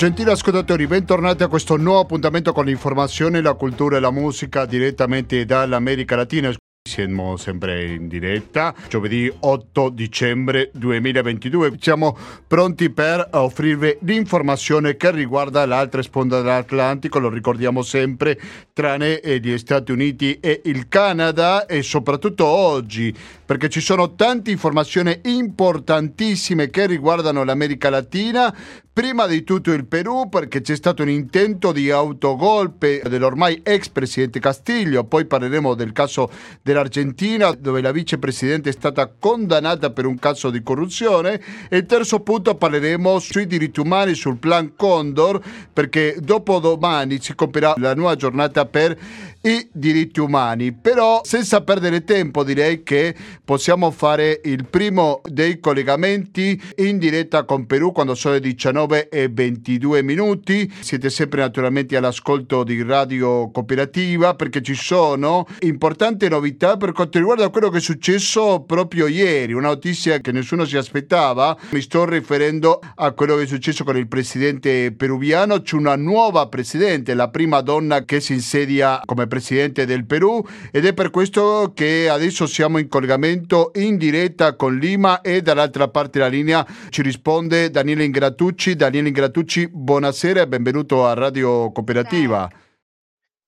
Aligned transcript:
Gentili 0.00 0.30
ascoltatori, 0.30 0.86
bentornati 0.86 1.42
a 1.42 1.48
questo 1.48 1.76
nuovo 1.76 2.00
appuntamento 2.00 2.54
con 2.54 2.64
l'informazione, 2.64 3.42
la 3.42 3.52
cultura 3.52 3.98
e 3.98 4.00
la 4.00 4.10
musica 4.10 4.64
direttamente 4.64 5.44
dall'America 5.44 6.16
Latina. 6.16 6.50
Siamo 6.82 7.36
sempre 7.36 7.84
in 7.84 8.08
diretta, 8.08 8.74
giovedì 8.88 9.30
8 9.38 9.90
dicembre 9.90 10.70
2022. 10.72 11.76
Siamo 11.78 12.16
pronti 12.46 12.88
per 12.88 13.28
offrirvi 13.32 13.98
l'informazione 14.00 14.96
che 14.96 15.10
riguarda 15.10 15.66
l'altra 15.66 16.00
sponda 16.00 16.40
dell'Atlantico, 16.40 17.18
lo 17.18 17.28
ricordiamo 17.28 17.82
sempre, 17.82 18.40
tranne 18.72 19.20
gli 19.22 19.58
Stati 19.58 19.92
Uniti 19.92 20.40
e 20.40 20.62
il 20.64 20.88
Canada 20.88 21.66
e 21.66 21.82
soprattutto 21.82 22.46
oggi, 22.46 23.14
perché 23.50 23.68
ci 23.68 23.80
sono 23.80 24.14
tante 24.14 24.52
informazioni 24.52 25.22
importantissime 25.24 26.70
che 26.70 26.86
riguardano 26.86 27.42
l'America 27.42 27.90
Latina. 27.90 28.54
Prima 28.92 29.26
di 29.26 29.42
tutto 29.44 29.72
il 29.72 29.86
Perù, 29.86 30.28
perché 30.28 30.60
c'è 30.60 30.76
stato 30.76 31.02
un 31.02 31.08
intento 31.08 31.72
di 31.72 31.90
autogolpe 31.90 33.02
dell'ormai 33.08 33.60
ex 33.64 33.88
presidente 33.88 34.40
Castiglio, 34.40 35.04
poi 35.04 35.24
parleremo 35.24 35.74
del 35.74 35.92
caso 35.92 36.30
dell'Argentina, 36.60 37.50
dove 37.52 37.80
la 37.80 37.92
vicepresidente 37.92 38.68
è 38.68 38.72
stata 38.72 39.10
condannata 39.18 39.90
per 39.90 40.06
un 40.06 40.18
caso 40.18 40.50
di 40.50 40.62
corruzione. 40.62 41.40
E 41.68 41.86
terzo 41.86 42.20
punto 42.20 42.54
parleremo 42.54 43.18
sui 43.18 43.46
diritti 43.46 43.80
umani, 43.80 44.14
sul 44.14 44.36
plan 44.36 44.74
Condor, 44.76 45.42
perché 45.72 46.16
dopo 46.20 46.58
domani 46.58 47.20
si 47.20 47.34
compierà 47.34 47.74
la 47.78 47.94
nuova 47.94 48.16
giornata 48.16 48.66
per 48.66 48.98
i 49.42 49.68
diritti 49.72 50.20
umani. 50.20 50.72
Però 50.72 51.20
senza 51.24 51.62
perdere 51.62 52.04
tempo 52.04 52.44
direi 52.44 52.82
che 52.82 53.14
possiamo 53.44 53.90
fare 53.90 54.40
il 54.44 54.66
primo 54.68 55.20
dei 55.24 55.60
collegamenti 55.60 56.60
in 56.76 56.98
diretta 56.98 57.44
con 57.44 57.66
Perù 57.66 57.92
quando 57.92 58.14
sono 58.14 58.34
le 58.34 58.40
19 58.40 59.08
e 59.08 59.28
22 59.28 60.02
minuti. 60.02 60.70
Siete 60.80 61.10
sempre 61.10 61.40
naturalmente 61.40 61.96
all'ascolto 61.96 62.64
di 62.64 62.82
Radio 62.82 63.50
Cooperativa 63.50 64.34
perché 64.34 64.62
ci 64.62 64.74
sono 64.74 65.46
importanti 65.60 66.28
novità 66.28 66.76
per 66.76 66.92
quanto 66.92 67.18
riguarda 67.18 67.48
quello 67.48 67.70
che 67.70 67.78
è 67.78 67.80
successo 67.80 68.64
proprio 68.66 69.06
ieri, 69.06 69.52
una 69.52 69.68
notizia 69.68 70.18
che 70.18 70.32
nessuno 70.32 70.64
si 70.64 70.76
aspettava. 70.76 71.56
Mi 71.70 71.80
sto 71.80 72.04
riferendo 72.04 72.80
a 72.96 73.12
quello 73.12 73.36
che 73.36 73.42
è 73.42 73.46
successo 73.46 73.84
con 73.84 73.96
il 73.96 74.08
presidente 74.08 74.92
peruviano, 74.92 75.62
c'è 75.62 75.76
una 75.76 75.96
nuova 75.96 76.48
presidente, 76.48 77.14
la 77.14 77.28
prima 77.28 77.60
donna 77.60 78.04
che 78.04 78.20
si 78.20 78.34
insedia 78.40 79.00
come 79.04 79.26
presidente 79.30 79.86
del 79.86 80.04
Perù 80.04 80.44
ed 80.70 80.84
è 80.84 80.92
per 80.92 81.08
questo 81.08 81.72
che 81.74 82.10
adesso 82.10 82.46
siamo 82.46 82.76
in 82.76 82.88
collegamento 82.88 83.70
in 83.76 83.96
diretta 83.96 84.56
con 84.56 84.76
Lima 84.76 85.22
e 85.22 85.40
dall'altra 85.40 85.88
parte 85.88 86.18
della 86.18 86.30
linea 86.30 86.66
ci 86.90 87.00
risponde 87.00 87.70
Daniele 87.70 88.04
Ingratucci. 88.04 88.76
Daniele 88.76 89.08
Ingratucci, 89.08 89.68
buonasera 89.72 90.42
e 90.42 90.48
benvenuto 90.48 91.06
a 91.06 91.14
Radio 91.14 91.70
Cooperativa. 91.72 92.50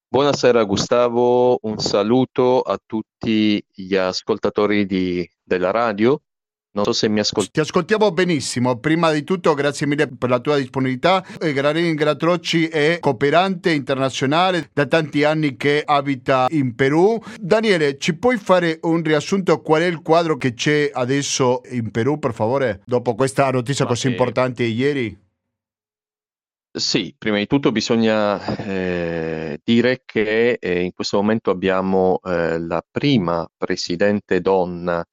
Buonasera 0.08 0.62
Gustavo, 0.64 1.58
un 1.62 1.78
saluto 1.78 2.60
a 2.60 2.78
tutti 2.84 3.62
gli 3.72 3.94
ascoltatori 3.97 4.86
di, 4.86 5.28
della 5.42 5.70
radio 5.70 6.20
non 6.73 6.84
so 6.84 6.92
se 6.92 7.09
mi 7.09 7.20
ascolti. 7.20 7.51
Ti 7.51 7.61
ascoltiamo 7.61 8.11
benissimo. 8.12 8.78
Prima 8.78 9.12
di 9.12 9.25
tutto, 9.25 9.55
grazie 9.55 9.87
mille 9.87 10.09
per 10.09 10.31
la 10.31 10.41
tua 10.41 10.56
disponibilità. 10.56 11.25
Granini 11.39 11.95
Gratrocci 11.95 12.69
è 12.69 12.98
cooperante 13.01 13.73
internazionale 13.73 14.70
da 14.73 14.87
tanti 14.87 15.25
anni 15.25 15.56
che 15.56 15.83
abita 15.84 16.47
in 16.50 16.75
Perù. 16.75 17.20
Daniele, 17.39 17.98
ci 17.98 18.17
puoi 18.17 18.39
fare 18.39 18.78
un 18.83 19.03
riassunto 19.03 19.61
qual 19.61 19.83
è 19.83 19.87
il 19.87 20.00
quadro 20.00 20.37
che 20.37 20.55
c'è 20.55 20.91
adesso 20.93 21.61
in 21.70 21.91
Perù, 21.91 22.19
per 22.19 22.33
favore, 22.33 22.81
dopo 22.87 23.15
questa 23.15 23.50
notizia 23.50 23.84
Ma 23.84 23.91
così 23.91 24.06
che... 24.06 24.12
importante 24.12 24.62
ieri? 24.65 25.20
Sì, 26.75 27.15
prima 27.19 27.37
di 27.37 27.47
tutto 27.47 27.71
bisogna 27.71 28.56
eh, 28.56 29.61
dire 29.62 30.03
che 30.06 30.56
eh, 30.59 30.81
in 30.81 30.94
questo 30.94 31.19
momento 31.19 31.50
abbiamo 31.50 32.19
eh, 32.25 32.59
la 32.59 32.82
prima 32.91 33.47
presidente 33.59 34.41
donna 34.41 35.05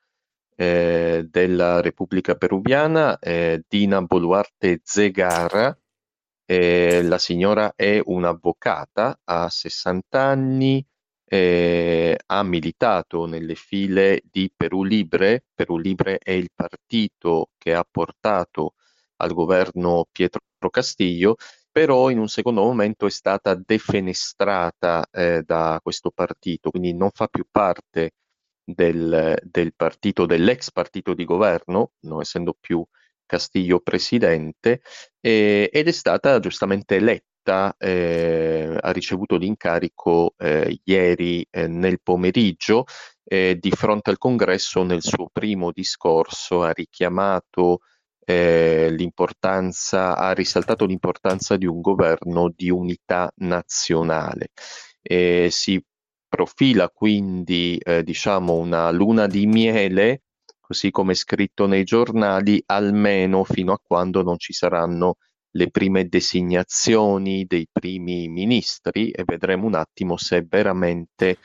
eh, 0.59 1.25
della 1.29 1.79
Repubblica 1.79 2.35
Peruviana, 2.35 3.17
eh, 3.19 3.63
Dina 3.65 4.01
Boluarte 4.01 4.81
Zegara. 4.83 5.77
Eh, 6.45 7.01
la 7.03 7.17
signora 7.17 7.73
è 7.75 8.01
un'avvocata, 8.03 9.21
ha 9.23 9.49
60 9.49 10.19
anni, 10.21 10.85
eh, 11.25 12.17
ha 12.25 12.43
militato 12.43 13.25
nelle 13.25 13.55
file 13.55 14.21
di 14.29 14.51
Perù 14.53 14.83
Libre. 14.83 15.45
Perù 15.53 15.77
Libre 15.77 16.17
è 16.17 16.31
il 16.31 16.49
partito 16.53 17.51
che 17.57 17.73
ha 17.73 17.85
portato 17.89 18.73
al 19.17 19.33
governo 19.33 20.07
Pietro 20.11 20.41
Castillo, 20.69 21.35
però 21.71 22.09
in 22.09 22.19
un 22.19 22.27
secondo 22.27 22.63
momento 22.63 23.05
è 23.05 23.09
stata 23.11 23.55
defenestrata 23.55 25.07
eh, 25.11 25.41
da 25.45 25.79
questo 25.81 26.11
partito, 26.11 26.69
quindi 26.69 26.93
non 26.93 27.11
fa 27.11 27.27
più 27.27 27.45
parte 27.49 28.11
del, 28.73 29.37
del 29.43 29.73
partito, 29.75 30.25
dell'ex 30.25 30.71
partito 30.71 31.13
di 31.13 31.25
governo, 31.25 31.91
non 32.01 32.21
essendo 32.21 32.55
più 32.59 32.85
Castiglio 33.25 33.79
presidente, 33.79 34.81
eh, 35.19 35.69
ed 35.71 35.87
è 35.87 35.91
stata 35.91 36.39
giustamente 36.39 36.95
eletta, 36.95 37.75
eh, 37.77 38.75
ha 38.79 38.91
ricevuto 38.91 39.37
l'incarico 39.37 40.33
eh, 40.37 40.79
ieri 40.83 41.45
eh, 41.49 41.67
nel 41.67 41.99
pomeriggio 42.01 42.85
eh, 43.23 43.57
di 43.59 43.69
fronte 43.69 44.09
al 44.09 44.17
congresso 44.17 44.83
nel 44.83 45.03
suo 45.03 45.29
primo 45.31 45.71
discorso 45.71 46.63
ha 46.63 46.71
richiamato 46.71 47.81
eh, 48.25 48.89
l'importanza, 48.91 50.15
ha 50.15 50.33
risaltato 50.33 50.85
l'importanza 50.85 51.55
di 51.55 51.67
un 51.67 51.81
governo 51.81 52.51
di 52.55 52.69
unità 52.71 53.31
nazionale. 53.37 54.49
Si 55.49 55.81
profila 56.29 56.89
quindi 56.89 57.77
eh, 57.83 58.03
diciamo 58.03 58.53
una 58.53 58.91
luna 58.91 59.27
di 59.27 59.45
miele, 59.47 60.21
così 60.61 60.91
come 60.91 61.15
scritto 61.15 61.65
nei 61.65 61.83
giornali, 61.83 62.61
almeno 62.67 63.43
fino 63.43 63.73
a 63.73 63.81
quando 63.83 64.21
non 64.23 64.37
ci 64.37 64.53
saranno 64.53 65.15
le 65.51 65.71
prime 65.71 66.07
designazioni 66.07 67.45
dei 67.45 67.67
primi 67.71 68.27
ministri 68.29 69.09
e 69.09 69.23
vedremo 69.25 69.65
un 69.65 69.73
attimo 69.73 70.15
se 70.17 70.45
veramente 70.47 71.37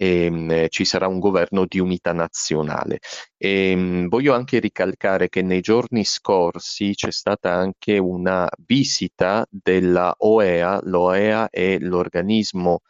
ehm, 0.00 0.68
ci 0.68 0.84
sarà 0.86 1.06
un 1.06 1.18
governo 1.18 1.66
di 1.66 1.78
unità 1.78 2.12
nazionale. 2.12 3.00
E, 3.36 3.70
ehm, 3.70 4.08
voglio 4.08 4.34
anche 4.34 4.58
ricalcare 4.58 5.28
che 5.28 5.42
nei 5.42 5.60
giorni 5.60 6.04
scorsi 6.04 6.94
c'è 6.94 7.10
stata 7.12 7.52
anche 7.52 7.98
una 7.98 8.48
visita 8.66 9.46
della 9.50 10.14
OEA, 10.18 10.80
l'OEA 10.84 11.50
è 11.50 11.78
l'organismo 11.78 12.80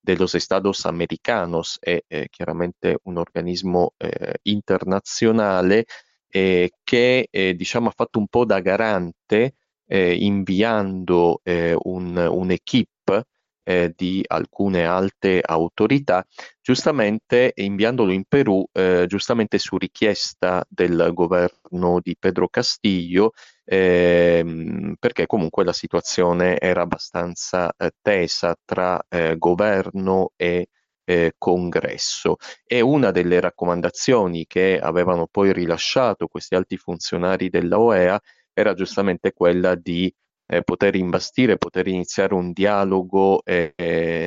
de 0.00 0.16
los 0.16 0.34
Estados 0.34 0.86
Americanos 0.86 1.78
è 1.80 2.00
eh, 2.06 2.28
chiaramente 2.30 2.98
un 3.04 3.18
organismo 3.18 3.94
eh, 3.98 4.34
internazionale 4.42 5.84
eh, 6.28 6.70
che 6.82 7.28
eh, 7.30 7.54
diciamo, 7.54 7.88
ha 7.88 7.92
fatto 7.94 8.18
un 8.18 8.28
po' 8.28 8.44
da 8.44 8.60
garante 8.60 9.54
eh, 9.86 10.14
inviando 10.14 11.40
eh, 11.42 11.76
un, 11.82 12.16
un'equipe 12.16 13.24
eh, 13.62 13.92
di 13.94 14.24
alcune 14.26 14.84
alte 14.84 15.40
autorità, 15.44 16.24
giustamente 16.60 17.52
inviandolo 17.56 18.12
in 18.12 18.24
Perù, 18.26 18.64
eh, 18.72 19.04
giustamente 19.06 19.58
su 19.58 19.76
richiesta 19.76 20.64
del 20.68 21.10
governo 21.12 22.00
di 22.02 22.16
Pedro 22.18 22.48
Castillo, 22.48 23.32
ehm, 23.72 24.96
perché 24.98 25.26
comunque 25.26 25.64
la 25.64 25.72
situazione 25.72 26.58
era 26.58 26.82
abbastanza 26.82 27.72
eh, 27.76 27.92
tesa 28.02 28.56
tra 28.64 29.00
eh, 29.08 29.36
governo 29.38 30.32
e 30.36 30.68
eh, 31.04 31.34
congresso. 31.38 32.36
E 32.64 32.80
una 32.80 33.12
delle 33.12 33.38
raccomandazioni 33.40 34.46
che 34.46 34.78
avevano 34.80 35.28
poi 35.30 35.52
rilasciato 35.52 36.26
questi 36.26 36.56
alti 36.56 36.76
funzionari 36.76 37.48
della 37.48 37.78
OEA 37.78 38.20
era 38.52 38.74
giustamente 38.74 39.32
quella 39.32 39.76
di 39.76 40.12
eh, 40.46 40.62
poter 40.62 40.96
imbastire, 40.96 41.56
poter 41.56 41.86
iniziare 41.86 42.34
un 42.34 42.52
dialogo 42.52 43.42
eh, 43.44 43.72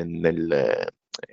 nel, 0.05 0.87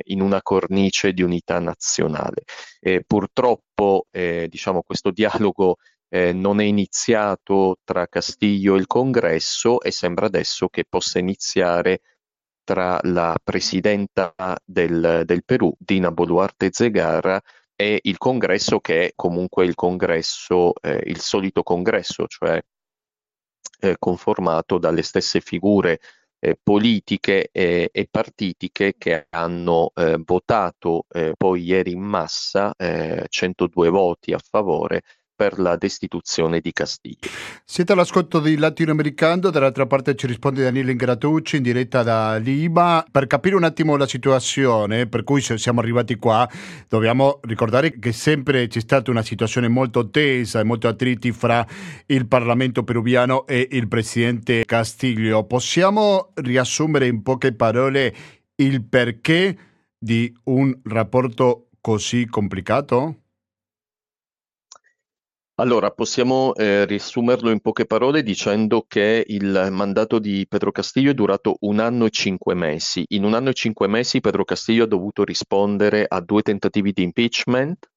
in 0.06 0.20
una 0.20 0.42
cornice 0.42 1.12
di 1.12 1.22
unità 1.22 1.60
nazionale. 1.60 2.42
Eh, 2.80 3.04
purtroppo 3.06 4.06
eh, 4.10 4.46
diciamo, 4.48 4.82
questo 4.82 5.10
dialogo 5.12 5.76
eh, 6.10 6.32
non 6.32 6.60
è 6.60 6.64
iniziato 6.64 7.78
tra 7.84 8.06
Castiglio 8.08 8.76
e 8.76 8.80
il 8.80 8.86
congresso 8.86 9.80
e 9.80 9.90
sembra 9.92 10.26
adesso 10.26 10.68
che 10.68 10.84
possa 10.88 11.18
iniziare 11.18 12.00
tra 12.64 12.98
la 13.04 13.36
presidenta 13.42 14.34
del, 14.64 15.22
del 15.24 15.44
Perù, 15.44 15.72
Dina 15.78 16.10
Boluarte 16.10 16.68
Zegara, 16.72 17.40
e 17.74 18.00
il 18.02 18.18
congresso 18.18 18.80
che 18.80 19.06
è 19.06 19.12
comunque 19.16 19.64
il 19.64 19.74
congresso, 19.74 20.74
eh, 20.82 21.02
il 21.06 21.18
solito 21.20 21.62
congresso, 21.62 22.26
cioè 22.26 22.60
eh, 23.80 23.96
conformato 23.98 24.78
dalle 24.78 25.02
stesse 25.02 25.40
figure 25.40 26.00
eh, 26.38 26.58
politiche 26.62 27.48
e, 27.52 27.88
e, 27.92 28.08
partitiche 28.10 28.94
che 28.98 29.26
hanno 29.30 29.92
eh, 29.94 30.20
votato 30.24 31.06
eh, 31.08 31.34
poi 31.36 31.62
ieri 31.62 31.92
in 31.92 32.00
massa 32.00 32.74
102 32.76 33.86
eh, 33.86 33.90
voti 33.90 34.32
a 34.32 34.38
favore 34.38 35.02
per 35.40 35.58
la 35.58 35.76
destituzione 35.76 36.60
di 36.60 36.70
Castillo. 36.70 37.16
Siete 37.64 37.92
all'ascolto 37.92 38.40
di 38.40 38.58
Latinoamericano, 38.58 39.48
dall'altra 39.48 39.86
parte 39.86 40.14
ci 40.14 40.26
risponde 40.26 40.62
Daniele 40.62 40.90
Ingratucci 40.90 41.56
in 41.56 41.62
diretta 41.62 42.02
da 42.02 42.36
Lima. 42.36 43.02
Per 43.10 43.26
capire 43.26 43.56
un 43.56 43.64
attimo 43.64 43.96
la 43.96 44.06
situazione 44.06 45.06
per 45.06 45.24
cui 45.24 45.40
siamo 45.40 45.80
arrivati 45.80 46.16
qua, 46.16 46.46
dobbiamo 46.88 47.40
ricordare 47.44 47.98
che 47.98 48.12
sempre 48.12 48.66
c'è 48.66 48.80
stata 48.80 49.10
una 49.10 49.22
situazione 49.22 49.68
molto 49.68 50.10
tesa 50.10 50.60
e 50.60 50.64
molto 50.64 50.88
attriti 50.88 51.32
fra 51.32 51.66
il 52.04 52.28
Parlamento 52.28 52.84
peruviano 52.84 53.46
e 53.46 53.66
il 53.70 53.88
presidente 53.88 54.66
Castillo. 54.66 55.44
Possiamo 55.44 56.32
riassumere 56.34 57.06
in 57.06 57.22
poche 57.22 57.54
parole 57.54 58.14
il 58.56 58.84
perché 58.84 59.56
di 59.96 60.30
un 60.44 60.78
rapporto 60.82 61.70
così 61.80 62.26
complicato? 62.26 63.14
Allora, 65.60 65.90
possiamo 65.90 66.54
eh, 66.54 66.86
riassumerlo 66.86 67.50
in 67.50 67.60
poche 67.60 67.84
parole 67.84 68.22
dicendo 68.22 68.86
che 68.88 69.22
il 69.26 69.68
mandato 69.70 70.18
di 70.18 70.46
Pedro 70.48 70.72
Castillo 70.72 71.10
è 71.10 71.14
durato 71.14 71.58
un 71.60 71.80
anno 71.80 72.06
e 72.06 72.10
cinque 72.10 72.54
mesi. 72.54 73.04
In 73.08 73.24
un 73.24 73.34
anno 73.34 73.50
e 73.50 73.52
cinque 73.52 73.86
mesi 73.86 74.20
Pedro 74.20 74.44
Castillo 74.44 74.84
ha 74.84 74.86
dovuto 74.86 75.22
rispondere 75.22 76.06
a 76.08 76.20
due 76.20 76.40
tentativi 76.40 76.92
di 76.92 77.02
impeachment, 77.02 77.90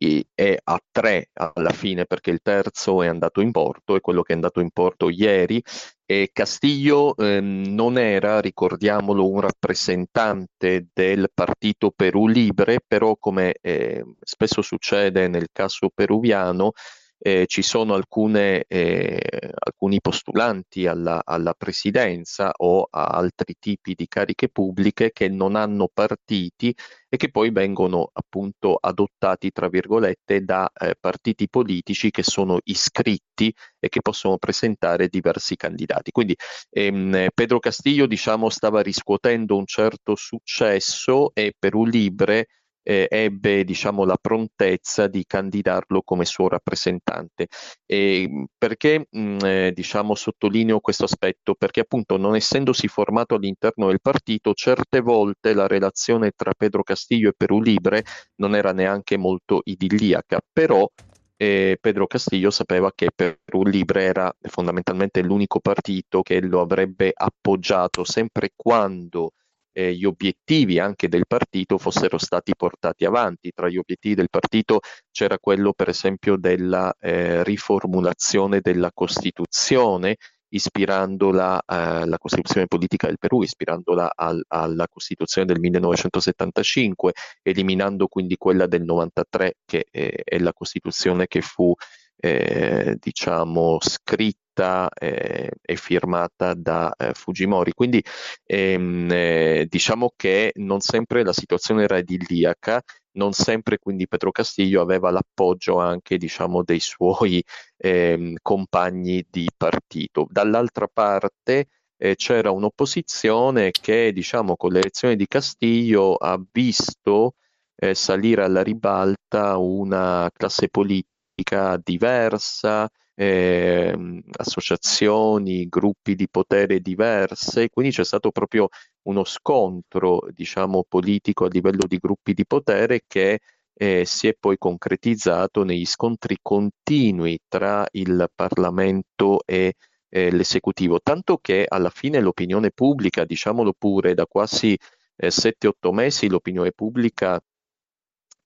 e 0.00 0.58
a 0.64 0.80
tre 0.90 1.28
alla 1.34 1.72
fine 1.72 2.06
perché 2.06 2.30
il 2.30 2.40
terzo 2.42 3.02
è 3.02 3.06
andato 3.06 3.42
in 3.42 3.50
porto, 3.50 3.96
è 3.96 4.00
quello 4.00 4.22
che 4.22 4.32
è 4.32 4.34
andato 4.34 4.60
in 4.60 4.70
porto 4.70 5.10
ieri 5.10 5.62
e 6.06 6.30
Castiglio 6.32 7.14
ehm, 7.16 7.66
non 7.68 7.98
era, 7.98 8.40
ricordiamolo, 8.40 9.28
un 9.28 9.40
rappresentante 9.40 10.88
del 10.92 11.28
partito 11.34 11.92
Perù 11.94 12.26
Libre, 12.26 12.78
però 12.84 13.14
come 13.16 13.56
eh, 13.60 14.02
spesso 14.20 14.62
succede 14.62 15.28
nel 15.28 15.48
caso 15.52 15.90
peruviano, 15.94 16.72
eh, 17.22 17.44
ci 17.46 17.62
sono 17.62 17.94
alcune, 17.94 18.64
eh, 18.66 19.20
alcuni 19.58 20.00
postulanti 20.00 20.86
alla, 20.86 21.20
alla, 21.24 21.52
presidenza 21.52 22.50
o 22.56 22.86
a 22.90 23.04
altri 23.04 23.56
tipi 23.58 23.94
di 23.94 24.08
cariche 24.08 24.48
pubbliche 24.48 25.12
che 25.12 25.28
non 25.28 25.54
hanno 25.54 25.88
partiti 25.92 26.74
e 27.08 27.16
che 27.16 27.30
poi 27.30 27.50
vengono 27.50 28.08
appunto 28.12 28.76
adottati, 28.80 29.50
tra 29.50 29.68
virgolette, 29.68 30.42
da 30.44 30.70
eh, 30.72 30.94
partiti 30.98 31.48
politici 31.48 32.10
che 32.10 32.22
sono 32.22 32.58
iscritti 32.64 33.52
e 33.78 33.88
che 33.88 34.00
possono 34.00 34.38
presentare 34.38 35.08
diversi 35.08 35.56
candidati. 35.56 36.12
Quindi 36.12 36.34
ehm, 36.70 37.28
Pedro 37.34 37.58
Castillo, 37.58 38.06
diciamo, 38.06 38.48
stava 38.48 38.80
riscuotendo 38.80 39.56
un 39.56 39.66
certo 39.66 40.14
successo 40.16 41.32
e 41.34 41.52
Perù 41.58 41.84
Libre 41.84 42.46
eh, 42.82 43.06
ebbe 43.10 43.64
diciamo, 43.64 44.04
la 44.04 44.16
prontezza 44.20 45.06
di 45.06 45.24
candidarlo 45.26 46.02
come 46.02 46.24
suo 46.24 46.48
rappresentante. 46.48 47.48
E 47.86 48.46
perché 48.56 49.06
mh, 49.10 49.38
eh, 49.44 49.72
diciamo, 49.74 50.14
sottolineo 50.14 50.80
questo 50.80 51.04
aspetto? 51.04 51.54
Perché 51.54 51.80
appunto 51.80 52.16
non 52.16 52.36
essendosi 52.36 52.88
formato 52.88 53.34
all'interno 53.34 53.88
del 53.88 54.00
partito, 54.00 54.54
certe 54.54 55.00
volte 55.00 55.54
la 55.54 55.66
relazione 55.66 56.32
tra 56.34 56.52
Pedro 56.56 56.82
Castillo 56.82 57.28
e 57.30 57.34
Perù 57.36 57.60
Libre 57.60 58.04
non 58.36 58.54
era 58.54 58.72
neanche 58.72 59.16
molto 59.16 59.60
idilliaca, 59.64 60.40
però 60.52 60.88
eh, 61.36 61.78
Pedro 61.80 62.06
Castillo 62.06 62.50
sapeva 62.50 62.92
che 62.94 63.08
Perù 63.14 63.64
Libre 63.64 64.02
era 64.02 64.30
fondamentalmente 64.42 65.22
l'unico 65.22 65.58
partito 65.58 66.20
che 66.20 66.40
lo 66.42 66.60
avrebbe 66.60 67.12
appoggiato 67.14 68.04
sempre 68.04 68.50
quando 68.54 69.32
eh, 69.80 69.94
gli 69.94 70.04
obiettivi 70.04 70.78
anche 70.78 71.08
del 71.08 71.24
partito 71.26 71.78
fossero 71.78 72.18
stati 72.18 72.52
portati 72.54 73.04
avanti. 73.04 73.50
Tra 73.52 73.68
gli 73.68 73.78
obiettivi 73.78 74.14
del 74.14 74.28
partito 74.28 74.80
c'era 75.10 75.38
quello 75.38 75.72
per 75.72 75.88
esempio 75.88 76.36
della 76.36 76.94
eh, 76.98 77.42
riformulazione 77.44 78.60
della 78.60 78.90
Costituzione 78.92 80.16
ispirandola 80.52 81.62
alla 81.64 82.16
eh, 82.16 82.18
Costituzione 82.18 82.66
politica 82.66 83.06
del 83.06 83.18
Perù, 83.18 83.42
ispirandola 83.42 84.10
al, 84.14 84.42
alla 84.48 84.88
Costituzione 84.88 85.46
del 85.46 85.60
1975, 85.60 87.12
eliminando 87.42 88.08
quindi 88.08 88.36
quella 88.36 88.66
del 88.66 88.82
93 88.82 89.54
che 89.64 89.86
eh, 89.90 90.22
è 90.24 90.38
la 90.38 90.52
Costituzione 90.52 91.28
che 91.28 91.40
fu 91.40 91.72
eh, 92.16 92.96
diciamo 92.98 93.78
scritta 93.80 94.49
eh, 94.92 95.50
e 95.62 95.76
firmata 95.76 96.54
da 96.54 96.92
eh, 96.96 97.14
Fujimori. 97.14 97.72
Quindi 97.72 98.02
ehm, 98.44 99.08
eh, 99.10 99.66
diciamo 99.68 100.12
che 100.16 100.52
non 100.56 100.80
sempre 100.80 101.24
la 101.24 101.32
situazione 101.32 101.84
era 101.84 101.98
idilliaca, 101.98 102.82
non 103.12 103.32
sempre 103.32 103.78
quindi 103.78 104.06
Pedro 104.06 104.30
Castillo 104.30 104.80
aveva 104.80 105.10
l'appoggio 105.10 105.78
anche 105.78 106.16
diciamo 106.16 106.62
dei 106.62 106.80
suoi 106.80 107.42
ehm, 107.76 108.36
compagni 108.42 109.24
di 109.28 109.48
partito. 109.56 110.26
Dall'altra 110.30 110.88
parte 110.92 111.66
eh, 111.96 112.14
c'era 112.16 112.50
un'opposizione 112.50 113.70
che 113.72 114.12
diciamo 114.12 114.56
con 114.56 114.72
l'elezione 114.72 115.16
di 115.16 115.26
Castillo 115.26 116.14
ha 116.14 116.40
visto 116.52 117.34
eh, 117.76 117.94
salire 117.94 118.44
alla 118.44 118.62
ribalta 118.62 119.56
una 119.58 120.30
classe 120.34 120.68
politica 120.68 121.78
diversa, 121.82 122.88
eh, 123.20 123.94
associazioni, 124.38 125.68
gruppi 125.68 126.14
di 126.14 126.26
potere 126.30 126.80
diverse, 126.80 127.68
quindi 127.68 127.92
c'è 127.92 128.02
stato 128.04 128.30
proprio 128.30 128.68
uno 129.02 129.24
scontro, 129.24 130.26
diciamo, 130.32 130.84
politico 130.88 131.44
a 131.44 131.48
livello 131.48 131.86
di 131.86 131.98
gruppi 131.98 132.32
di 132.32 132.46
potere 132.46 133.02
che 133.06 133.40
eh, 133.74 134.04
si 134.06 134.26
è 134.26 134.34
poi 134.40 134.56
concretizzato 134.56 135.64
negli 135.64 135.84
scontri 135.84 136.38
continui 136.40 137.38
tra 137.46 137.86
il 137.92 138.26
Parlamento 138.34 139.42
e 139.44 139.74
eh, 140.08 140.30
l'esecutivo, 140.30 140.98
tanto 141.02 141.36
che 141.42 141.66
alla 141.68 141.90
fine 141.90 142.20
l'opinione 142.20 142.70
pubblica, 142.70 143.26
diciamolo 143.26 143.74
pure, 143.76 144.14
da 144.14 144.24
quasi 144.26 144.78
eh, 145.16 145.30
7-8 145.30 145.92
mesi 145.92 146.26
l'opinione 146.26 146.72
pubblica 146.72 147.38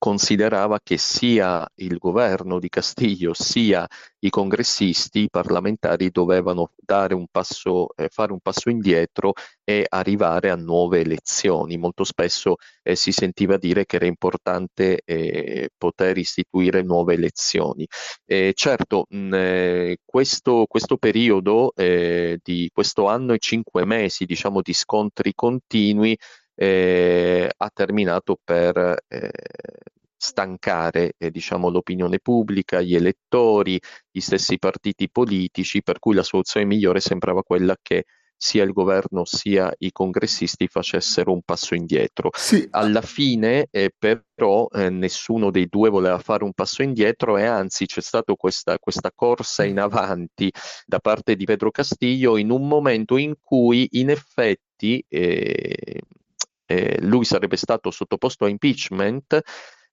considerava 0.04 0.80
che 0.82 0.98
sia 0.98 1.66
il 1.76 1.96
governo 1.96 2.58
di 2.58 2.68
Castiglio 2.68 3.32
sia 3.32 3.88
i 4.18 4.28
congressisti, 4.28 5.20
i 5.20 5.30
parlamentari 5.30 6.10
dovevano 6.10 6.72
un 7.14 7.26
passo, 7.30 7.88
eh, 7.96 8.10
fare 8.10 8.32
un 8.32 8.40
passo 8.40 8.68
indietro 8.68 9.32
e 9.64 9.86
arrivare 9.88 10.50
a 10.50 10.56
nuove 10.56 11.00
elezioni. 11.00 11.78
Molto 11.78 12.04
spesso 12.04 12.56
eh, 12.82 12.96
si 12.96 13.12
sentiva 13.12 13.56
dire 13.56 13.86
che 13.86 13.96
era 13.96 14.04
importante 14.04 15.00
eh, 15.06 15.70
poter 15.74 16.18
istituire 16.18 16.82
nuove 16.82 17.14
elezioni. 17.14 17.86
certo, 18.52 19.06
mh, 19.08 19.34
eh, 19.34 19.96
questo, 20.04 20.66
questo, 20.68 20.98
periodo 20.98 21.72
eh, 21.74 22.38
di 22.42 22.68
questo 22.74 23.06
anno 23.06 23.32
e 23.32 23.38
cinque 23.38 23.86
mesi, 23.86 24.26
diciamo, 24.26 24.60
di 24.60 24.74
scontri 24.74 25.32
continui 25.34 26.14
eh, 26.54 27.50
ha 27.54 27.70
terminato 27.72 28.38
per 28.42 29.04
eh, 29.08 29.30
stancare 30.16 31.14
eh, 31.18 31.30
diciamo, 31.30 31.68
l'opinione 31.68 32.18
pubblica, 32.18 32.80
gli 32.80 32.94
elettori, 32.94 33.78
gli 34.10 34.20
stessi 34.20 34.58
partiti 34.58 35.10
politici, 35.10 35.82
per 35.82 35.98
cui 35.98 36.14
la 36.14 36.22
soluzione 36.22 36.66
migliore 36.66 37.00
sembrava 37.00 37.42
quella 37.42 37.76
che 37.80 38.04
sia 38.36 38.64
il 38.64 38.72
governo 38.72 39.24
sia 39.24 39.72
i 39.78 39.92
congressisti 39.92 40.66
facessero 40.66 41.32
un 41.32 41.40
passo 41.42 41.74
indietro. 41.74 42.30
Sì. 42.34 42.66
Alla 42.70 43.00
fine 43.00 43.68
eh, 43.70 43.90
però 43.96 44.66
eh, 44.70 44.90
nessuno 44.90 45.50
dei 45.50 45.66
due 45.66 45.88
voleva 45.88 46.18
fare 46.18 46.44
un 46.44 46.52
passo 46.52 46.82
indietro 46.82 47.36
e 47.38 47.44
anzi 47.44 47.86
c'è 47.86 48.00
stata 48.00 48.34
questa, 48.34 48.78
questa, 48.78 49.12
corsa 49.14 49.64
in 49.64 49.78
avanti 49.78 50.52
da 50.84 50.98
parte 50.98 51.36
di 51.36 51.44
Pedro 51.44 51.70
Castillo 51.70 52.36
in 52.36 52.50
un 52.50 52.66
momento 52.66 53.16
in 53.16 53.34
cui 53.40 53.88
in 53.92 54.10
effetti 54.10 55.02
eh, 55.08 56.00
eh, 56.66 56.98
lui 57.00 57.24
sarebbe 57.24 57.56
stato 57.56 57.90
sottoposto 57.90 58.44
a 58.44 58.48
impeachment, 58.48 59.40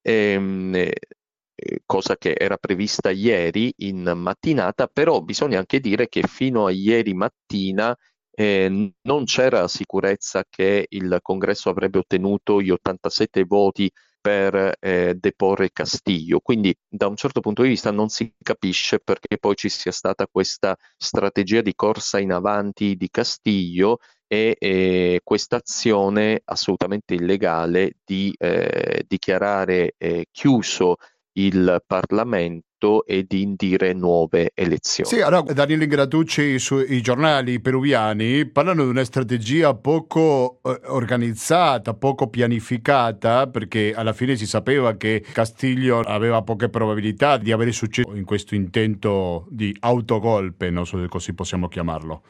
ehm, 0.02 0.76
eh, 0.76 1.82
cosa 1.86 2.18
che 2.18 2.34
era 2.38 2.58
prevista 2.58 3.10
ieri 3.12 3.74
in 3.78 4.12
mattinata, 4.16 4.88
però 4.88 5.22
bisogna 5.22 5.60
anche 5.60 5.80
dire 5.80 6.08
che 6.10 6.24
fino 6.28 6.66
a 6.66 6.72
ieri 6.72 7.14
mattina 7.14 7.96
eh, 8.34 8.94
non 9.02 9.24
c'era 9.26 9.68
sicurezza 9.68 10.44
che 10.50 10.86
il 10.90 11.20
congresso 11.22 11.70
avrebbe 11.70 12.00
ottenuto 12.00 12.62
gli 12.62 12.72
87 12.72 13.44
voti 13.44 13.92
per 14.22 14.76
eh, 14.80 15.16
deporre 15.16 15.72
Castiglio. 15.72 16.40
Quindi 16.40 16.74
da 16.88 17.08
un 17.08 17.16
certo 17.16 17.42
punto 17.42 17.64
di 17.64 17.70
vista 17.70 17.92
non 17.92 18.10
si 18.10 18.34
capisce 18.42 19.00
perché 19.00 19.38
poi 19.38 19.56
ci 19.56 19.70
sia 19.70 19.92
stata 19.92 20.28
questa 20.28 20.78
strategia 20.96 21.62
di 21.62 21.74
corsa 21.76 22.20
in 22.20 22.32
avanti 22.32 22.96
di 22.96 23.10
Castiglio 23.10 23.98
e 24.32 24.56
eh, 24.58 25.20
questa 25.26 25.58
azione 25.58 26.42
assolutamente 26.46 27.16
illegale 27.16 27.96
di 28.06 28.34
eh, 28.38 29.04
dichiarare 29.06 29.96
eh, 29.98 30.28
chiuso 30.32 30.96
il 31.34 31.84
Parlamento 31.86 33.06
e 33.06 33.26
di 33.28 33.42
indire 33.42 33.92
nuove 33.92 34.52
elezioni. 34.54 35.10
Sì, 35.10 35.20
allora 35.20 35.52
Daniele 35.52 35.86
Gratucci 35.86 36.58
sui 36.60 37.02
giornali 37.02 37.60
peruviani 37.60 38.46
parlano 38.46 38.86
di 38.86 38.90
una 38.90 39.04
strategia 39.04 39.74
poco 39.74 40.62
eh, 40.64 40.80
organizzata, 40.86 41.94
poco 41.94 42.30
pianificata, 42.30 43.48
perché 43.48 43.94
alla 43.94 44.14
fine 44.14 44.38
si 44.38 44.48
sapeva 44.48 44.96
che 44.96 45.26
Castiglio 45.30 46.00
aveva 46.00 46.42
poche 46.42 46.70
probabilità 46.70 47.36
di 47.36 47.52
avere 47.52 47.74
successo 47.74 48.16
in 48.16 48.24
questo 48.24 48.56
intento 48.56 49.46
di 49.50 49.76
autogolpe, 49.78 50.70
non 50.70 50.88
so 50.88 50.98
se 51.02 51.10
così 51.10 51.34
possiamo 51.34 51.68
chiamarlo. 51.68 52.24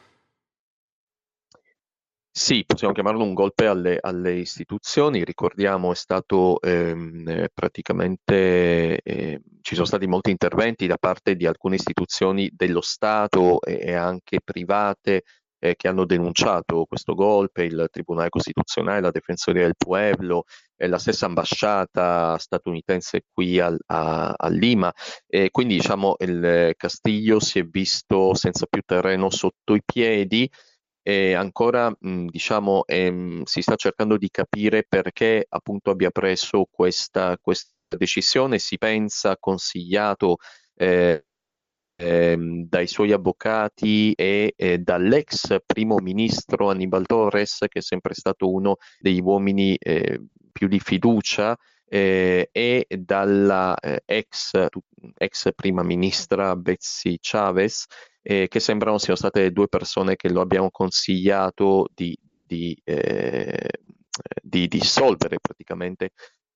Sì, 2.34 2.64
possiamo 2.66 2.94
chiamarlo 2.94 3.22
un 3.24 3.34
golpe 3.34 3.66
alle, 3.66 3.98
alle 4.00 4.32
istituzioni. 4.32 5.22
Ricordiamo, 5.22 5.92
è 5.92 5.94
stato 5.94 6.58
ehm, 6.62 7.48
praticamente, 7.52 9.00
eh, 9.02 9.42
ci 9.60 9.74
sono 9.74 9.86
stati 9.86 10.06
molti 10.06 10.30
interventi 10.30 10.86
da 10.86 10.96
parte 10.96 11.36
di 11.36 11.46
alcune 11.46 11.74
istituzioni 11.74 12.50
dello 12.54 12.80
Stato 12.80 13.60
e, 13.60 13.80
e 13.82 13.92
anche 13.92 14.40
private 14.42 15.24
eh, 15.58 15.76
che 15.76 15.88
hanno 15.88 16.06
denunciato 16.06 16.86
questo 16.86 17.12
golpe, 17.14 17.64
il 17.64 17.88
Tribunale 17.90 18.30
Costituzionale, 18.30 19.02
la 19.02 19.10
Difensoria 19.10 19.64
del 19.64 19.76
Pueblo, 19.76 20.44
eh, 20.76 20.88
la 20.88 20.98
stessa 20.98 21.26
ambasciata 21.26 22.38
statunitense 22.38 23.24
qui 23.30 23.60
al, 23.60 23.78
a, 23.88 24.32
a, 24.34 24.48
Lima. 24.48 24.90
E 25.26 25.50
quindi 25.50 25.74
diciamo 25.74 26.14
il 26.20 26.72
Castiglio 26.78 27.40
si 27.40 27.58
è 27.58 27.64
visto 27.64 28.34
senza 28.34 28.64
più 28.64 28.80
terreno 28.86 29.28
sotto 29.28 29.74
i 29.74 29.82
piedi 29.84 30.50
e 31.02 31.34
ancora 31.34 31.90
mh, 31.98 32.26
diciamo 32.26 32.84
ehm, 32.86 33.42
si 33.44 33.60
sta 33.62 33.74
cercando 33.76 34.16
di 34.16 34.30
capire 34.30 34.84
perché 34.88 35.44
appunto 35.48 35.90
abbia 35.90 36.10
preso 36.10 36.66
questa, 36.70 37.36
questa 37.40 37.72
decisione, 37.96 38.58
si 38.58 38.78
pensa 38.78 39.36
consigliato 39.38 40.36
eh, 40.76 41.24
ehm, 41.96 42.66
dai 42.68 42.86
suoi 42.86 43.12
avvocati 43.12 44.12
e 44.14 44.54
eh, 44.56 44.78
dall'ex 44.78 45.56
primo 45.66 45.96
ministro 45.98 46.70
Annibal 46.70 47.06
Torres 47.06 47.58
che 47.68 47.80
è 47.80 47.82
sempre 47.82 48.14
stato 48.14 48.50
uno 48.50 48.76
degli 48.98 49.20
uomini 49.20 49.76
eh, 49.76 50.20
più 50.52 50.68
di 50.68 50.80
fiducia 50.80 51.56
eh, 51.94 52.48
e 52.50 52.86
dalla 52.88 53.78
eh, 53.78 54.02
ex, 54.06 54.66
ex, 55.18 55.50
prima 55.54 55.82
ministra 55.82 56.56
Betsy 56.56 57.18
Chavez 57.20 57.84
eh, 58.22 58.48
che 58.48 58.60
sembrano 58.60 58.96
siano 58.96 59.18
state 59.18 59.52
due 59.52 59.68
persone 59.68 60.16
che 60.16 60.30
lo 60.30 60.40
abbiamo 60.40 60.70
consigliato 60.70 61.88
di, 61.94 62.16
di, 62.46 62.74
eh, 62.82 63.68
di 64.40 64.68
dissolvere 64.68 65.36
praticamente 65.38 66.12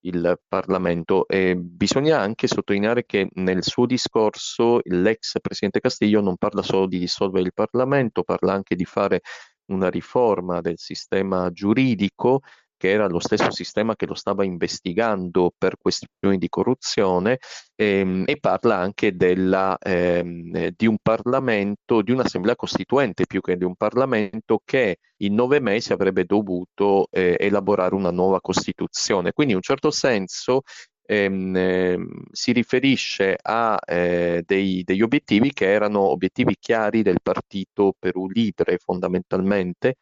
il 0.07 0.41
Parlamento. 0.49 1.29
E 1.29 1.55
bisogna 1.55 2.19
anche 2.19 2.47
sottolineare 2.47 3.05
che 3.05 3.29
nel 3.35 3.63
suo 3.63 3.85
discorso 3.85 4.81
l'ex 4.85 5.35
Presidente 5.43 5.81
Castiglio 5.81 6.23
non 6.23 6.39
parla 6.39 6.63
solo 6.63 6.87
di 6.87 6.99
dissolvere 6.99 7.45
il 7.45 7.53
Parlamento, 7.53 8.23
parla 8.23 8.55
anche 8.55 8.75
di 8.75 8.87
fare 8.87 9.21
una 9.67 9.91
riforma 9.91 10.63
del 10.63 10.79
sistema 10.79 11.51
giuridico 11.51 12.41
che 12.77 12.91
era 12.91 13.07
lo 13.07 13.21
stesso 13.21 13.51
sistema 13.51 13.97
che 13.97 14.07
lo 14.07 14.15
stava 14.15 14.45
investigando 14.45 15.53
per 15.57 15.77
questioni 15.81 16.39
di 16.39 16.49
corruzione 16.49 17.39
ehm, 17.75 18.25
e 18.27 18.39
parla 18.39 18.77
anche 18.77 19.17
della, 19.17 19.77
ehm, 19.79 20.71
di 20.77 20.87
un 20.87 20.99
Parlamento, 21.01 22.03
di 22.03 22.13
un'assemblea 22.13 22.57
costituente 22.57 23.27
più 23.27 23.41
che 23.41 23.57
di 23.57 23.65
un 23.65 23.75
Parlamento 23.77 24.61
che 24.65 24.99
in 25.19 25.35
nove 25.35 25.61
mesi 25.61 25.93
avrebbe 25.93 26.25
dovuto 26.25 27.09
eh, 27.11 27.37
elaborare 27.39 27.95
una 27.95 28.11
nuova 28.11 28.41
Costituzione. 28.41 29.33
Quindi 29.33 29.53
in 29.53 29.59
un 29.59 29.65
certo 29.65 29.91
senso 29.91 30.63
ehm, 31.07 31.57
ehm 31.57 32.25
si 32.33 32.53
riferisce 32.53 33.37
a 33.41 33.79
eh, 33.87 34.43
dei, 34.45 34.83
degli 34.85 35.03
obiettivi 35.03 35.53
che 35.53 35.71
erano 35.71 36.01
obiettivi 36.01 36.57
chiari 36.59 37.03
del 37.03 37.21
partito 37.23 37.95
Perù 37.99 38.29
Libre 38.29 38.79
fondamentalmente 38.79 39.97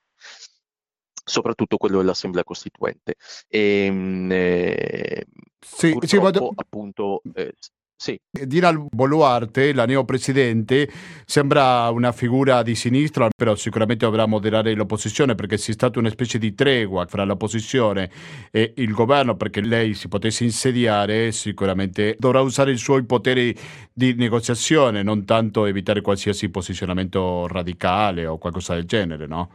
soprattutto 1.25 1.77
quello 1.77 1.99
dell'Assemblea 1.99 2.45
Costituente. 2.45 3.15
E, 3.49 3.87
ehm, 3.87 4.31
eh, 4.31 5.27
sì, 5.59 5.97
sì, 6.03 6.19
vado... 6.19 6.53
appunto... 6.55 7.23
Eh, 7.35 7.55
sì. 7.97 8.19
Dinal 8.29 8.87
Boluarte, 8.91 9.73
la 9.73 9.87
neopresidente, 9.87 10.91
sembra 11.25 11.89
una 11.91 12.13
figura 12.13 12.63
di 12.63 12.75
sinistra, 12.75 13.29
però 13.35 13.55
sicuramente 13.55 14.05
dovrà 14.05 14.27
moderare 14.27 14.75
l'opposizione 14.75 15.35
perché 15.35 15.57
c'è 15.57 15.73
stata 15.73 16.01
una 16.01 16.11
specie 16.11 16.39
di 16.39 16.55
tregua 16.55 17.07
fra 17.07 17.25
l'opposizione 17.25 18.11
e 18.51 18.75
il 18.77 18.93
governo 18.93 19.37
perché 19.37 19.63
lei 19.63 19.95
si 19.95 20.09
potesse 20.09 20.45
insediare, 20.45 21.33
sicuramente 21.33 22.17
dovrà 22.19 22.41
usare 22.41 22.73
i 22.73 22.77
suoi 22.77 23.05
poteri 23.05 23.57
di 23.93 24.13
negoziazione, 24.15 25.03
non 25.03 25.25
tanto 25.25 25.65
evitare 25.65 26.03
qualsiasi 26.03 26.51
posizionamento 26.51 27.47
radicale 27.47 28.27
o 28.27 28.37
qualcosa 28.37 28.75
del 28.75 28.85
genere, 28.85 29.27
no? 29.27 29.51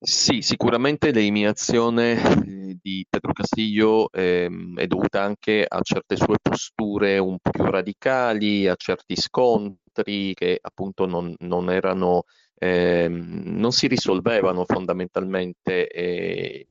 Sì, 0.00 0.42
sicuramente 0.42 1.10
l'eliminazione 1.10 2.12
eh, 2.22 2.78
di 2.80 3.04
Pedro 3.08 3.32
Castillo 3.32 4.08
ehm, 4.12 4.78
è 4.78 4.86
dovuta 4.86 5.22
anche 5.22 5.64
a 5.66 5.80
certe 5.82 6.14
sue 6.16 6.36
posture 6.40 7.18
un 7.18 7.38
po' 7.40 7.50
più 7.50 7.64
radicali, 7.64 8.68
a 8.68 8.76
certi 8.76 9.16
scontri 9.16 10.34
che 10.34 10.58
appunto 10.62 11.04
non, 11.06 11.34
non 11.40 11.68
erano, 11.70 12.22
ehm, 12.58 13.42
non 13.58 13.72
si 13.72 13.88
risolvevano 13.88 14.64
fondamentalmente 14.64 15.88
e 15.88 16.68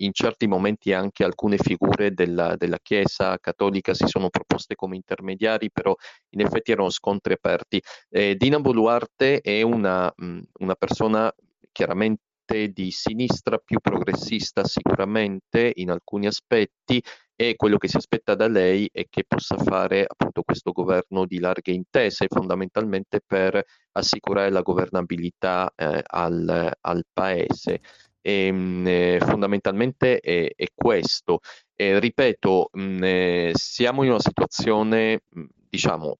in 0.00 0.12
certi 0.12 0.46
momenti 0.46 0.92
anche 0.92 1.24
alcune 1.24 1.56
figure 1.56 2.12
della, 2.12 2.54
della, 2.56 2.78
Chiesa 2.80 3.38
cattolica 3.38 3.94
si 3.94 4.06
sono 4.06 4.28
proposte 4.28 4.74
come 4.76 4.94
intermediari, 4.96 5.70
però 5.72 5.94
in 6.30 6.40
effetti 6.42 6.70
erano 6.72 6.90
scontri 6.90 7.32
aperti. 7.32 7.82
Eh, 8.10 8.36
Dina 8.36 8.60
Boluarte 8.60 9.40
è 9.40 9.62
una, 9.62 10.12
una 10.58 10.74
persona 10.74 11.32
chiaramente 11.72 12.22
di 12.54 12.90
sinistra 12.90 13.58
più 13.58 13.78
progressista 13.80 14.64
sicuramente 14.64 15.72
in 15.76 15.90
alcuni 15.90 16.26
aspetti 16.26 17.02
e 17.40 17.54
quello 17.54 17.76
che 17.78 17.86
si 17.86 17.96
aspetta 17.96 18.34
da 18.34 18.48
lei 18.48 18.88
è 18.92 19.04
che 19.08 19.22
possa 19.24 19.56
fare 19.56 20.04
appunto 20.08 20.42
questo 20.42 20.72
governo 20.72 21.24
di 21.24 21.38
larghe 21.38 21.70
intese 21.70 22.26
fondamentalmente 22.28 23.20
per 23.24 23.62
assicurare 23.92 24.50
la 24.50 24.62
governabilità 24.62 25.72
eh, 25.76 26.02
al, 26.04 26.72
al, 26.80 27.04
paese. 27.12 27.80
E, 28.20 28.46
ehm, 28.46 28.56
mh, 28.56 28.86
eh, 28.88 29.18
fondamentalmente 29.20 30.18
è, 30.18 30.52
è 30.52 30.66
questo. 30.74 31.38
E, 31.76 32.00
ripeto, 32.00 32.70
mh, 32.72 33.04
eh, 33.04 33.50
siamo 33.54 34.02
in 34.02 34.10
una 34.10 34.20
situazione, 34.20 35.22
diciamo, 35.70 36.18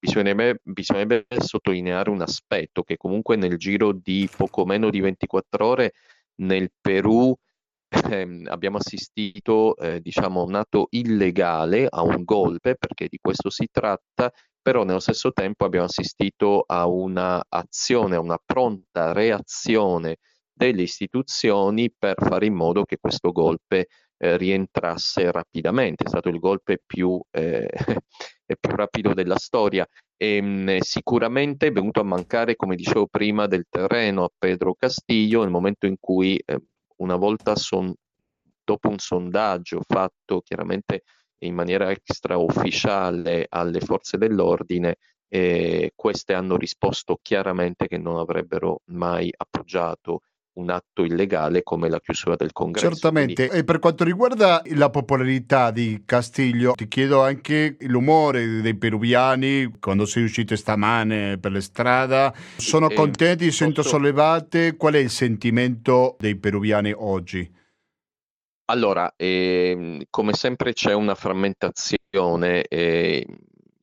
bisognerebbe, 0.00 0.60
bisognerebbe 0.64 1.26
sottolineare 1.38 2.10
un 2.10 2.22
aspetto 2.22 2.82
che 2.82 2.96
comunque 2.96 3.36
nel 3.36 3.56
giro 3.58 3.92
di 3.92 4.28
poco 4.34 4.64
meno 4.64 4.90
di 4.90 5.00
24 5.00 5.66
ore 5.66 5.92
nel 6.36 6.70
Perù 6.80 7.36
ehm, 8.10 8.46
abbiamo 8.48 8.78
assistito, 8.78 9.76
eh, 9.76 10.00
diciamo, 10.00 10.42
un 10.42 10.54
atto 10.54 10.86
illegale 10.90 11.86
a 11.88 12.02
un 12.02 12.24
golpe, 12.24 12.76
perché 12.76 13.06
di 13.08 13.18
questo 13.20 13.50
si 13.50 13.68
tratta, 13.70 14.32
però 14.62 14.84
nello 14.84 15.00
stesso 15.00 15.32
tempo 15.32 15.64
abbiamo 15.64 15.86
assistito 15.86 16.64
a 16.66 16.86
un'azione, 16.86 18.16
a 18.16 18.20
una 18.20 18.38
pronta 18.44 19.12
reazione 19.12 20.16
delle 20.52 20.82
istituzioni 20.82 21.92
per 21.96 22.14
fare 22.18 22.46
in 22.46 22.54
modo 22.54 22.84
che 22.84 22.98
questo 23.00 23.32
golpe 23.32 23.88
eh, 24.22 24.36
rientrasse 24.36 25.30
rapidamente. 25.32 26.04
È 26.04 26.08
stato 26.08 26.28
il 26.28 26.38
golpe 26.38 26.78
più, 26.84 27.18
eh, 27.30 27.68
più 28.60 28.76
rapido 28.76 29.14
della 29.14 29.38
storia 29.38 29.86
e 30.16 30.42
mh, 30.42 30.80
sicuramente 30.80 31.68
è 31.68 31.72
venuto 31.72 32.00
a 32.00 32.04
mancare, 32.04 32.54
come 32.54 32.76
dicevo 32.76 33.06
prima, 33.06 33.46
del 33.46 33.64
terreno 33.68 34.24
a 34.24 34.30
Pedro 34.36 34.74
Castillo 34.74 35.40
nel 35.40 35.50
momento 35.50 35.86
in 35.86 35.96
cui 35.98 36.36
eh, 36.44 36.62
una 36.96 37.16
volta 37.16 37.56
son, 37.56 37.92
dopo 38.62 38.88
un 38.90 38.98
sondaggio 38.98 39.80
fatto 39.86 40.42
chiaramente 40.42 41.04
in 41.38 41.54
maniera 41.54 41.90
extraufficiale 41.90 43.46
alle 43.48 43.80
forze 43.80 44.18
dell'ordine, 44.18 44.98
eh, 45.28 45.92
queste 45.94 46.34
hanno 46.34 46.58
risposto 46.58 47.18
chiaramente 47.22 47.86
che 47.86 47.96
non 47.96 48.18
avrebbero 48.18 48.82
mai 48.88 49.32
appoggiato 49.34 50.20
un 50.54 50.70
atto 50.70 51.04
illegale 51.04 51.62
come 51.62 51.88
la 51.88 52.00
chiusura 52.00 52.36
del 52.36 52.52
congresso. 52.52 52.88
Certamente, 52.88 53.46
Quindi... 53.46 53.56
e 53.56 53.64
per 53.64 53.78
quanto 53.78 54.04
riguarda 54.04 54.62
la 54.74 54.90
popolarità 54.90 55.70
di 55.70 56.02
Castiglio, 56.04 56.72
ti 56.72 56.88
chiedo 56.88 57.22
anche 57.22 57.76
l'umore 57.80 58.60
dei 58.60 58.76
peruviani 58.76 59.72
quando 59.78 60.06
sei 60.06 60.24
uscito 60.24 60.56
stamane 60.56 61.38
per 61.38 61.52
le 61.52 61.60
strade. 61.60 62.32
Sono 62.56 62.90
eh, 62.90 62.94
contenti, 62.94 63.46
posso... 63.46 63.56
sento 63.56 63.82
sollevate. 63.82 64.76
Qual 64.76 64.94
è 64.94 64.98
il 64.98 65.10
sentimento 65.10 66.16
dei 66.18 66.36
peruviani 66.36 66.92
oggi? 66.96 67.58
Allora, 68.66 69.12
eh, 69.16 70.06
come 70.10 70.32
sempre 70.32 70.72
c'è 70.72 70.92
una 70.92 71.14
frammentazione. 71.14 72.64
Eh, 72.68 73.26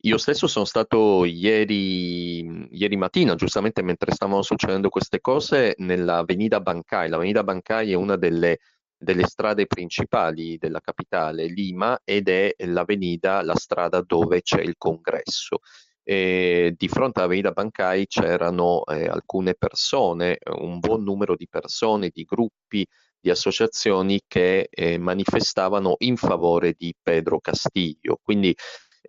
io 0.02 0.18
stesso 0.18 0.46
sono 0.46 0.64
stato 0.64 1.24
ieri, 1.24 2.68
ieri 2.70 2.96
mattina, 2.96 3.34
giustamente 3.34 3.82
mentre 3.82 4.12
stavano 4.12 4.42
succedendo 4.42 4.88
queste 4.88 5.20
cose, 5.20 5.74
nella 5.78 6.18
Avenida 6.18 6.60
Bancai. 6.60 7.08
L'Avenida 7.08 7.42
Bancai 7.42 7.92
è 7.92 7.94
una 7.94 8.16
delle 8.16 8.58
delle 8.98 9.26
strade 9.26 9.66
principali 9.66 10.58
della 10.58 10.80
capitale 10.80 11.46
Lima 11.46 12.00
ed 12.04 12.28
è 12.28 12.52
l'avenida, 12.66 13.42
la 13.42 13.54
strada 13.54 14.02
dove 14.02 14.42
c'è 14.42 14.60
il 14.60 14.74
congresso. 14.76 15.60
E 16.02 16.74
di 16.76 16.88
fronte 16.88 17.20
all'Avenida 17.20 17.52
Bancai 17.52 18.06
c'erano 18.06 18.84
eh, 18.86 19.06
alcune 19.06 19.54
persone, 19.54 20.38
un 20.58 20.78
buon 20.80 21.02
numero 21.04 21.36
di 21.36 21.46
persone, 21.48 22.10
di 22.12 22.24
gruppi, 22.24 22.84
di 23.20 23.30
associazioni 23.30 24.20
che 24.26 24.68
eh, 24.70 24.98
manifestavano 24.98 25.96
in 25.98 26.16
favore 26.16 26.74
di 26.76 26.94
Pedro 27.00 27.40
Castillo. 27.40 28.18
Quindi 28.22 28.54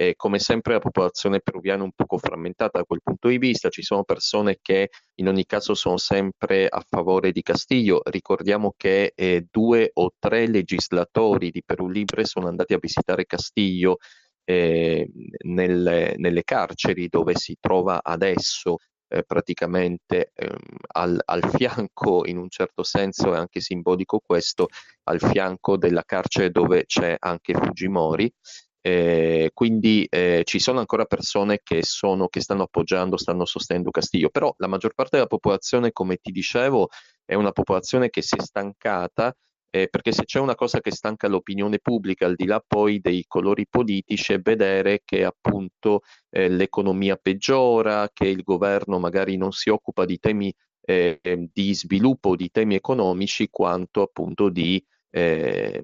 eh, 0.01 0.13
come 0.15 0.39
sempre 0.39 0.74
la 0.74 0.79
popolazione 0.79 1.41
peruviana 1.41 1.82
è 1.82 1.84
un 1.84 1.91
poco 1.94 2.18
frammentata 2.18 2.77
da 2.77 2.86
quel 2.86 3.01
punto 3.03 3.27
di 3.27 3.38
vista, 3.38 3.68
ci 3.68 3.82
sono 3.82 4.06
persone 4.06 4.60
che 4.62 4.91
in 5.15 5.27
ogni 5.27 5.46
caso 5.46 5.74
sono 5.74 5.98
sempre 5.98 6.68
a 6.70 6.82
favore 6.88 7.34
di 7.34 7.41
Castillo, 7.41 8.00
ricordiamo 8.06 8.74
che 8.77 9.12
eh, 9.13 9.46
due 9.51 9.91
o 9.96 10.13
tre 10.18 10.48
legislatori 10.48 11.51
di 11.51 11.62
Perù 11.65 11.89
Libre 11.89 12.24
sono 12.24 12.48
andati 12.48 12.74
a 12.74 12.77
visitare 12.79 13.25
Castillo 13.25 13.98
eh, 14.46 15.06
nelle, 15.44 16.13
nelle, 16.15 16.44
carceri 16.46 17.10
dove 17.10 17.36
si 17.36 17.58
trova 17.60 18.00
adesso 18.01 18.77
eh, 19.10 19.24
praticamente 19.24 20.32
ehm, 20.34 20.56
al, 20.94 21.20
al, 21.25 21.44
fianco, 21.50 22.25
in 22.25 22.38
un 22.38 22.48
certo 22.50 22.84
senso 22.84 23.34
è 23.34 23.38
anche 23.38 23.60
simbolico 23.60 24.22
questo, 24.25 24.68
al 25.10 25.20
fianco 25.20 25.75
della 25.75 26.03
carcere 26.06 26.51
dove 26.51 26.86
c'è 26.86 27.18
anche 27.20 27.53
Fujimori. 27.53 28.32
Eh, 28.81 29.51
quindi 29.53 30.05
eh, 30.09 30.41
ci 30.45 30.59
sono 30.59 30.79
ancora 30.79 31.05
persone 31.05 31.59
che, 31.63 31.83
sono, 31.83 32.27
che 32.27 32.41
stanno 32.41 32.63
appoggiando, 32.63 33.17
stanno 33.17 33.45
sostenendo 33.45 33.91
Castillo, 33.91 34.29
però 34.29 34.53
la 34.57 34.67
maggior 34.67 34.93
parte 34.93 35.17
della 35.17 35.27
popolazione, 35.27 35.91
come 35.91 36.17
ti 36.17 36.31
dicevo, 36.31 36.89
è 37.25 37.36
una 37.36 37.51
popolazione 37.51 38.09
che 38.09 38.21
si 38.21 38.36
è 38.36 38.41
stancata 38.41 39.33
eh, 39.71 39.88
perché 39.88 40.12
se 40.12 40.25
c'è 40.25 40.39
una 40.39 40.55
cosa 40.55 40.79
che 40.79 40.91
stanca 40.91 41.27
l'opinione 41.27 41.79
pubblica, 41.79 42.25
al 42.25 42.36
di 42.36 42.45
là 42.45 42.63
poi 42.65 43.00
dei 43.00 43.25
colori 43.27 43.67
politici, 43.69 44.33
è 44.33 44.39
vedere 44.39 45.01
che 45.05 45.24
appunto 45.24 46.01
eh, 46.29 46.50
l'economia 46.50 47.15
peggiora, 47.17 48.09
che 48.12 48.27
il 48.27 48.41
governo 48.41 48.98
magari 49.00 49.38
non 49.38 49.51
si 49.51 49.69
occupa 49.69 50.05
di 50.05 50.17
temi 50.17 50.51
eh, 50.81 51.19
di 51.53 51.75
sviluppo, 51.75 52.36
di 52.36 52.50
temi 52.50 52.74
economici, 52.75 53.50
quanto 53.51 54.01
appunto 54.01 54.50
di 54.50 54.83
eh, 55.12 55.83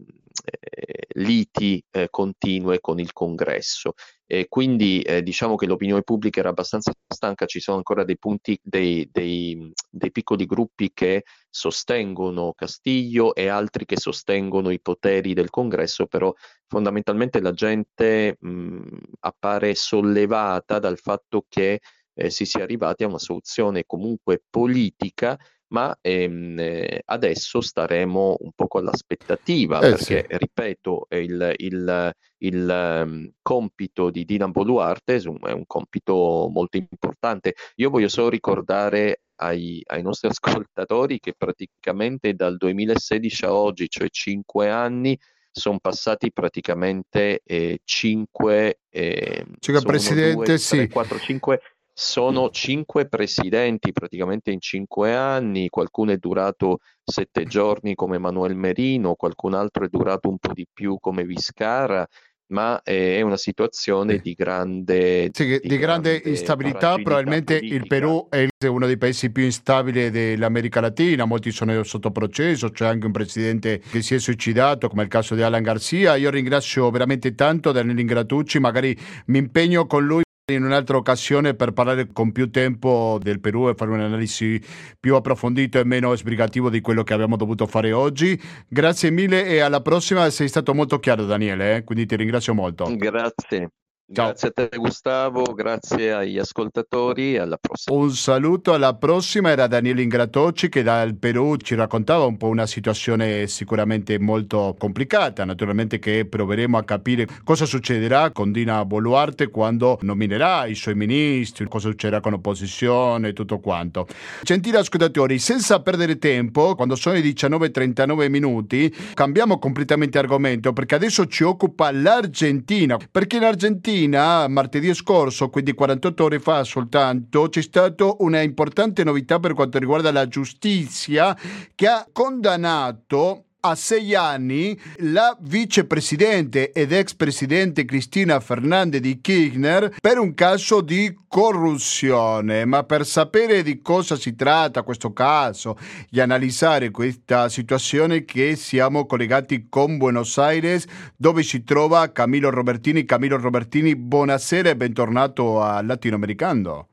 liti 1.15 1.83
eh, 1.91 2.07
continue 2.09 2.79
con 2.79 2.99
il 2.99 3.11
congresso. 3.13 3.93
E 4.27 4.47
quindi 4.47 5.01
eh, 5.01 5.21
diciamo 5.21 5.55
che 5.55 5.67
l'opinione 5.67 6.01
pubblica 6.01 6.39
era 6.39 6.49
abbastanza 6.49 6.91
stanca, 7.07 7.45
ci 7.45 7.59
sono 7.59 7.77
ancora 7.77 8.03
dei 8.03 8.17
punti, 8.17 8.59
dei, 8.61 9.07
dei, 9.11 9.71
dei 9.89 10.11
piccoli 10.11 10.45
gruppi 10.45 10.91
che 10.93 11.25
sostengono 11.49 12.53
Castiglio 12.53 13.35
e 13.35 13.47
altri 13.47 13.85
che 13.85 13.97
sostengono 13.97 14.71
i 14.71 14.81
poteri 14.81 15.33
del 15.33 15.51
congresso, 15.51 16.07
però 16.07 16.33
fondamentalmente 16.67 17.39
la 17.39 17.53
gente 17.53 18.37
mh, 18.39 18.97
appare 19.19 19.75
sollevata 19.75 20.79
dal 20.79 20.97
fatto 20.97 21.45
che 21.47 21.79
eh, 22.15 22.29
si 22.29 22.45
sia 22.45 22.63
arrivati 22.63 23.03
a 23.03 23.07
una 23.07 23.19
soluzione 23.19 23.83
comunque 23.85 24.41
politica 24.49 25.37
ma 25.67 25.95
ehm, 26.01 26.60
eh, 26.60 27.01
adesso 27.05 27.62
staremo 27.62 28.38
un 28.39 28.51
poco 28.55 28.79
all'aspettativa 28.79 29.77
eh, 29.79 29.89
perché, 29.91 30.25
sì. 30.29 30.38
ripeto, 30.38 31.07
il, 31.10 31.53
il, 31.57 32.15
il 32.38 33.01
um, 33.03 33.29
compito 33.41 34.10
di 34.10 34.25
Dina 34.25 34.48
Boluarte 34.48 35.15
è 35.15 35.27
un, 35.27 35.39
è 35.43 35.51
un, 35.51 35.65
compito 35.65 36.50
molto 36.51 36.77
importante. 36.77 37.55
Io 37.75 37.89
voglio 37.89 38.10
solo 38.10 38.29
ricordare 38.29 39.22
ai, 39.38 39.81
ai, 39.88 40.01
nostri 40.01 40.29
ascoltatori 40.29 41.19
che 41.19 41.34
praticamente 41.36 42.34
dal 42.34 42.57
2016 42.57 43.45
a 43.45 43.53
oggi, 43.53 43.89
cioè 43.89 44.10
cinque 44.10 44.69
anni, 44.69 45.17
sono 45.57 45.79
passati 45.79 46.34
praticamente 46.34 47.41
eh, 47.45 47.79
cinque, 47.86 48.81
eh, 48.89 49.45
cioè, 49.60 49.81
presidente, 49.81 50.34
2, 50.34 50.45
3, 50.45 50.57
sì. 50.57 50.88
4, 50.89 51.17
5 51.17 51.62
sono 51.97 52.49
cinque 52.49 53.07
presidenti 53.07 53.93
praticamente 53.93 54.51
in 54.51 54.59
cinque 54.59 55.15
anni, 55.15 55.69
qualcuno 55.69 56.11
è 56.11 56.17
durato 56.17 56.79
sette 57.01 57.45
giorni 57.45 57.95
come 57.95 58.17
Manuel 58.17 58.55
Merino, 58.55 59.15
qualcun 59.15 59.53
altro 59.53 59.85
è 59.85 59.87
durato 59.87 60.27
un 60.27 60.37
po' 60.37 60.51
di 60.51 60.67
più 60.71 60.97
come 60.99 61.23
Viscara, 61.23 62.05
ma 62.47 62.81
è 62.83 63.21
una 63.21 63.37
situazione 63.37 64.17
di 64.17 64.33
grande, 64.33 65.29
sì, 65.31 65.45
di, 65.45 65.59
di 65.63 65.77
grande, 65.77 66.19
grande 66.19 66.29
instabilità. 66.29 66.95
Probabilmente 66.95 67.59
politica. 67.59 67.75
il 67.75 67.87
Perù 67.87 68.27
è 68.29 68.67
uno 68.67 68.87
dei 68.87 68.98
paesi 68.98 69.31
più 69.31 69.46
instabili 69.46 70.11
dell'America 70.11 70.81
Latina, 70.81 71.24
molti 71.24 71.51
sono 71.51 71.81
sotto 71.83 72.11
processo, 72.11 72.72
c'è 72.72 72.87
anche 72.87 73.05
un 73.05 73.13
presidente 73.13 73.79
che 73.79 74.01
si 74.01 74.15
è 74.15 74.20
suicidato, 74.20 74.89
come 74.89 75.03
il 75.03 75.09
caso 75.09 75.33
di 75.33 75.43
Alan 75.43 75.63
Garcia. 75.63 76.17
Io 76.17 76.29
ringrazio 76.29 76.91
veramente 76.91 77.33
tanto 77.35 77.72
Daniele 77.72 78.01
Ingratucci, 78.01 78.59
magari 78.59 78.96
mi 79.27 79.37
impegno 79.37 79.87
con 79.87 80.05
lui 80.05 80.24
in 80.53 80.64
un'altra 80.64 80.98
occasione 80.98 81.55
per 81.55 81.72
parlare 81.72 82.08
con 82.12 82.31
più 82.31 82.51
tempo 82.51 83.18
del 83.20 83.40
Perù 83.40 83.68
e 83.68 83.74
fare 83.74 83.90
un'analisi 83.90 84.62
più 85.00 85.16
approfondita 85.16 85.79
e 85.79 85.86
meno 85.86 86.16
sbrigativo 86.16 86.70
di 86.70 86.81
quello 86.81 87.01
che 87.01 87.14
abbiamo 87.14 87.36
dovuto 87.36 87.66
fare 87.66 87.92
oggi. 87.92 88.40
Grazie 88.68 89.10
mille 89.10 89.46
e 89.46 89.60
alla 89.60 89.81
prossima, 89.81 90.29
sei 90.29 90.48
stato 90.48 90.75
molto 90.75 91.00
chiaro 91.00 91.25
Daniele, 91.25 91.77
eh? 91.77 91.84
quindi 91.84 92.05
ti 92.05 92.16
ringrazio 92.16 92.53
molto. 92.53 92.86
Grazie. 92.96 93.70
Ciao. 94.13 94.27
Grazie 94.27 94.50
a 94.50 94.51
te 94.51 94.70
Gustavo, 94.77 95.41
grazie 95.55 96.13
agli 96.13 96.37
ascoltatori 96.37 97.33
e 97.33 97.39
alla 97.39 97.57
prossima. 97.57 97.98
Un 97.98 98.11
saluto 98.11 98.72
alla 98.72 98.94
prossima, 98.94 99.50
era 99.50 99.65
Daniele 99.65 100.03
Ingratocci 100.03 100.70
che 100.70 100.83
dal 100.83 101.15
Perù 101.15 101.55
ci 101.55 101.74
raccontava 101.74 102.24
un 102.25 102.37
po' 102.37 102.46
una 102.46 102.68
situazione 102.68 103.48
sicuramente 103.48 104.20
molto 104.20 104.75
complicata, 104.77 105.44
naturalmente 105.44 105.98
che 105.98 106.27
proveremo 106.27 106.77
a 106.77 106.83
capire 106.83 107.25
cosa 107.44 107.65
succederà 107.65 108.29
con 108.29 108.51
Dina 108.51 108.85
Boluarte 108.85 109.50
quando 109.50 109.98
nominerà 110.01 110.68
i 110.68 110.75
suoi 110.75 110.94
ministri, 110.94 111.65
cosa 111.68 111.89
succederà 111.89 112.22
con 112.22 112.33
l'opposizione 112.33 113.29
e 113.29 113.33
tutto 113.33 113.59
quanto. 113.59 114.05
Gentili 114.44 114.77
ascoltatori, 114.77 115.39
senza 115.39 115.81
perdere 115.81 116.20
tempo, 116.20 116.75
quando 116.75 116.96
sono 116.96 117.18
i 117.18 117.22
19.39 117.22 118.29
minuti, 118.29 118.96
cambiamo 119.15 119.57
completamente 119.57 120.20
argomento 120.20 120.74
perché 120.74 120.94
adesso 120.94 121.25
ci 121.25 121.41
occupa 121.41 121.91
l'Argentina, 121.91 123.00
perché 123.09 123.37
in 123.37 123.46
Argentina 123.46 123.94
Argentina, 123.96 124.48
martedì 124.50 124.94
scorso, 124.94 125.50
quindi 125.50 125.74
48 125.74 126.24
ore 126.25 126.40
fa 126.40 126.66
soltanto, 126.66 127.48
c'è 127.48 127.62
stata 127.62 128.14
una 128.20 128.42
importante 128.42 129.05
novità 129.05 129.40
per 129.40 129.53
quanto 129.53 129.79
riguarda 129.79 130.12
la 130.12 130.27
giustizia 130.27 131.36
che 131.74 131.88
ha 131.88 132.05
condannato 132.12 133.45
a 133.69 133.75
sei 133.75 134.13
anni 134.13 134.79
la 134.97 135.35
vicepresidente 135.39 136.71
ed 136.71 136.91
ex 136.91 137.15
presidente 137.15 137.83
Cristina 137.83 138.39
Fernandez 138.39 139.01
di 139.01 139.19
Kirchner 139.19 139.95
per 139.99 140.19
un 140.19 140.35
caso 140.35 140.81
di 140.81 141.17
corruzione. 141.27 142.65
Ma 142.65 142.83
per 142.83 143.07
sapere 143.07 143.63
di 143.63 143.81
cosa 143.81 144.15
si 144.15 144.35
tratta 144.35 144.83
questo 144.83 145.13
caso 145.13 145.77
e 146.11 146.21
analizzare 146.21 146.91
questa 146.91 147.49
situazione 147.49 148.23
che 148.23 148.55
siamo 148.55 149.07
collegati 149.07 149.65
con 149.67 149.97
Buenos 149.97 150.37
Aires 150.37 150.85
dove 151.15 151.41
si 151.41 151.63
trova 151.63 152.11
Camilo 152.11 152.51
Robertini. 152.51 153.03
Camilo 153.03 153.37
Robertini, 153.37 153.95
buonasera 153.95 154.69
e 154.69 154.75
bentornato 154.75 155.61
a 155.61 155.81
Latinoamericano. 155.81 156.89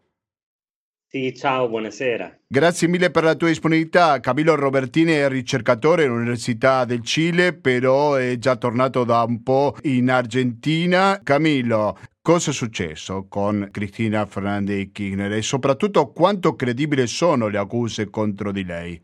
Sì, 1.15 1.35
ciao, 1.35 1.69
buonasera. 1.69 2.39
Grazie 2.47 2.89
mille 2.89 3.11
per 3.11 3.23
la 3.25 3.35
tua 3.35 3.49
disponibilità. 3.49 4.19
Camillo 4.21 4.55
Robertini 4.55 5.13
è 5.13 5.29
ricercatore 5.29 6.05
all'Università 6.05 6.87
del 6.87 7.03
Cile, 7.03 7.53
però 7.53 8.15
è 8.15 8.39
già 8.39 8.57
tornato 8.57 9.05
da 9.05 9.23
un 9.23 9.43
po' 9.43 9.77
in 9.83 10.09
Argentina. 10.09 11.21
Camillo, 11.23 11.99
cosa 12.23 12.49
è 12.49 12.55
successo 12.55 13.27
con 13.29 13.69
Cristina 13.71 14.25
Fernandez 14.25 14.89
Kirchner 14.91 15.33
e 15.33 15.43
soprattutto 15.43 16.13
quanto 16.13 16.57
credibili 16.57 17.07
sono 17.07 17.49
le 17.49 17.59
accuse 17.59 18.09
contro 18.09 18.51
di 18.51 18.65
lei? 18.65 18.99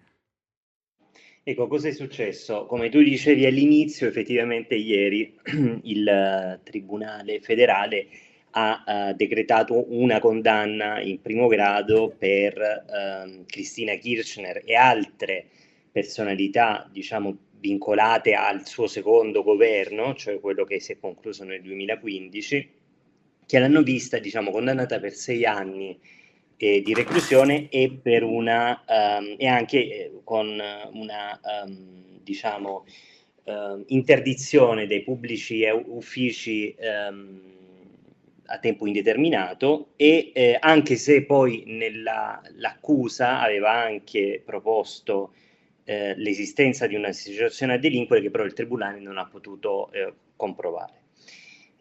Ecco, 1.42 1.66
cosa 1.66 1.88
è 1.88 1.92
successo? 1.92 2.64
Come 2.64 2.88
tu 2.88 3.02
dicevi 3.02 3.44
all'inizio, 3.44 4.06
effettivamente 4.06 4.74
ieri 4.76 5.38
il 5.84 6.60
Tribunale 6.64 7.40
federale 7.42 8.06
ha 8.58 8.82
uh, 8.84 9.14
decretato 9.14 9.86
una 9.88 10.18
condanna 10.18 11.00
in 11.00 11.20
primo 11.20 11.46
grado 11.46 12.12
per 12.18 12.56
uh, 12.56 13.44
Cristina 13.46 13.94
Kirchner 13.94 14.62
e 14.64 14.74
altre 14.74 15.46
personalità, 15.92 16.88
diciamo, 16.90 17.36
vincolate 17.60 18.34
al 18.34 18.66
suo 18.66 18.86
secondo 18.86 19.42
governo, 19.42 20.14
cioè 20.14 20.40
quello 20.40 20.64
che 20.64 20.80
si 20.80 20.92
è 20.92 20.98
concluso 20.98 21.44
nel 21.44 21.62
2015, 21.62 22.70
che 23.46 23.58
l'hanno 23.58 23.82
vista, 23.82 24.18
diciamo, 24.18 24.50
condannata 24.50 24.98
per 24.98 25.12
sei 25.12 25.44
anni 25.44 25.98
eh, 26.56 26.82
di 26.82 26.92
reclusione 26.92 27.68
e 27.68 27.98
per 28.02 28.24
una 28.24 28.82
um, 28.86 29.36
e 29.38 29.46
anche 29.46 29.78
eh, 29.78 30.12
con 30.24 30.60
una 30.92 31.40
um, 31.64 32.20
diciamo 32.22 32.84
uh, 33.44 33.84
interdizione 33.86 34.86
dei 34.86 35.02
pubblici 35.02 35.64
uffici 35.86 36.74
um, 36.80 37.57
a 38.50 38.58
tempo 38.58 38.86
indeterminato 38.86 39.90
e 39.96 40.30
eh, 40.32 40.56
anche 40.58 40.96
se 40.96 41.24
poi 41.24 41.64
nell'accusa 41.66 43.40
aveva 43.40 43.72
anche 43.72 44.42
proposto 44.44 45.32
eh, 45.84 46.14
l'esistenza 46.16 46.86
di 46.86 46.94
un'associazione 46.94 47.74
a 47.74 47.78
delinquere 47.78 48.22
che 48.22 48.30
però 48.30 48.44
il 48.44 48.54
Tribunale 48.54 49.00
non 49.00 49.18
ha 49.18 49.26
potuto 49.26 49.90
eh, 49.92 50.12
comprovare. 50.36 50.96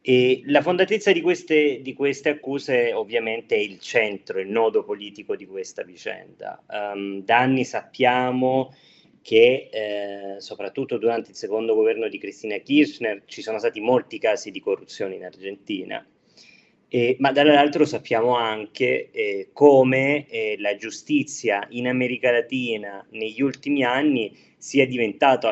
E 0.02 0.42
la 0.46 0.62
fondatezza 0.62 1.12
di 1.12 1.22
queste, 1.22 1.82
di 1.82 1.94
queste, 1.94 2.30
accuse 2.30 2.94
ovviamente 2.94 3.56
è 3.56 3.60
il 3.60 3.80
centro, 3.80 4.40
il 4.40 4.48
nodo 4.48 4.84
politico 4.86 5.36
di 5.36 5.46
questa 5.46 5.84
vicenda. 5.84 6.64
Um, 6.68 7.24
da 7.24 7.40
anni 7.40 7.66
sappiamo 7.66 8.74
che 9.22 9.70
eh, 9.70 10.36
soprattutto 10.40 10.98
durante 10.98 11.32
il 11.32 11.36
secondo 11.36 11.76
governo 11.76 12.08
di 12.08 12.18
Cristina 12.18 12.56
Kirchner 12.58 13.24
ci 13.26 13.42
sono 13.42 13.60
stati 13.60 13.82
molti 13.82 14.20
casi 14.20 14.52
di 14.52 14.62
corruzione 14.62 15.16
in 15.16 15.26
Argentina 15.26 16.06
eh, 16.90 17.18
ma 17.20 17.32
dall'altro 17.32 17.86
sappiamo 17.86 18.36
anche 18.36 19.10
eh, 19.12 19.50
come 19.52 20.28
eh, 20.30 20.56
la 20.60 20.76
giustizia 20.76 21.66
in 21.72 21.88
America 21.88 22.32
Latina 22.32 23.06
negli 23.12 23.42
ultimi 23.42 23.84
anni 23.84 24.36
sia 24.58 24.88
diventato 24.88 25.52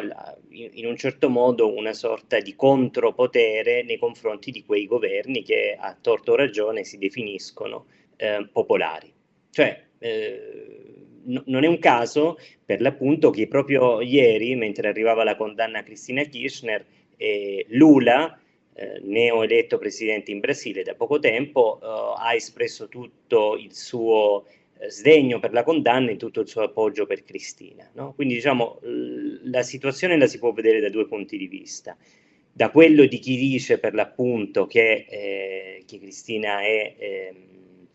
in 0.50 0.86
un 0.86 0.96
certo 0.96 1.30
modo 1.30 1.74
una 1.76 1.94
sorta 1.94 2.40
di 2.40 2.56
contropotere 2.56 3.84
nei 3.84 3.98
confronti 3.98 4.50
di 4.50 4.64
quei 4.64 4.88
governi 4.88 5.44
che 5.44 5.78
a 5.80 5.96
torto 6.00 6.32
o 6.32 6.36
ragione 6.36 6.84
si 6.84 6.98
definiscono 6.98 7.86
eh, 8.16 8.48
popolari. 8.52 9.12
Cioè, 9.52 9.84
eh, 10.00 10.42
no, 11.26 11.44
non 11.46 11.64
è 11.64 11.68
un 11.68 11.80
caso 11.80 12.38
per 12.66 12.82
l'appunto 12.82 13.30
che 13.30 13.48
proprio 13.48 14.02
ieri, 14.02 14.56
mentre 14.56 14.88
arrivava 14.88 15.24
la 15.24 15.36
condanna 15.36 15.80
a 15.80 15.84
Cristina 15.84 16.24
Kirchner, 16.24 16.86
eh, 17.18 17.66
Lula 17.70 18.40
eh, 18.76 19.00
neoeletto 19.02 19.78
presidente 19.78 20.32
in 20.32 20.40
Brasile 20.40 20.84
da 20.84 20.96
poco 20.96 21.20
tempo, 21.20 21.80
eh, 21.82 21.86
ha 22.18 22.34
espresso 22.34 22.88
tutto 22.90 23.56
il 23.56 23.74
suo 23.74 24.46
eh, 24.78 24.90
sdegno 24.90 25.40
per 25.40 25.54
la 25.54 25.64
condanna 25.64 26.12
e 26.12 26.18
tutto 26.18 26.42
il 26.42 26.48
suo 26.48 26.64
appoggio 26.64 27.06
per 27.06 27.24
Cristina. 27.24 27.90
No? 27.94 28.14
Quindi 28.14 28.34
diciamo 28.36 28.80
la 29.44 29.64
situazione 29.64 30.18
la 30.18 30.28
si 30.28 30.40
può 30.40 30.52
vedere 30.52 30.82
da 30.82 30.90
due 30.90 31.08
punti 31.08 31.38
di 31.38 31.48
vista. 31.48 31.96
Da 32.52 32.70
quello 32.70 33.06
di 33.06 33.20
chi 33.20 33.38
dice 33.38 33.80
per 33.80 33.94
l'appunto 33.94 34.66
che, 34.66 35.06
eh, 35.10 35.84
che 35.86 36.00
Cristina 36.00 36.62
è 36.62 36.96
ehm, 36.98 37.88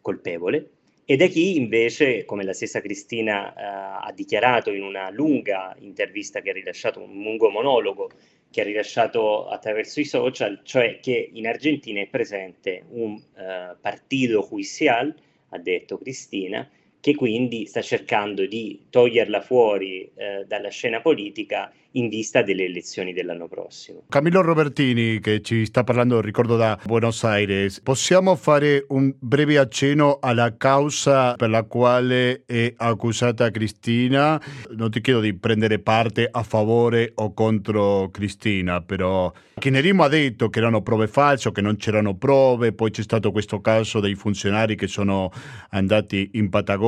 colpevole, 0.00 0.70
e 1.10 1.16
da 1.16 1.24
chi 1.24 1.56
invece, 1.56 2.26
come 2.26 2.44
la 2.44 2.52
stessa 2.52 2.82
Cristina 2.82 3.48
uh, 3.48 4.06
ha 4.06 4.12
dichiarato 4.14 4.70
in 4.70 4.82
una 4.82 5.08
lunga 5.08 5.74
intervista 5.78 6.42
che 6.42 6.50
ha 6.50 6.52
rilasciato, 6.52 7.00
un 7.00 7.22
lungo 7.22 7.48
monologo 7.48 8.10
che 8.50 8.60
ha 8.60 8.64
rilasciato 8.64 9.48
attraverso 9.48 10.00
i 10.00 10.04
social, 10.04 10.60
cioè 10.64 11.00
che 11.00 11.30
in 11.32 11.46
Argentina 11.46 12.00
è 12.00 12.06
presente 12.06 12.84
un 12.90 13.14
uh, 13.14 13.76
partito 13.80 14.46
judicial, 14.48 15.14
ha 15.50 15.58
detto 15.58 15.98
Cristina, 15.98 16.68
che 17.00 17.14
quindi 17.14 17.66
sta 17.66 17.80
cercando 17.80 18.46
di 18.46 18.86
toglierla 18.90 19.40
fuori 19.40 20.10
eh, 20.14 20.44
dalla 20.46 20.68
scena 20.68 21.00
politica 21.00 21.72
in 21.92 22.08
vista 22.08 22.42
delle 22.42 22.64
elezioni 22.64 23.12
dell'anno 23.12 23.48
prossimo. 23.48 24.02
Camillo 24.08 24.42
Robertini, 24.42 25.20
che 25.20 25.40
ci 25.40 25.64
sta 25.64 25.84
parlando, 25.84 26.20
ricordo 26.20 26.56
da 26.56 26.78
Buenos 26.84 27.24
Aires, 27.24 27.80
possiamo 27.80 28.36
fare 28.36 28.84
un 28.88 29.12
breve 29.18 29.58
accenno 29.58 30.18
alla 30.20 30.56
causa 30.56 31.34
per 31.34 31.48
la 31.48 31.62
quale 31.64 32.42
è 32.44 32.72
accusata 32.76 33.50
Cristina? 33.50 34.40
Non 34.70 34.90
ti 34.90 35.00
chiedo 35.00 35.20
di 35.20 35.34
prendere 35.34 35.78
parte 35.78 36.28
a 36.30 36.42
favore 36.42 37.12
o 37.14 37.32
contro 37.32 38.10
Cristina, 38.10 38.82
però 38.82 39.32
Chinerimo 39.58 40.04
ha 40.04 40.08
detto 40.08 40.48
che 40.48 40.60
erano 40.60 40.82
prove 40.82 41.08
false, 41.08 41.50
che 41.52 41.60
non 41.60 41.76
c'erano 41.76 42.14
prove, 42.14 42.72
poi 42.72 42.90
c'è 42.90 43.02
stato 43.02 43.32
questo 43.32 43.60
caso 43.60 43.98
dei 44.00 44.14
funzionari 44.14 44.76
che 44.76 44.86
sono 44.86 45.32
andati 45.70 46.30
in 46.34 46.48
Patagonia, 46.48 46.86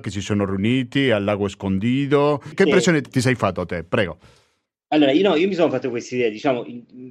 che 0.00 0.10
si 0.10 0.20
sono 0.20 0.44
riuniti 0.44 1.10
al 1.10 1.24
lago 1.24 1.46
Escondido. 1.46 2.42
Che 2.54 2.62
impressione 2.64 3.00
ti 3.00 3.20
sei 3.20 3.34
fatto 3.34 3.62
a 3.62 3.66
te? 3.66 3.84
Prego. 3.84 4.18
Allora, 4.88 5.12
io, 5.12 5.28
no, 5.28 5.36
io 5.36 5.48
mi 5.48 5.54
sono 5.54 5.70
fatto 5.70 5.90
questa 5.90 6.14
idea, 6.14 6.30
diciamo, 6.30 6.64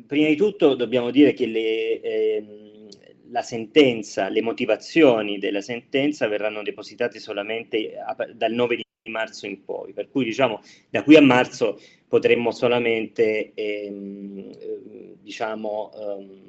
prima 0.08 0.28
di 0.28 0.36
tutto 0.36 0.74
dobbiamo 0.74 1.12
dire 1.12 1.34
che 1.34 1.46
le, 1.46 2.02
ehm, 2.02 2.88
la 3.30 3.44
sentenza, 3.44 4.30
le 4.30 4.42
motivazioni 4.42 5.38
della 5.38 5.62
sentenza 5.62 6.28
verranno 6.28 6.64
depositate 6.64 7.20
solamente 7.20 7.96
a, 7.98 8.16
dal 8.34 8.52
9 8.52 8.78
di 8.78 8.84
marzo 9.12 9.46
in 9.46 9.64
poi, 9.64 9.94
per 9.94 10.10
cui 10.10 10.26
diciamo 10.26 10.62
da 10.90 11.04
qui 11.04 11.16
a 11.18 11.22
marzo 11.22 11.80
potremmo 12.08 12.52
solamente 12.52 13.52
ehm, 13.54 15.18
diciamo, 15.22 15.92
ehm, 15.94 16.42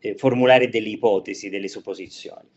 eh, 0.00 0.14
formulare 0.16 0.68
delle 0.68 0.88
ipotesi, 0.88 1.48
delle 1.48 1.68
supposizioni. 1.68 2.48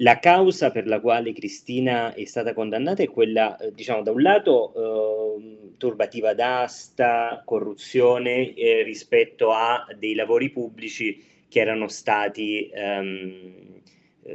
La 0.00 0.20
causa 0.20 0.70
per 0.70 0.86
la 0.86 1.00
quale 1.00 1.32
Cristina 1.32 2.14
è 2.14 2.24
stata 2.24 2.54
condannata 2.54 3.02
è 3.02 3.08
quella, 3.08 3.56
eh, 3.56 3.72
diciamo, 3.72 4.02
da 4.02 4.12
un 4.12 4.22
lato 4.22 5.36
eh, 5.36 5.74
turbativa 5.76 6.34
d'asta, 6.34 7.42
corruzione 7.44 8.54
eh, 8.54 8.82
rispetto 8.84 9.50
a 9.50 9.86
dei 9.98 10.14
lavori 10.14 10.50
pubblici 10.50 11.24
che 11.48 11.60
erano 11.60 11.88
stati 11.88 12.70
ehm, 12.72 13.80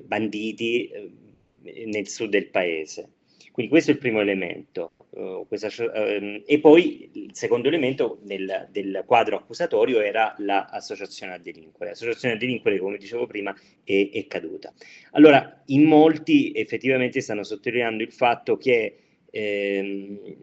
banditi 0.04 0.88
eh, 0.88 1.86
nel 1.86 2.10
sud 2.10 2.30
del 2.30 2.48
paese. 2.48 3.08
Quindi 3.54 3.72
questo 3.72 3.92
è 3.92 3.94
il 3.94 4.00
primo 4.00 4.20
elemento. 4.20 4.92
Uh, 5.16 5.46
questa, 5.48 5.68
uh, 5.68 6.42
e 6.44 6.60
poi 6.60 7.08
il 7.14 7.36
secondo 7.36 7.68
elemento 7.68 8.18
nel, 8.24 8.68
del 8.72 9.04
quadro 9.06 9.36
accusatorio 9.38 10.02
era 10.02 10.34
l'associazione 10.40 11.34
a 11.34 11.38
delinquere. 11.38 11.92
L'associazione 11.92 12.34
a 12.34 12.38
delinquere, 12.38 12.80
come 12.80 12.98
dicevo 12.98 13.28
prima, 13.28 13.56
è, 13.84 14.10
è, 14.12 14.26
caduta. 14.26 14.74
Allora, 15.12 15.62
in 15.68 15.84
molti 15.84 16.52
effettivamente 16.56 17.22
stanno 17.22 17.44
sottolineando 17.44 18.02
il 18.02 18.12
fatto 18.12 18.58
che 18.58 18.96
ehm, 19.30 20.36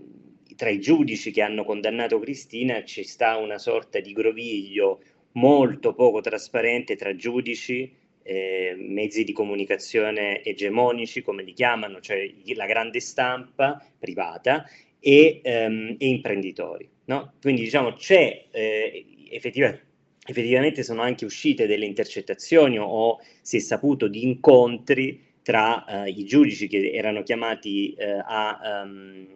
tra 0.55 0.69
i 0.69 0.79
giudici 0.79 1.33
che 1.33 1.43
hanno 1.43 1.65
condannato 1.65 2.21
Cristina 2.21 2.85
ci 2.85 3.03
sta 3.03 3.37
una 3.39 3.59
sorta 3.59 3.99
di 3.99 4.13
groviglio 4.13 5.01
molto 5.33 5.95
poco 5.95 6.21
trasparente 6.21 6.97
tra 6.97 7.17
giudici, 7.17 7.93
eh, 8.23 8.75
mezzi 8.79 9.25
di 9.25 9.33
comunicazione 9.33 10.43
egemonici, 10.43 11.23
come 11.23 11.43
li 11.43 11.53
chiamano, 11.53 12.01
cioè 12.01 12.31
la 12.55 12.67
grande 12.67 13.01
stampa 13.01 13.85
privata 13.99 14.65
e, 14.99 15.41
ehm, 15.43 15.97
e 15.99 16.09
imprenditori. 16.09 16.89
No? 17.05 17.35
Quindi 17.41 17.63
diciamo 17.63 17.95
c'è 17.95 18.47
eh, 18.51 19.05
effettivamente 19.31 19.89
effettivamente 20.31 20.83
sono 20.83 21.03
anche 21.03 21.25
uscite 21.25 21.67
delle 21.67 21.87
intercettazioni 21.87 22.79
o, 22.79 23.19
si 23.43 23.57
è 23.57 23.61
saputo 23.61 24.07
di 24.07 24.23
incontri 24.23 25.29
tra 25.43 26.05
eh, 26.05 26.11
i 26.11 26.25
giudici 26.25 26.69
che 26.69 26.93
erano 26.93 27.23
chiamati 27.23 27.93
eh, 27.95 28.23
a 28.23 28.83
um, 28.85 29.27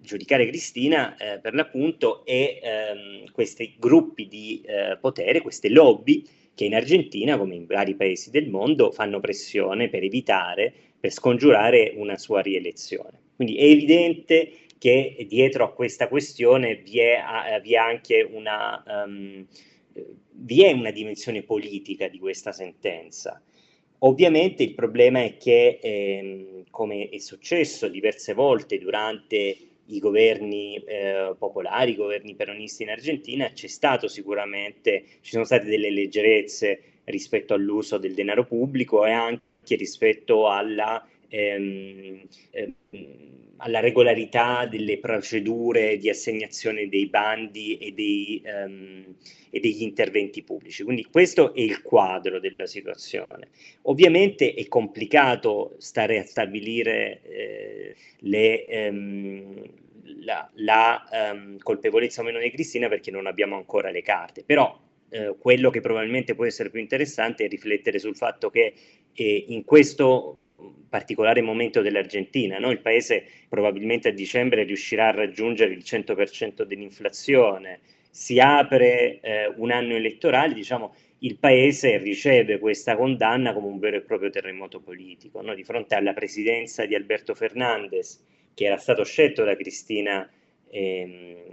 giudicare 0.00 0.46
Cristina 0.46 1.16
eh, 1.16 1.38
per 1.40 1.54
l'appunto 1.54 2.24
e 2.24 2.60
um, 2.62 3.32
questi 3.32 3.74
gruppi 3.78 4.28
di 4.28 4.62
eh, 4.64 4.96
potere, 5.00 5.40
queste 5.40 5.68
lobby 5.68 6.24
che 6.54 6.64
in 6.64 6.74
Argentina, 6.74 7.36
come 7.36 7.54
in 7.54 7.66
vari 7.66 7.94
paesi 7.94 8.30
del 8.30 8.48
mondo, 8.48 8.92
fanno 8.92 9.20
pressione 9.20 9.88
per 9.88 10.02
evitare, 10.02 10.72
per 10.98 11.10
scongiurare 11.12 11.92
una 11.96 12.16
sua 12.16 12.40
rielezione. 12.40 13.18
Quindi 13.36 13.56
è 13.56 13.64
evidente 13.64 14.52
che 14.78 15.26
dietro 15.28 15.64
a 15.64 15.72
questa 15.72 16.08
questione 16.08 16.76
vi 16.76 17.00
è, 17.00 17.18
vi 17.62 17.74
è 17.74 17.76
anche 17.76 18.22
una, 18.22 18.82
um, 19.06 19.46
vi 20.30 20.62
è 20.62 20.72
una 20.72 20.90
dimensione 20.90 21.42
politica 21.42 22.08
di 22.08 22.18
questa 22.18 22.52
sentenza. 22.52 23.42
Ovviamente 23.98 24.62
il 24.62 24.74
problema 24.74 25.22
è 25.22 25.36
che, 25.36 25.78
ehm, 25.82 26.64
come 26.70 27.08
è 27.08 27.18
successo 27.18 27.88
diverse 27.88 28.34
volte 28.34 28.78
durante 28.78 29.56
i 29.86 29.98
governi 29.98 30.76
eh, 30.76 31.34
popolari, 31.38 31.92
i 31.92 31.96
governi 31.96 32.34
peronisti 32.34 32.82
in 32.82 32.90
Argentina, 32.90 33.50
c'è 33.52 33.66
stato 33.66 34.08
sicuramente, 34.08 35.04
ci 35.20 35.32
sono 35.32 35.44
state 35.44 35.64
delle 35.64 35.90
leggerezze 35.90 36.80
rispetto 37.04 37.54
all'uso 37.54 37.98
del 37.98 38.14
denaro 38.14 38.44
pubblico 38.44 39.04
e 39.04 39.10
anche 39.10 39.76
rispetto 39.76 40.48
alla, 40.48 41.06
ehm, 41.28 42.22
ehm, 42.50 42.74
alla 43.58 43.80
regolarità 43.80 44.66
delle 44.66 44.98
procedure 44.98 45.96
di 45.96 46.08
assegnazione 46.08 46.88
dei 46.88 47.06
bandi 47.06 47.78
e, 47.78 47.92
dei, 47.92 48.42
ehm, 48.44 49.14
e, 49.50 49.60
degli 49.60 49.82
interventi 49.82 50.42
pubblici. 50.42 50.82
Quindi 50.82 51.04
questo 51.04 51.54
è 51.54 51.60
il 51.60 51.82
quadro 51.82 52.40
della 52.40 52.66
situazione. 52.66 53.48
Ovviamente 53.82 54.54
è 54.54 54.66
complicato 54.66 55.76
stare 55.78 56.18
a 56.18 56.24
stabilire 56.24 57.22
eh, 57.22 57.96
le, 58.20 58.64
ehm, 58.66 59.62
la, 60.24 60.50
la 60.54 61.32
um, 61.32 61.58
colpevolezza 61.58 62.20
o 62.20 62.24
meno 62.24 62.38
di 62.38 62.50
Cristina 62.50 62.88
perché 62.88 63.10
non 63.10 63.26
abbiamo 63.26 63.56
ancora 63.56 63.90
le 63.90 64.02
carte, 64.02 64.42
però 64.44 64.78
eh, 65.10 65.36
quello 65.38 65.70
che 65.70 65.80
probabilmente 65.80 66.34
può 66.34 66.44
essere 66.44 66.70
più 66.70 66.80
interessante 66.80 67.44
è 67.44 67.48
riflettere 67.48 67.98
sul 67.98 68.16
fatto 68.16 68.50
che 68.50 68.74
eh, 69.12 69.44
in 69.48 69.64
questo 69.64 70.38
particolare 70.88 71.40
momento 71.40 71.82
dell'Argentina, 71.82 72.58
no? 72.58 72.70
il 72.70 72.80
paese 72.80 73.24
probabilmente 73.48 74.08
a 74.08 74.12
dicembre 74.12 74.64
riuscirà 74.64 75.08
a 75.08 75.12
raggiungere 75.12 75.72
il 75.72 75.82
100% 75.84 76.62
dell'inflazione, 76.62 77.80
si 78.10 78.38
apre 78.38 79.18
eh, 79.20 79.52
un 79.56 79.70
anno 79.70 79.94
elettorale, 79.94 80.54
diciamo, 80.54 80.94
il 81.18 81.38
paese 81.38 81.98
riceve 81.98 82.58
questa 82.58 82.96
condanna 82.96 83.52
come 83.52 83.66
un 83.66 83.78
vero 83.78 83.96
e 83.96 84.02
proprio 84.02 84.30
terremoto 84.30 84.80
politico, 84.80 85.40
no? 85.40 85.54
di 85.54 85.64
fronte 85.64 85.94
alla 85.94 86.12
presidenza 86.12 86.84
di 86.86 86.94
Alberto 86.94 87.34
Fernandez 87.34 88.22
che 88.54 88.66
era 88.66 88.76
stato 88.76 89.04
scelto 89.04 89.42
da 89.42 89.56
Cristina 89.56 90.30
ehm, 90.70 91.44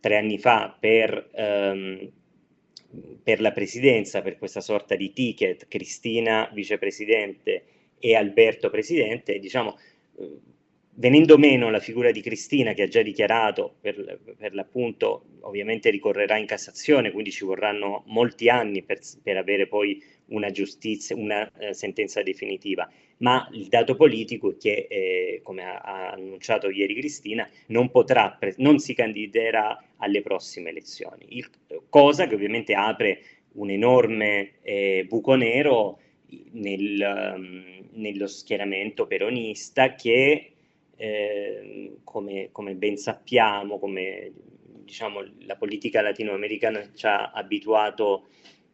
tre 0.00 0.16
anni 0.16 0.38
fa 0.38 0.76
per, 0.78 1.30
ehm, 1.32 2.10
per 3.22 3.40
la 3.40 3.52
presidenza, 3.52 4.22
per 4.22 4.38
questa 4.38 4.60
sorta 4.60 4.94
di 4.94 5.12
ticket, 5.12 5.66
Cristina 5.68 6.48
vicepresidente 6.52 7.64
e 8.04 8.14
Alberto 8.14 8.68
presidente, 8.68 9.38
diciamo, 9.38 9.78
venendo 10.96 11.38
meno 11.38 11.70
la 11.70 11.80
figura 11.80 12.10
di 12.10 12.20
Cristina 12.20 12.74
che 12.74 12.82
ha 12.82 12.86
già 12.86 13.00
dichiarato 13.00 13.76
per, 13.80 14.20
per, 14.36 14.54
l'appunto 14.54 15.24
ovviamente 15.40 15.88
ricorrerà 15.88 16.36
in 16.36 16.44
Cassazione 16.44 17.12
quindi 17.12 17.32
ci 17.32 17.46
vorranno 17.46 18.02
molti 18.08 18.50
anni 18.50 18.82
per, 18.82 19.00
per 19.22 19.38
avere 19.38 19.66
poi 19.66 20.02
una 20.26 20.50
giustizia 20.50 21.16
una 21.16 21.50
eh, 21.58 21.72
sentenza 21.72 22.22
definitiva. 22.22 22.86
Ma 23.18 23.48
il 23.52 23.68
dato 23.68 23.96
politico 23.96 24.50
è 24.50 24.56
che 24.58 24.86
eh, 24.90 25.40
come 25.42 25.64
ha, 25.64 25.78
ha, 25.78 26.10
annunciato 26.10 26.68
ieri 26.68 26.94
Cristina 26.94 27.48
non 27.68 27.90
potrà 27.90 28.38
non 28.58 28.80
si 28.80 28.92
candiderà 28.92 29.82
alle 29.96 30.20
prossime 30.20 30.68
elezioni. 30.68 31.24
Il, 31.38 31.48
cosa 31.88 32.26
che 32.26 32.34
ovviamente 32.34 32.74
apre 32.74 33.22
un 33.52 33.70
enorme 33.70 34.56
eh, 34.62 35.06
buco 35.08 35.36
nero 35.36 36.00
nel, 36.52 37.34
um, 37.36 37.88
nello 37.92 38.26
schieramento 38.26 39.06
peronista 39.06 39.94
che 39.94 40.52
eh, 40.96 41.96
come, 42.04 42.48
come, 42.52 42.74
ben 42.74 42.96
sappiamo, 42.96 43.78
come 43.78 44.32
diciamo, 44.84 45.24
la 45.46 45.56
politica 45.56 46.02
latinoamericana 46.02 46.90
ci 46.94 47.06
ha 47.06 47.30
abituato 47.30 48.28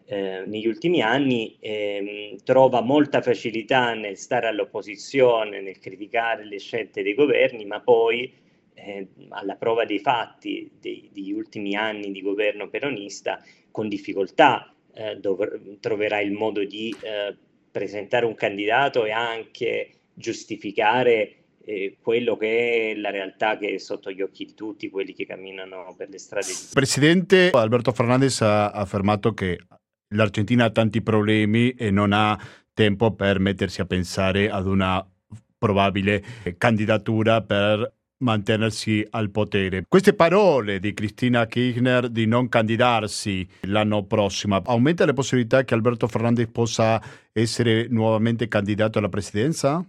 eh, 0.06 0.44
negli 0.46 0.66
ultimi 0.66 1.00
anni, 1.00 1.56
eh, 1.60 2.36
trova 2.44 2.80
molta 2.80 3.22
facilità 3.22 3.94
nel 3.94 4.16
stare 4.16 4.48
all'opposizione, 4.48 5.60
nel 5.60 5.78
criticare 5.78 6.44
le 6.44 6.58
scelte 6.58 7.02
dei 7.02 7.14
governi, 7.14 7.64
ma 7.64 7.80
poi 7.80 8.32
eh, 8.74 9.06
alla 9.28 9.54
prova 9.54 9.84
dei 9.84 10.00
fatti 10.00 10.70
dei, 10.80 11.08
degli 11.12 11.32
ultimi 11.32 11.76
anni 11.76 12.10
di 12.10 12.22
governo 12.22 12.68
peronista, 12.68 13.42
con 13.70 13.88
difficoltà 13.88 14.74
eh, 14.94 15.16
dov- 15.16 15.78
troverà 15.78 16.20
il 16.20 16.32
modo 16.32 16.64
di 16.64 16.94
eh, 17.02 17.36
presentare 17.70 18.26
un 18.26 18.34
candidato 18.34 19.04
e 19.04 19.10
anche 19.10 19.90
giustificare 20.14 21.36
eh, 21.64 21.96
quello 22.00 22.36
che 22.36 22.92
è 22.92 22.94
la 22.96 23.10
realtà 23.10 23.56
che 23.56 23.74
è 23.74 23.78
sotto 23.78 24.10
gli 24.10 24.22
occhi 24.22 24.44
di 24.44 24.54
tutti 24.54 24.90
quelli 24.90 25.12
che 25.12 25.26
camminano 25.26 25.94
per 25.96 26.08
le 26.08 26.18
strade. 26.18 26.48
Il 26.48 26.68
presidente 26.72 27.50
Alberto 27.52 27.92
Fernandez 27.92 28.40
ha 28.40 28.70
affermato 28.70 29.32
che 29.32 29.58
l'Argentina 30.14 30.64
ha 30.64 30.70
tanti 30.70 31.02
problemi 31.02 31.72
e 31.72 31.90
non 31.90 32.12
ha 32.12 32.38
tempo 32.72 33.14
per 33.14 33.38
mettersi 33.38 33.80
a 33.80 33.86
pensare 33.86 34.50
ad 34.50 34.66
una 34.66 35.06
probabile 35.58 36.22
candidatura 36.56 37.42
per 37.42 37.99
mantenersi 38.20 39.06
al 39.10 39.30
potere. 39.30 39.84
Queste 39.88 40.14
parole 40.14 40.78
di 40.78 40.94
Cristina 40.94 41.46
Kirchner 41.46 42.08
di 42.08 42.26
non 42.26 42.48
candidarsi 42.48 43.46
l'anno 43.62 44.04
prossimo 44.04 44.60
aumenta 44.64 45.04
le 45.04 45.12
possibilità 45.12 45.64
che 45.64 45.74
Alberto 45.74 46.06
Fernandez 46.06 46.48
possa 46.50 47.00
essere 47.32 47.86
nuovamente 47.88 48.48
candidato 48.48 48.98
alla 48.98 49.08
presidenza? 49.08 49.84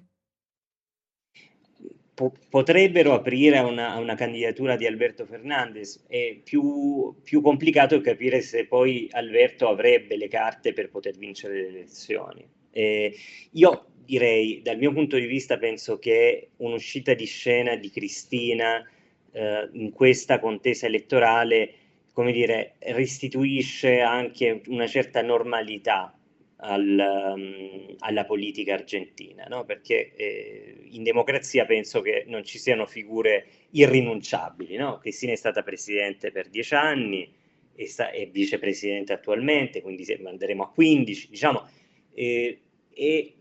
po- 2.21 2.33
potrebbero 2.49 3.13
aprire 3.13 3.59
una, 3.59 3.97
una, 3.97 4.13
candidatura 4.13 4.75
di 4.75 4.85
Alberto 4.85 5.25
Fernandez. 5.25 6.05
È 6.07 6.39
più, 6.43 7.15
più, 7.23 7.41
complicato 7.41 7.99
capire 8.01 8.41
se 8.41 8.67
poi 8.67 9.07
Alberto 9.11 9.67
avrebbe 9.67 10.17
le 10.17 10.27
carte 10.27 10.73
per 10.73 10.89
poter 10.89 11.17
vincere 11.17 11.61
le 11.61 11.67
elezioni. 11.67 12.47
Eh, 12.69 13.15
io 13.51 13.85
direi, 14.03 14.61
dal 14.61 14.77
mio 14.77 14.93
punto 14.93 15.17
di 15.17 15.25
vista, 15.25 15.57
penso 15.57 15.99
che 15.99 16.49
un'uscita 16.57 17.13
di 17.13 17.25
scena 17.25 17.75
di 17.75 17.89
Cristina 17.89 18.87
eh, 19.31 19.69
in 19.73 19.91
questa 19.91 20.39
contesa 20.39 20.85
elettorale, 20.85 21.73
come 22.13 22.31
dire, 22.31 22.75
restituisce 22.79 24.01
anche 24.01 24.61
una 24.67 24.87
certa 24.87 25.21
normalità 25.21 26.15
al, 26.63 27.33
um, 27.35 27.95
alla 27.99 28.25
politica 28.25 28.73
argentina, 28.73 29.45
no? 29.45 29.65
perché 29.65 30.13
eh, 30.15 30.75
in 30.89 31.03
democrazia 31.03 31.65
penso 31.65 32.01
che 32.01 32.23
non 32.27 32.43
ci 32.43 32.59
siano 32.59 32.85
figure 32.85 33.45
irrinunciabili. 33.71 34.75
No? 34.75 34.99
Cristina 34.99 35.31
è 35.31 35.37
stata 35.37 35.63
presidente 35.63 36.31
per 36.31 36.49
dieci 36.49 36.75
anni 36.75 37.31
e 37.73 37.87
sta, 37.87 38.11
è 38.11 38.27
vicepresidente 38.27 39.13
attualmente, 39.13 39.81
quindi 39.81 40.05
andremo 40.23 40.63
a 40.63 40.69
15, 40.69 41.29
diciamo, 41.29 41.67
eh, 42.13 42.59
e, 42.93 43.33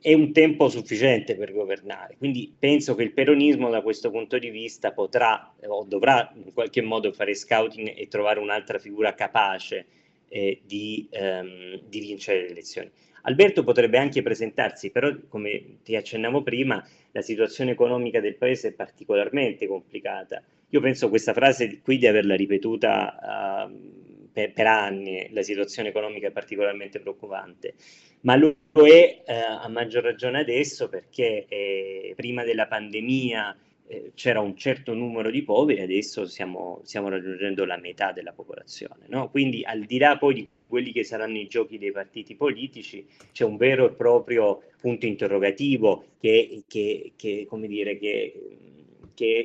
è 0.00 0.12
un 0.12 0.32
tempo 0.32 0.68
sufficiente 0.68 1.34
per 1.36 1.52
governare. 1.52 2.16
Quindi 2.16 2.54
penso 2.58 2.94
che 2.94 3.02
il 3.02 3.12
peronismo 3.12 3.70
da 3.70 3.82
questo 3.82 4.10
punto 4.10 4.38
di 4.38 4.50
vista 4.50 4.92
potrà 4.92 5.52
o 5.66 5.84
dovrà 5.84 6.32
in 6.34 6.52
qualche 6.52 6.82
modo 6.82 7.12
fare 7.12 7.34
scouting 7.34 7.92
e 7.96 8.06
trovare 8.08 8.38
un'altra 8.38 8.78
figura 8.78 9.14
capace 9.14 9.86
eh, 10.28 10.60
di, 10.64 11.06
ehm, 11.10 11.80
di, 11.88 12.00
vincere 12.00 12.42
le 12.42 12.48
elezioni. 12.50 12.90
Alberto 13.22 13.64
potrebbe 13.64 13.98
anche 13.98 14.22
presentarsi, 14.22 14.90
però 14.90 15.12
come 15.28 15.78
ti 15.82 15.96
accennavo 15.96 16.42
prima, 16.42 16.86
la 17.10 17.22
situazione 17.22 17.72
economica 17.72 18.20
del 18.20 18.36
paese 18.36 18.68
è 18.68 18.72
particolarmente 18.72 19.66
complicata. 19.66 20.42
Io 20.70 20.80
penso 20.80 21.08
questa 21.08 21.32
frase 21.32 21.80
qui 21.80 21.98
di 21.98 22.06
averla 22.06 22.36
ripetuta 22.36 23.68
uh, 23.68 24.05
per, 24.36 24.52
per, 24.52 24.66
anni, 24.66 25.30
la 25.30 25.40
situazione 25.40 25.88
economica 25.88 26.28
è 26.28 26.30
particolarmente 26.30 27.00
preoccupante, 27.00 27.72
ma 28.20 28.36
lo 28.36 28.54
è 28.72 29.22
uh, 29.26 29.64
a 29.64 29.68
maggior 29.68 30.02
ragione 30.02 30.40
adesso 30.40 30.90
perché 30.90 31.46
eh, 31.48 32.12
prima 32.14 32.44
della 32.44 32.66
pandemia 32.66 33.56
eh, 33.86 34.12
c'era 34.14 34.40
un 34.40 34.54
certo 34.54 34.92
numero 34.92 35.30
di 35.30 35.42
poveri, 35.42 35.80
adesso 35.80 36.26
stiamo, 36.26 36.82
stiamo 36.84 37.08
raggiungendo 37.08 37.64
la 37.64 37.78
metà 37.78 38.12
della 38.12 38.32
popolazione. 38.32 39.06
No? 39.06 39.30
Quindi 39.30 39.64
al 39.64 39.84
di 39.84 39.96
là 39.96 40.18
poi 40.18 40.34
di 40.34 40.48
quelli 40.66 40.92
che 40.92 41.02
saranno 41.02 41.38
i 41.38 41.46
giochi 41.46 41.78
dei 41.78 41.92
partiti 41.92 42.34
politici, 42.34 43.06
c'è 43.32 43.44
un 43.44 43.56
vero 43.56 43.86
e 43.86 43.92
proprio 43.92 44.64
punto 44.78 45.06
interrogativo 45.06 46.08
che, 46.20 46.62
che, 46.66 47.12
che, 47.16 47.48
dire, 47.50 47.96
che 47.96 48.34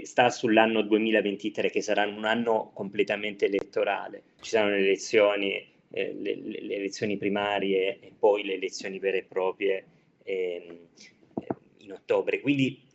sta 0.04 0.30
sull'anno 0.30 0.82
2023, 0.82 1.70
che 1.70 1.82
sarà 1.82 2.06
un 2.06 2.26
anno 2.26 2.72
completamente 2.74 3.46
elettorale. 3.46 4.24
Ci 4.42 4.50
saranno 4.52 4.72
le 4.72 4.80
elezioni, 4.80 5.54
eh, 5.92 6.14
le, 6.14 6.36
le, 6.36 6.76
elezioni 6.76 7.18
primarie 7.18 8.00
e 8.00 8.12
poi 8.18 8.44
le 8.44 8.56
elezioni 8.56 9.00
vere 9.00 9.20
e 9.20 9.24
proprie 9.24 9.86
eh, 10.24 10.80
in 11.78 11.92
ottobre. 11.94 12.42
Quindi 12.42 12.90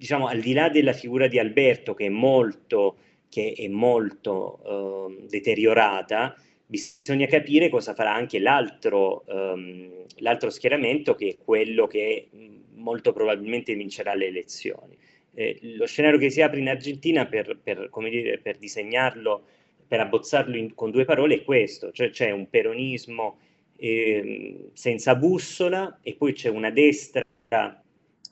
diciamo, 0.00 0.28
al 0.28 0.40
di 0.40 0.54
là 0.54 0.70
della 0.70 0.94
figura 0.94 1.26
di 1.26 1.38
Alberto, 1.38 1.92
che 1.92 2.06
è 2.06 2.08
molto, 2.08 2.96
che 3.28 3.52
è 3.54 3.68
molto 3.68 5.08
eh, 5.10 5.26
deteriorata, 5.28 6.34
bisogna 6.64 7.26
capire 7.26 7.68
cosa 7.68 7.92
farà 7.92 8.14
anche 8.14 8.38
l'altro, 8.38 9.24
um, 9.26 10.06
l'altro, 10.20 10.48
schieramento, 10.48 11.14
che 11.14 11.28
è 11.28 11.44
quello 11.44 11.86
che 11.86 12.30
molto 12.76 13.12
probabilmente 13.12 13.74
vincerà 13.74 14.14
le 14.14 14.28
elezioni. 14.28 14.96
Eh, 15.40 15.58
lo 15.62 15.86
scenario 15.86 16.18
che 16.18 16.28
si 16.28 16.42
apre 16.42 16.60
in 16.60 16.68
Argentina, 16.68 17.24
per, 17.24 17.58
per, 17.62 17.88
dire, 18.10 18.36
per 18.40 18.58
disegnarlo, 18.58 19.46
per 19.88 20.00
abbozzarlo 20.00 20.54
in, 20.54 20.74
con 20.74 20.90
due 20.90 21.06
parole, 21.06 21.36
è 21.36 21.44
questo, 21.44 21.92
cioè 21.92 22.10
c'è 22.10 22.30
un 22.30 22.50
peronismo 22.50 23.38
eh, 23.76 24.68
senza 24.74 25.14
bussola 25.14 26.00
e 26.02 26.14
poi 26.14 26.34
c'è 26.34 26.50
una 26.50 26.68
destra 26.68 27.24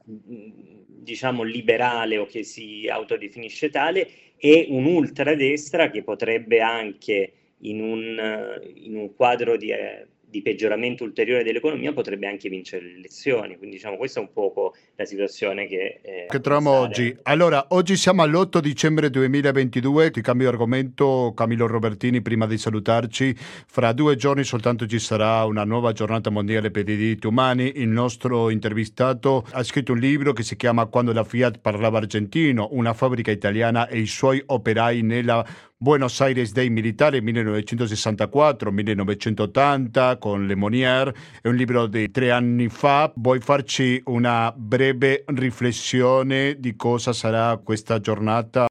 diciamo 0.04 1.42
liberale 1.44 2.18
o 2.18 2.26
che 2.26 2.42
si 2.42 2.86
autodefinisce 2.90 3.70
tale 3.70 4.08
e 4.36 4.66
un'ultradestra 4.68 5.90
che 5.90 6.02
potrebbe 6.02 6.60
anche 6.60 7.32
in 7.60 7.80
un, 7.80 8.60
in 8.74 8.96
un 8.96 9.14
quadro 9.14 9.56
di, 9.56 9.70
eh, 9.70 10.06
di 10.30 10.42
peggioramento 10.42 11.04
ulteriore 11.04 11.42
dell'economia 11.42 11.92
potrebbe 11.92 12.26
anche 12.26 12.48
vincere 12.48 12.84
le 12.84 12.94
elezioni. 12.98 13.56
Quindi 13.56 13.76
diciamo 13.76 13.96
questa 13.96 14.20
è 14.20 14.22
un 14.22 14.32
poco 14.32 14.74
la 14.96 15.04
situazione 15.04 15.66
che, 15.66 16.00
eh, 16.02 16.26
che 16.28 16.40
troviamo 16.40 16.70
oggi. 16.70 17.16
Allora, 17.22 17.66
oggi 17.70 17.96
siamo 17.96 18.22
all'8 18.22 18.58
dicembre 18.58 19.10
2022, 19.10 20.10
ti 20.10 20.20
cambio 20.20 20.48
argomento 20.48 21.32
Camillo 21.34 21.66
Robertini 21.66 22.20
prima 22.20 22.46
di 22.46 22.58
salutarci. 22.58 23.34
Fra 23.66 23.92
due 23.92 24.16
giorni 24.16 24.44
soltanto 24.44 24.86
ci 24.86 24.98
sarà 24.98 25.44
una 25.44 25.64
nuova 25.64 25.92
giornata 25.92 26.30
mondiale 26.30 26.70
per 26.70 26.88
i 26.88 26.96
diritti 26.96 27.26
umani. 27.26 27.72
Il 27.76 27.88
nostro 27.88 28.50
intervistato 28.50 29.46
ha 29.52 29.62
scritto 29.62 29.92
un 29.92 29.98
libro 29.98 30.32
che 30.32 30.42
si 30.42 30.56
chiama 30.56 30.86
Quando 30.86 31.12
la 31.12 31.24
Fiat 31.24 31.60
parlava 31.60 31.98
argentino, 31.98 32.68
una 32.72 32.92
fabbrica 32.92 33.30
italiana 33.30 33.88
e 33.88 33.98
i 33.98 34.06
suoi 34.06 34.42
operai 34.44 35.02
nella 35.02 35.44
Buenos 35.80 36.20
Aires 36.20 36.50
dei 36.50 36.70
militari 36.70 37.20
1964-1980 37.20 40.18
con 40.18 40.44
Le 40.44 40.56
Monière, 40.56 41.14
è 41.40 41.46
un 41.46 41.54
libro 41.54 41.86
di 41.86 42.10
tre 42.10 42.32
anni 42.32 42.68
fa. 42.68 43.12
Vuoi 43.14 43.38
farci 43.38 44.02
una 44.06 44.52
breve 44.56 45.22
riflessione 45.28 46.56
di 46.58 46.74
cosa 46.74 47.12
sarà 47.12 47.56
questa 47.58 48.00
giornata? 48.00 48.66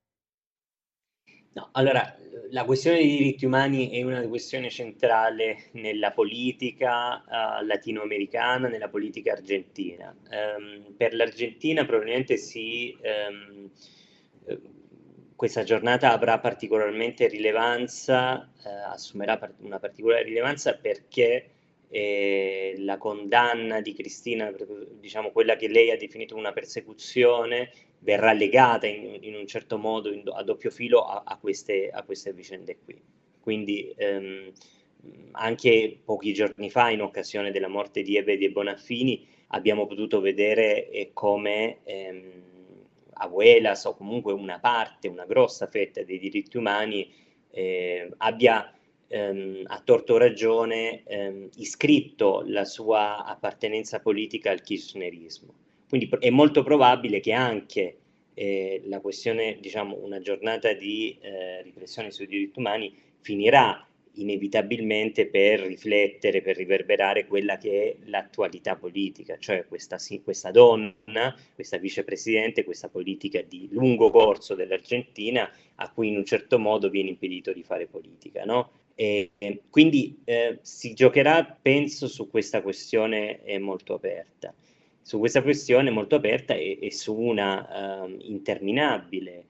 No, 1.54 1.70
allora, 1.72 2.14
la 2.50 2.66
questione 2.66 2.98
dei 2.98 3.08
diritti 3.08 3.46
umani 3.46 3.90
è 3.92 4.04
una 4.04 4.28
questione 4.28 4.70
centrale 4.70 5.70
nella 5.76 6.12
politica 6.12 7.24
uh, 7.26 7.64
latinoamericana, 7.66 8.68
nella 8.68 8.90
politica 8.90 9.32
argentina. 9.32 10.14
Um, 10.30 10.94
per 10.98 11.14
l'Argentina 11.14 11.86
probabilmente 11.86 12.36
si, 12.36 12.98
um, 13.02 13.70
questa 15.38 15.64
giornata 15.64 16.12
avrà 16.12 16.40
particolarmente 16.40 17.28
rilevanza, 17.28 18.52
uh, 18.64 18.92
assumerà 18.92 19.40
una 19.60 19.78
particolare 19.78 20.24
rilevanza 20.24 20.74
perché 20.74 21.52
eh, 21.90 22.74
la 22.80 22.98
condanna 22.98 23.80
di 23.80 23.94
Cristina, 23.94 24.52
diciamo 25.00 25.30
quella 25.32 25.56
che 25.56 25.68
lei 25.68 25.92
ha 25.92 25.96
definito 25.96 26.36
una 26.36 26.52
persecuzione, 26.52 27.72
verrà 28.00 28.34
legata 28.34 28.88
in, 28.88 29.20
in 29.22 29.36
un 29.36 29.46
certo 29.46 29.78
modo 29.78 30.12
in, 30.12 30.24
a 30.26 30.42
doppio 30.42 30.72
filo 30.72 31.06
a, 31.06 31.22
a, 31.24 31.38
queste, 31.38 31.92
a, 31.92 32.02
queste, 32.02 32.34
vicende 32.34 32.80
qui. 32.84 33.00
Quindi 33.40 33.94
ehm, 33.96 34.52
anche 35.34 36.00
pochi 36.04 36.34
giorni 36.34 36.72
fa, 36.72 36.90
in 36.90 37.02
occasione 37.02 37.52
della 37.52 37.70
morte 37.70 38.02
di 38.02 38.18
Eve 38.18 38.40
e 38.40 38.50
Bonaffini, 38.50 39.26
abbiamo 39.50 39.86
potuto 39.86 40.20
vedere 40.20 40.90
eh, 40.90 41.12
come 41.14 41.78
ehm, 41.84 42.44
Abuelas 43.18 43.86
o 43.86 43.96
comunque 43.96 44.34
una 44.34 44.60
parte, 44.60 45.08
una 45.08 45.26
grossa 45.26 45.68
fetta 45.68 46.04
dei 46.04 46.20
diritti 46.20 46.58
umani 46.58 47.12
eh, 47.52 48.10
abbia 48.18 48.74
ehm, 49.08 49.64
a 49.66 49.82
torto 49.84 50.18
ragione 50.18 51.04
ehm, 51.04 51.50
iscritto 51.58 52.44
la 52.46 52.66
sua 52.66 53.26
appartenenza 53.26 54.00
politica 54.00 54.52
al 54.52 54.62
kirchnerismo. 54.62 55.54
Quindi 55.90 56.10
è 56.20 56.30
molto 56.30 56.64
probabile 56.64 57.20
che 57.20 57.32
anche 57.32 57.98
eh, 58.34 58.82
la 58.86 59.00
questione, 59.00 59.58
diciamo, 59.60 59.98
una 60.02 60.20
giornata 60.20 60.74
di 60.74 61.18
eh, 61.22 61.62
riflessione 61.64 62.12
sui 62.12 62.28
diritti 62.28 62.60
umani 62.60 62.96
finirà 63.22 63.88
inevitabilmente 64.22 65.28
per 65.28 65.62
riflettere, 65.62 66.42
per 66.42 66.56
riverberare 66.56 67.26
quella 67.28 67.58
che 67.58 67.84
è 67.84 67.96
l'attualità 68.06 68.76
politica, 68.76 69.38
cioè 69.40 69.66
questa, 69.68 69.98
questa 70.24 70.52
donna, 70.52 71.36
questa 71.54 71.78
vicepresidente, 71.78 72.64
questa 72.64 72.90
politica 72.90 73.42
di 73.42 73.68
lungo 73.72 74.10
corso 74.10 74.56
dell'Argentina 74.56 75.50
a 75.76 75.92
cui 75.92 76.10
in 76.10 76.18
un 76.18 76.26
certo 76.26 76.60
modo 76.60 76.90
viene 76.90 77.10
impedito 77.10 77.54
di 77.54 77.64
fare 77.64 77.88
politica. 77.88 78.44
No? 78.44 78.72
E, 78.96 79.32
quindi 79.70 80.22
eh, 80.24 80.58
si 80.62 80.94
giocherà, 80.94 81.44
penso, 81.62 82.08
su 82.08 82.30
questa 82.30 82.62
questione 82.62 83.42
molto 83.60 83.94
aperta, 83.94 84.54
su 85.02 85.20
questa 85.20 85.42
questione 85.42 85.92
molto 85.92 86.16
aperta 86.16 86.56
e, 86.56 86.80
e 86.82 86.92
su 86.92 87.16
una 87.16 88.04
uh, 88.04 88.16
interminabile 88.20 89.46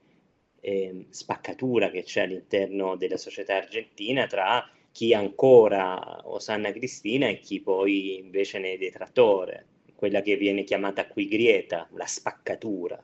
eh, 0.60 1.06
spaccatura 1.10 1.90
che 1.90 2.02
c'è 2.02 2.22
all'interno 2.22 2.96
della 2.96 3.16
società 3.16 3.56
argentina 3.56 4.26
tra 4.26 4.68
chi 4.90 5.14
ancora 5.14 6.28
osanna 6.28 6.72
Cristina 6.72 7.28
e 7.28 7.38
chi 7.38 7.60
poi 7.60 8.18
invece 8.18 8.58
ne 8.58 8.72
è 8.72 8.78
detrattore, 8.78 9.66
quella 9.94 10.22
che 10.22 10.36
viene 10.36 10.64
chiamata 10.64 11.06
qui 11.06 11.28
grieta, 11.28 11.88
la 11.92 12.06
spaccatura, 12.06 13.02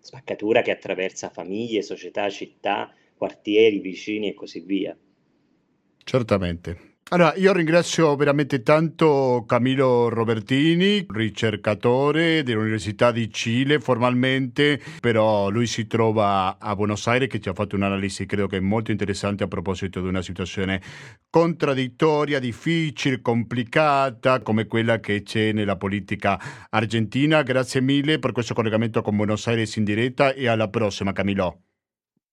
spaccatura 0.00 0.62
che 0.62 0.70
attraversa 0.70 1.30
famiglie, 1.30 1.82
società, 1.82 2.28
città, 2.30 2.92
quartieri, 3.16 3.78
vicini 3.78 4.30
e 4.30 4.34
così 4.34 4.60
via. 4.60 4.96
Certamente. 6.02 6.96
Allora, 7.10 7.32
io 7.36 7.54
ringrazio 7.54 8.14
veramente 8.16 8.62
tanto 8.62 9.44
Camilo 9.48 10.10
Robertini, 10.10 11.06
ricercatore 11.08 12.42
dell'Università 12.42 13.12
di 13.12 13.32
Cile 13.32 13.80
formalmente, 13.80 14.78
però 15.00 15.48
lui 15.48 15.66
si 15.66 15.86
trova 15.86 16.58
a 16.60 16.76
Buenos 16.76 17.06
Aires 17.06 17.28
che 17.30 17.40
ci 17.40 17.48
ha 17.48 17.54
fatto 17.54 17.76
un'analisi 17.76 18.26
credo 18.26 18.46
che 18.46 18.60
molto 18.60 18.90
interessante 18.90 19.42
a 19.42 19.48
proposito 19.48 20.02
di 20.02 20.08
una 20.08 20.20
situazione 20.20 20.82
contraddittoria, 21.30 22.38
difficile, 22.38 23.22
complicata 23.22 24.42
come 24.42 24.66
quella 24.66 25.00
che 25.00 25.22
c'è 25.22 25.52
nella 25.52 25.76
politica 25.76 26.38
argentina. 26.68 27.42
Grazie 27.42 27.80
mille 27.80 28.18
per 28.18 28.32
questo 28.32 28.52
collegamento 28.52 29.00
con 29.00 29.16
Buenos 29.16 29.46
Aires 29.46 29.76
in 29.76 29.84
diretta 29.84 30.34
e 30.34 30.46
alla 30.46 30.68
prossima 30.68 31.12
Camilo. 31.12 31.67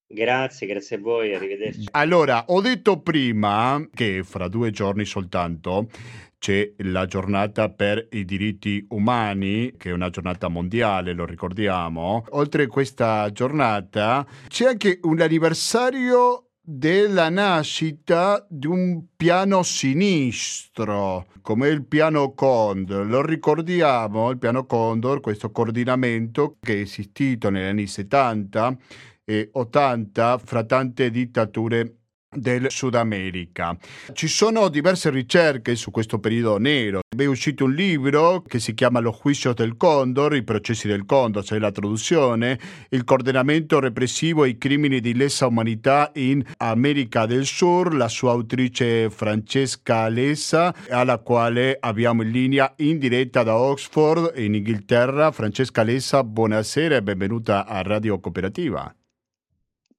Grazie, 0.07 0.67
grazie 0.67 0.97
a 0.97 0.99
voi, 0.99 1.33
arrivederci. 1.33 1.87
Allora, 1.91 2.45
ho 2.47 2.61
detto 2.61 3.01
prima 3.01 3.83
che 3.91 4.21
fra 4.23 4.47
due 4.47 4.69
giorni 4.69 5.03
soltanto 5.03 5.89
c'è 6.37 6.73
la 6.77 7.07
giornata 7.07 7.69
per 7.71 8.07
i 8.11 8.23
diritti 8.23 8.85
umani, 8.89 9.73
che 9.77 9.89
è 9.89 9.93
una 9.93 10.11
giornata 10.11 10.47
mondiale, 10.47 11.13
lo 11.13 11.25
ricordiamo. 11.25 12.23
Oltre 12.31 12.63
a 12.63 12.67
questa 12.67 13.31
giornata 13.31 14.27
c'è 14.47 14.67
anche 14.67 14.99
un 15.01 15.19
anniversario 15.19 16.49
della 16.61 17.29
nascita 17.29 18.45
di 18.47 18.67
un 18.67 19.05
piano 19.15 19.63
sinistro, 19.63 21.27
come 21.41 21.69
il 21.69 21.83
piano 21.83 22.33
Condor. 22.33 23.07
Lo 23.07 23.23
ricordiamo, 23.23 24.29
il 24.29 24.37
piano 24.37 24.67
Condor, 24.67 25.19
questo 25.19 25.49
coordinamento 25.49 26.57
che 26.59 26.75
è 26.75 26.81
esistito 26.81 27.49
negli 27.49 27.65
anni 27.65 27.87
70 27.87 28.77
e 29.25 29.49
80 29.51 30.37
fra 30.37 30.63
tante 30.63 31.09
dittature 31.09 31.97
del 32.35 32.69
Sud 32.69 32.95
America. 32.95 33.77
Ci 34.13 34.27
sono 34.27 34.67
diverse 34.67 35.09
ricerche 35.09 35.75
su 35.75 35.91
questo 35.91 36.19
periodo 36.19 36.57
nero. 36.57 36.99
È 37.15 37.25
uscito 37.25 37.63
un 37.65 37.73
libro 37.73 38.41
che 38.41 38.59
si 38.59 38.73
chiama 38.73 38.99
Los 38.99 39.19
juicios 39.21 39.55
del 39.55 39.77
Condor, 39.77 40.35
i 40.35 40.43
processi 40.43 40.87
del 40.87 41.05
Condor, 41.05 41.43
cioè 41.43 41.59
la 41.59 41.71
traduzione, 41.71 42.59
il 42.89 43.03
coordinamento 43.03 43.79
repressivo 43.79 44.43
e 44.43 44.49
i 44.49 44.57
crimini 44.57 44.99
di 44.99 45.15
lesa 45.15 45.47
umanità 45.47 46.11
in 46.15 46.43
America 46.57 47.25
del 47.25 47.45
Sur, 47.45 47.95
la 47.95 48.09
sua 48.09 48.31
autrice 48.31 49.09
Francesca 49.09 50.07
Lessa, 50.09 50.75
alla 50.89 51.19
quale 51.19 51.77
abbiamo 51.79 52.21
in 52.21 52.31
linea 52.31 52.73
in 52.77 52.99
diretta 52.99 53.43
da 53.43 53.55
Oxford 53.55 54.33
in 54.37 54.55
Inghilterra. 54.55 55.31
Francesca 55.31 55.83
Lessa, 55.83 56.23
buonasera 56.23 56.97
e 56.97 57.03
benvenuta 57.03 57.65
a 57.65 57.81
Radio 57.81 58.19
Cooperativa. 58.19 58.93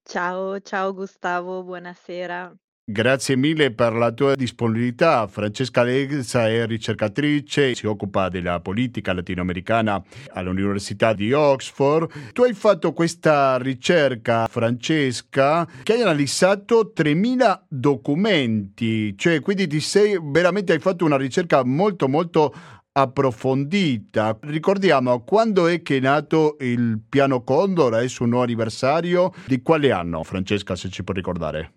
Ciao, 0.08 0.60
ciao 0.60 0.94
Gustavo, 0.94 1.64
buonasera. 1.64 2.54
Grazie 2.88 3.34
mille 3.34 3.72
per 3.72 3.92
la 3.94 4.12
tua 4.12 4.36
disponibilità. 4.36 5.26
Francesca 5.26 5.82
Legza 5.82 6.48
è 6.48 6.64
ricercatrice, 6.64 7.74
si 7.74 7.84
occupa 7.88 8.28
della 8.28 8.60
politica 8.60 9.12
latinoamericana 9.12 10.00
all'Università 10.34 11.12
di 11.12 11.32
Oxford. 11.32 12.32
Tu 12.32 12.44
hai 12.44 12.54
fatto 12.54 12.92
questa 12.92 13.58
ricerca, 13.58 14.46
Francesca, 14.46 15.66
che 15.82 15.94
hai 15.94 16.02
analizzato 16.02 16.92
3.000 16.94 17.62
documenti, 17.66 19.18
cioè 19.18 19.40
quindi 19.40 19.66
ti 19.66 19.80
sei 19.80 20.16
veramente 20.22 20.72
hai 20.72 20.78
fatto 20.78 21.04
una 21.04 21.16
ricerca 21.16 21.64
molto 21.64 22.06
molto 22.06 22.54
approfondita. 22.98 24.38
Ricordiamo 24.40 25.22
quando 25.22 25.66
è 25.66 25.82
che 25.82 25.98
è 25.98 26.00
nato 26.00 26.56
il 26.60 26.98
piano 27.06 27.44
Condor, 27.44 27.92
è 27.94 28.08
su 28.08 28.22
un 28.22 28.30
nuovo 28.30 28.44
anniversario. 28.44 29.34
Di 29.46 29.60
quale 29.60 29.92
anno, 29.92 30.22
Francesca, 30.22 30.74
se 30.74 30.88
ci 30.88 31.04
può 31.04 31.12
ricordare? 31.12 31.74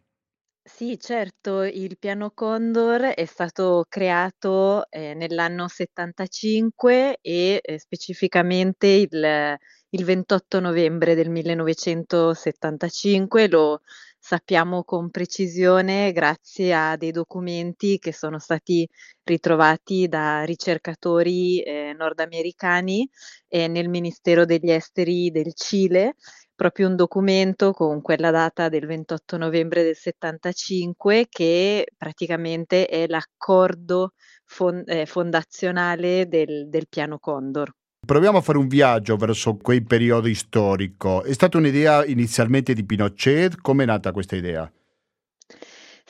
Sì, 0.63 0.97
certo, 0.97 1.63
il 1.63 1.97
piano 1.97 2.32
Condor 2.32 3.01
è 3.01 3.25
stato 3.25 3.84
creato 3.89 4.89
eh, 4.89 5.13
nell'anno 5.13 5.67
75 5.67 7.17
e 7.21 7.60
eh, 7.62 7.79
specificamente 7.79 8.88
il, 8.88 9.58
il 9.89 10.05
28 10.05 10.60
novembre 10.60 11.15
del 11.15 11.29
1975 11.32 13.47
lo 13.49 13.82
sappiamo 14.29 14.83
con 14.83 15.09
precisione 15.09 16.11
grazie 16.11 16.71
a 16.71 16.95
dei 16.97 17.09
documenti 17.09 17.97
che 17.97 18.13
sono 18.13 18.37
stati 18.37 18.87
ritrovati 19.23 20.07
da 20.07 20.43
ricercatori 20.43 21.63
eh, 21.63 21.95
nordamericani 21.97 23.09
eh, 23.47 23.67
nel 23.67 23.89
Ministero 23.89 24.45
degli 24.45 24.69
Esteri 24.69 25.31
del 25.31 25.55
Cile, 25.55 26.13
proprio 26.53 26.89
un 26.89 26.95
documento 26.95 27.71
con 27.71 28.01
quella 28.01 28.29
data 28.29 28.69
del 28.69 28.85
28 28.85 29.37
novembre 29.37 29.81
del 29.81 29.95
75 29.95 31.25
che 31.27 31.87
praticamente 31.97 32.85
è 32.85 33.07
l'accordo 33.07 34.13
fond- 34.45 34.87
eh, 34.87 35.07
fondazionale 35.07 36.27
del, 36.27 36.69
del 36.69 36.87
piano 36.87 37.17
Condor. 37.17 37.78
Proviamo 38.05 38.39
a 38.39 38.41
fare 38.41 38.57
un 38.57 38.67
viaggio 38.67 39.15
verso 39.15 39.55
quei 39.55 39.81
periodi 39.81 40.35
storico. 40.35 41.23
È 41.23 41.31
stata 41.31 41.57
un'idea 41.57 42.03
inizialmente 42.05 42.73
di 42.73 42.83
Pinochet? 42.83 43.62
Come 43.62 43.83
è 43.83 43.85
nata 43.85 44.12
questa 44.12 44.35
idea? 44.35 44.69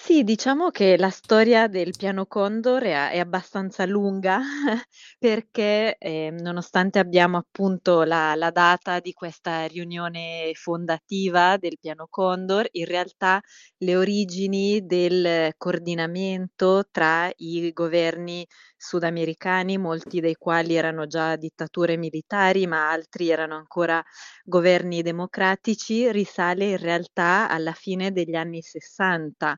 Sì, 0.01 0.23
diciamo 0.23 0.69
che 0.71 0.97
la 0.97 1.09
storia 1.09 1.67
del 1.67 1.93
piano 1.95 2.25
Condor 2.25 2.83
è 2.83 3.09
è 3.11 3.19
abbastanza 3.19 3.85
lunga 3.85 4.39
perché, 5.19 5.97
ehm, 5.97 6.37
nonostante 6.39 6.99
abbiamo 6.99 7.37
appunto 7.37 8.03
la 8.03 8.33
la 8.35 8.49
data 8.49 8.99
di 9.01 9.11
questa 9.13 9.65
riunione 9.65 10.51
fondativa 10.55 11.57
del 11.57 11.77
piano 11.79 12.07
Condor, 12.09 12.67
in 12.71 12.85
realtà 12.85 13.41
le 13.79 13.95
origini 13.97 14.85
del 14.85 15.53
coordinamento 15.57 16.85
tra 16.89 17.29
i 17.37 17.71
governi 17.73 18.47
sudamericani, 18.79 19.77
molti 19.77 20.21
dei 20.21 20.35
quali 20.35 20.75
erano 20.75 21.05
già 21.07 21.35
dittature 21.35 21.97
militari, 21.97 22.65
ma 22.67 22.89
altri 22.91 23.29
erano 23.29 23.55
ancora 23.55 24.03
governi 24.43 25.01
democratici, 25.03 26.11
risale 26.11 26.65
in 26.71 26.77
realtà 26.77 27.49
alla 27.49 27.73
fine 27.73 28.11
degli 28.11 28.35
anni 28.35 28.61
'60. 28.61 29.57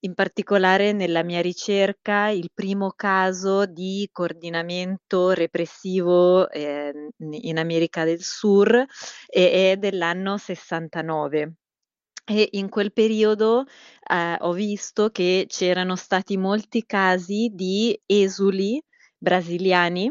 In 0.00 0.14
particolare 0.14 0.92
nella 0.92 1.22
mia 1.24 1.40
ricerca 1.40 2.28
il 2.28 2.50
primo 2.54 2.92
caso 2.94 3.66
di 3.66 4.08
coordinamento 4.12 5.30
repressivo, 5.32 6.48
ehm, 6.50 7.08
in 7.42 7.58
America 7.58 8.04
del 8.04 8.22
Sur 8.22 8.84
è 9.26 9.72
è 9.72 9.76
dell'anno 9.78 10.36
'69 10.38 11.54
e 12.24 12.48
in 12.52 12.68
quel 12.68 12.92
periodo, 12.92 13.64
ehm, 14.10 14.36
ho 14.40 14.52
visto 14.52 15.10
che 15.10 15.44
c'erano 15.48 15.96
stati 15.96 16.36
molti 16.36 16.84
casi 16.86 17.50
di 17.52 17.98
esuli 18.06 18.82
brasiliani. 19.18 20.10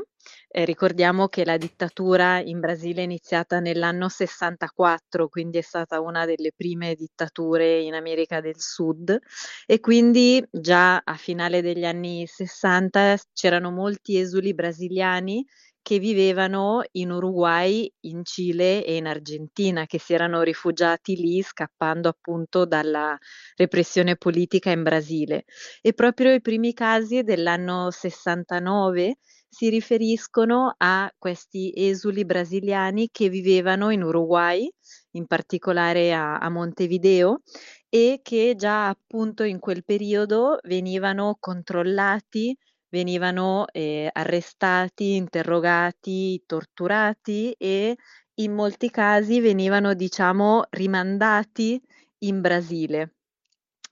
Ehm, 0.49 0.65
ricordiamo 0.65 1.27
che 1.27 1.43
la 1.45 1.57
dittatura 1.57 2.39
in 2.39 2.59
Brasile 2.59 3.01
è 3.01 3.03
iniziata 3.05 3.59
nell'anno 3.59 4.09
'64, 4.09 5.27
quindi 5.29 5.57
è 5.57 5.61
stata 5.61 5.99
una 6.01 6.25
delle 6.25 6.51
prime 6.55 6.95
dittature 6.95 7.79
in 7.81 7.93
America 7.95 8.39
del 8.41 8.59
Sud. 8.59 9.17
E 9.65 9.79
quindi 9.79 10.45
già 10.51 10.97
a 11.03 11.15
finale 11.15 11.61
degli 11.61 11.85
anni 11.85 12.25
'60 12.27 13.17
c'erano 13.33 13.71
molti 13.71 14.17
esuli 14.19 14.53
brasiliani 14.53 15.45
che 15.83 15.99
vivevano 15.99 16.81
in 16.93 17.11
Uruguay, 17.11 17.91
in 18.05 18.23
Cile 18.25 18.83
e 18.83 18.95
in 18.95 19.05
Argentina, 19.05 19.85
che 19.85 19.99
si 19.99 20.13
erano 20.13 20.41
rifugiati 20.41 21.15
lì 21.15 21.43
scappando 21.43 22.09
appunto 22.09 22.65
dalla 22.65 23.15
repressione 23.55 24.15
politica 24.15 24.71
in 24.71 24.81
Brasile. 24.81 25.43
E 25.81 25.93
proprio 25.93 26.33
i 26.33 26.41
primi 26.41 26.73
casi 26.73 27.21
dell'anno 27.21 27.91
'69 27.91 29.17
si 29.53 29.69
riferiscono 29.69 30.73
a 30.77 31.13
questi 31.15 31.71
esuli 31.75 32.25
brasiliani 32.25 33.09
che 33.11 33.29
vivevano 33.29 33.91
in 33.91 34.01
Uruguay, 34.01 34.67
in 35.11 35.27
particolare 35.27 36.11
a, 36.11 36.39
a 36.39 36.49
Montevideo, 36.49 37.41
e 37.87 38.21
che 38.23 38.55
già 38.57 38.87
appunto 38.89 39.43
in 39.43 39.59
quel 39.59 39.83
periodo 39.85 40.57
venivano 40.63 41.37
controllati, 41.39 42.57
venivano 42.93 43.65
eh, 43.71 44.07
arrestati, 44.13 45.15
interrogati, 45.15 46.43
torturati 46.45 47.51
e 47.57 47.97
in 48.35 48.53
molti 48.53 48.91
casi 48.91 49.39
venivano, 49.39 49.95
diciamo, 49.95 50.65
rimandati 50.69 51.81
in 52.19 52.39
Brasile. 52.39 53.15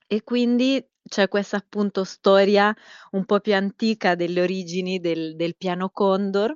E 0.08 0.24
quindi 0.24 0.86
c'è 1.04 1.28
questa 1.28 1.58
appunto 1.58 2.04
storia 2.04 2.74
un 3.12 3.26
po' 3.26 3.40
più 3.40 3.56
antica 3.56 4.14
delle 4.14 4.42
origini 4.42 5.00
del 5.00 5.36
del 5.36 5.56
piano 5.58 5.90
Condor, 5.90 6.56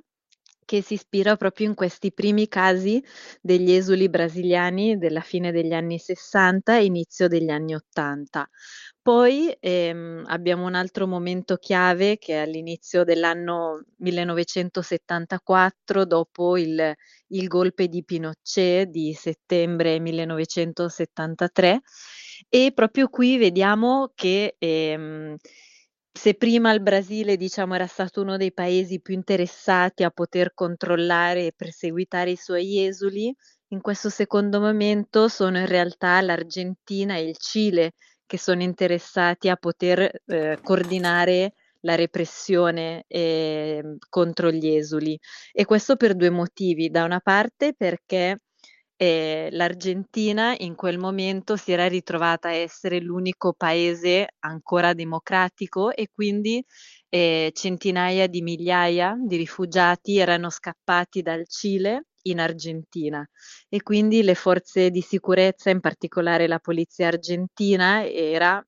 che 0.64 0.82
si 0.82 0.94
ispira 0.94 1.36
proprio 1.36 1.66
in 1.66 1.74
questi 1.74 2.12
primi 2.12 2.46
casi 2.48 3.02
degli 3.40 3.72
esuli 3.72 4.08
brasiliani 4.08 4.98
della 4.98 5.20
fine 5.20 5.50
degli 5.52 5.72
anni 5.72 5.98
'60 5.98 6.76
e 6.78 6.84
inizio 6.84 7.26
degli 7.28 7.50
anni 7.50 7.74
'80. 7.74 8.48
Poi, 9.06 9.56
ehm, 9.60 10.24
abbiamo 10.26 10.66
un 10.66 10.74
altro 10.74 11.06
momento 11.06 11.58
chiave 11.58 12.18
che 12.18 12.32
è 12.34 12.36
all'inizio 12.38 13.04
dell'anno 13.04 13.84
1974, 13.98 16.04
dopo 16.04 16.56
il 16.56 16.92
il 17.28 17.46
golpe 17.48 17.86
di 17.88 18.02
Pinochet 18.04 18.88
di 18.88 19.12
settembre 19.14 19.98
1973 20.00 21.80
e 22.48 22.72
proprio 22.74 23.08
qui 23.08 23.36
vediamo 23.38 24.10
che, 24.14 24.56
ehm, 24.58 25.36
se 26.12 26.34
prima 26.34 26.72
il 26.72 26.80
Brasile, 26.82 27.36
diciamo, 27.36 27.74
era 27.74 27.86
stato 27.86 28.22
uno 28.22 28.36
dei 28.36 28.52
paesi 28.52 29.00
più 29.00 29.14
interessati 29.14 30.02
a 30.02 30.10
poter 30.10 30.52
controllare 30.54 31.46
e 31.46 31.52
perseguitare 31.54 32.30
i 32.32 32.36
suoi 32.36 32.84
esuli, 32.84 33.32
in 33.68 33.80
questo 33.80 34.08
secondo 34.10 34.60
momento 34.60 35.28
sono 35.28 35.58
in 35.58 35.66
realtà 35.66 36.20
l'Argentina 36.22 37.16
e 37.16 37.28
il 37.28 37.36
Cile 37.36 37.92
che 38.26 38.38
sono 38.38 38.62
interessati 38.62 39.48
a 39.48 39.56
poter, 39.56 40.22
ehm, 40.26 40.60
coordinare 40.62 41.52
la 41.80 41.94
repressione, 41.94 43.04
ehm, 43.06 43.96
contro 44.08 44.50
gli 44.50 44.68
esuli. 44.68 45.18
E 45.52 45.64
questo 45.64 45.96
per 45.96 46.14
2 46.14 46.30
motivi: 46.30 46.90
da 46.90 47.04
una 47.04 47.20
parte 47.20 47.74
perché 47.74 48.38
Ehm, 48.98 49.50
l'Argentina 49.52 50.54
in 50.58 50.74
quel 50.74 50.98
momento 50.98 51.56
si 51.56 51.70
era 51.72 51.86
ritrovata 51.86 52.48
a 52.48 52.52
essere 52.54 52.98
l'unico 53.00 53.52
paese 53.52 54.28
ancora 54.40 54.94
democratico 54.94 55.92
e 55.92 56.08
quindi, 56.12 56.64
ehm, 57.10 57.50
centinaia 57.52 58.26
di 58.26 58.40
migliaia 58.42 59.14
di 59.18 59.36
rifugiati 59.36 60.16
erano 60.18 60.48
scappati 60.50 61.20
dal 61.22 61.46
Cile 61.46 62.06
in 62.30 62.40
Argentina. 62.40 63.26
E 63.68 63.82
quindi 63.82 64.22
le 64.22 64.34
forze 64.34 64.90
di 64.90 65.00
sicurezza, 65.00 65.70
in 65.70 65.80
particolare 65.80 66.46
la 66.46 66.58
polizia 66.58 67.08
argentina, 67.08 68.06
era 68.06 68.64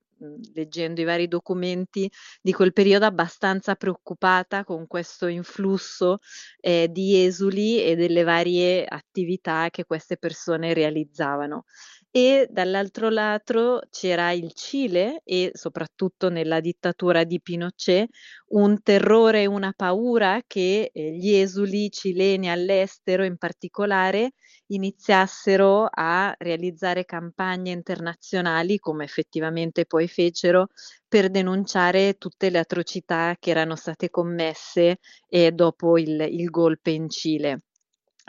leggendo 0.53 0.99
i 1.01 1.05
vari 1.05 1.27
documenti 1.27 2.09
di 2.41 2.51
quel 2.51 2.73
periodo, 2.73 3.05
abbastanza 3.05 3.75
preoccupata 3.75 4.63
con 4.63 4.85
questo 4.87 5.27
influsso, 5.27 6.17
ehm, 6.59 6.87
di 6.87 7.23
esuli 7.23 7.81
e 7.83 7.95
delle 7.95 8.23
varie 8.23 8.85
attività 8.85 9.69
che 9.69 9.85
queste 9.85 10.17
persone 10.17 10.73
realizzavano 10.73 11.63
e 12.11 12.47
dall'altro 12.49 13.09
lato 13.09 13.81
c'era 13.91 14.31
il 14.31 14.51
Cile 14.53 15.21
e 15.23 15.51
soprattutto 15.53 16.29
nella 16.29 16.59
dittatura 16.59 17.23
di 17.23 17.39
Pinochet 17.41 18.09
un 18.49 18.81
terrore 18.81 19.43
e 19.43 19.45
una 19.45 19.73
paura 19.75 20.41
che, 20.47 20.89
ehm, 20.93 21.13
gli 21.15 21.33
esuli 21.33 21.91
cileni 21.91 22.49
all'estero 22.49 23.23
in 23.23 23.37
particolare 23.37 24.31
iniziassero 24.67 25.87
a 25.91 26.33
realizzare 26.37 27.05
campagne 27.05 27.71
internazionali, 27.71 28.79
come 28.79 29.03
effettivamente 29.03 29.85
poi 29.85 30.07
fecero, 30.07 30.67
per 31.07 31.29
denunciare 31.29 32.13
tutte 32.17 32.49
le 32.49 32.59
atrocità 32.59 33.35
che 33.39 33.49
erano 33.51 33.75
state 33.75 34.09
commesse, 34.09 34.97
ehm, 35.27 35.49
dopo 35.55 35.97
il 35.97 36.19
il 36.29 36.49
golpe 36.49 36.91
in 36.91 37.09
Cile. 37.09 37.61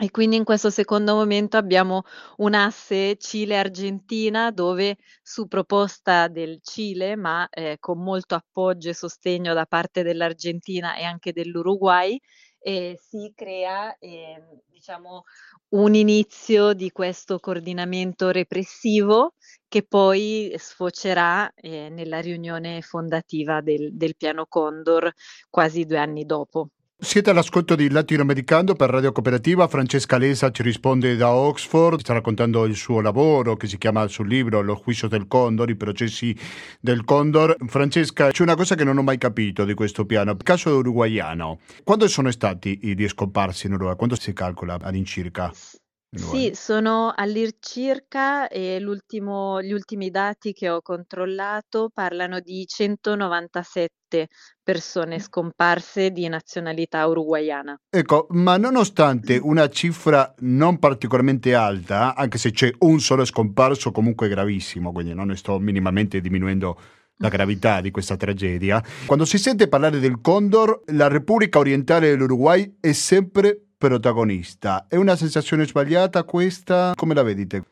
E 0.03 0.09
quindi 0.09 0.35
in 0.35 0.43
questo 0.45 0.71
secondo 0.71 1.13
momento 1.13 1.57
abbiamo 1.57 2.01
un 2.37 2.55
asse 2.55 3.17
Cile-Argentina 3.17 4.49
dove 4.49 4.97
su 5.21 5.47
proposta 5.47 6.27
del 6.27 6.57
Cile, 6.63 7.15
ma, 7.15 7.47
ehm, 7.47 7.75
con 7.79 8.01
molto 8.01 8.33
appoggio 8.33 8.89
e 8.89 8.95
sostegno 8.95 9.53
da 9.53 9.67
parte 9.67 10.01
dell'Argentina 10.01 10.95
e 10.95 11.03
anche 11.03 11.31
dell'Uruguay, 11.33 12.19
ehm, 12.61 12.95
si 12.95 13.31
crea, 13.35 13.95
ehm, 13.99 14.61
diciamo 14.71 15.21
un 15.75 15.93
inizio 15.93 16.73
di 16.73 16.89
questo 16.91 17.37
coordinamento 17.39 18.31
repressivo 18.31 19.35
che 19.67 19.83
poi 19.83 20.51
sfocerà, 20.57 21.51
ehm, 21.53 21.93
nella 21.93 22.19
riunione 22.21 22.81
fondativa 22.81 23.61
del 23.61 23.95
del 23.95 24.15
piano 24.15 24.47
Condor 24.47 25.11
quasi 25.51 25.85
2 25.85 25.99
anni 25.99 26.25
dopo. 26.25 26.71
Siete 27.03 27.31
all'ascolto 27.31 27.75
di 27.75 27.89
Latinoamericano 27.89 28.75
per 28.75 28.91
Radio 28.91 29.11
Cooperativa. 29.11 29.67
Francesca 29.67 30.19
Lesa 30.19 30.51
ci 30.51 30.61
risponde 30.61 31.15
da 31.15 31.31
Oxford, 31.31 31.99
sta 31.99 32.13
raccontando 32.13 32.63
il 32.65 32.75
suo 32.75 33.01
lavoro 33.01 33.57
che 33.57 33.65
si 33.65 33.79
chiama 33.79 34.07
sul 34.07 34.27
libro 34.27 34.61
Lo 34.61 34.79
juicio 34.81 35.07
del 35.07 35.25
Condor, 35.27 35.71
i 35.71 35.75
processi 35.75 36.37
del 36.79 37.03
Condor. 37.03 37.57
Francesca, 37.65 38.29
c'è 38.29 38.43
una 38.43 38.55
cosa 38.55 38.75
che 38.75 38.83
non 38.83 38.99
ho 38.99 39.01
mai 39.01 39.17
capito 39.17 39.65
di 39.65 39.73
questo 39.73 40.05
piano. 40.05 40.31
Il 40.31 40.43
caso 40.43 40.77
uruguaiano. 40.77 41.59
Quando 41.83 42.07
sono 42.07 42.29
stati 42.29 42.77
gli 42.79 43.07
scomparsi 43.07 43.65
in 43.65 43.73
Uruguay? 43.73 43.95
Quando 43.95 44.15
si 44.15 44.31
calcola 44.31 44.77
all'incirca? 44.79 45.51
Sì, 46.13 46.51
sono 46.53 47.13
all'incirca 47.15 48.49
e 48.49 48.81
l'ultimo 48.81 49.61
gli 49.61 49.71
ultimi 49.71 50.09
dati 50.09 50.51
che 50.51 50.69
ho 50.69 50.81
controllato 50.81 51.89
parlano 51.93 52.41
di 52.41 52.65
197 52.67 54.27
persone 54.61 55.19
scomparse 55.19 56.11
di 56.11 56.27
nazionalità 56.27 57.07
uruguaiana. 57.07 57.79
Ecco, 57.89 58.27
ma 58.31 58.57
nonostante 58.57 59.39
una 59.41 59.69
cifra 59.69 60.33
non 60.39 60.79
particolarmente 60.79 61.55
alta, 61.55 62.13
anche 62.13 62.37
se 62.37 62.51
c'è 62.51 62.69
un 62.79 62.99
solo 62.99 63.23
scomparso 63.23 63.93
comunque 63.93 64.27
gravissimo, 64.27 64.91
quindi 64.91 65.13
non 65.13 65.27
ne 65.27 65.37
sto 65.37 65.59
minimamente 65.59 66.19
diminuendo 66.19 66.77
la 67.21 67.29
gravità 67.29 67.79
di 67.79 67.89
questa 67.89 68.17
tragedia, 68.17 68.83
quando 69.05 69.23
si 69.23 69.37
sente 69.37 69.69
parlare 69.69 69.99
del 69.99 70.19
Condor, 70.19 70.81
la 70.87 71.07
Repubblica 71.07 71.59
Orientale 71.59 72.09
dell'Uruguay 72.09 72.77
è 72.81 72.91
sempre 72.91 73.67
protagonista. 73.81 74.85
È 74.87 74.95
una 74.95 75.15
sensazione 75.15 75.65
sbagliata 75.65 76.23
questa? 76.23 76.91
Come 76.95 77.15
la 77.15 77.23
vedete? 77.23 77.65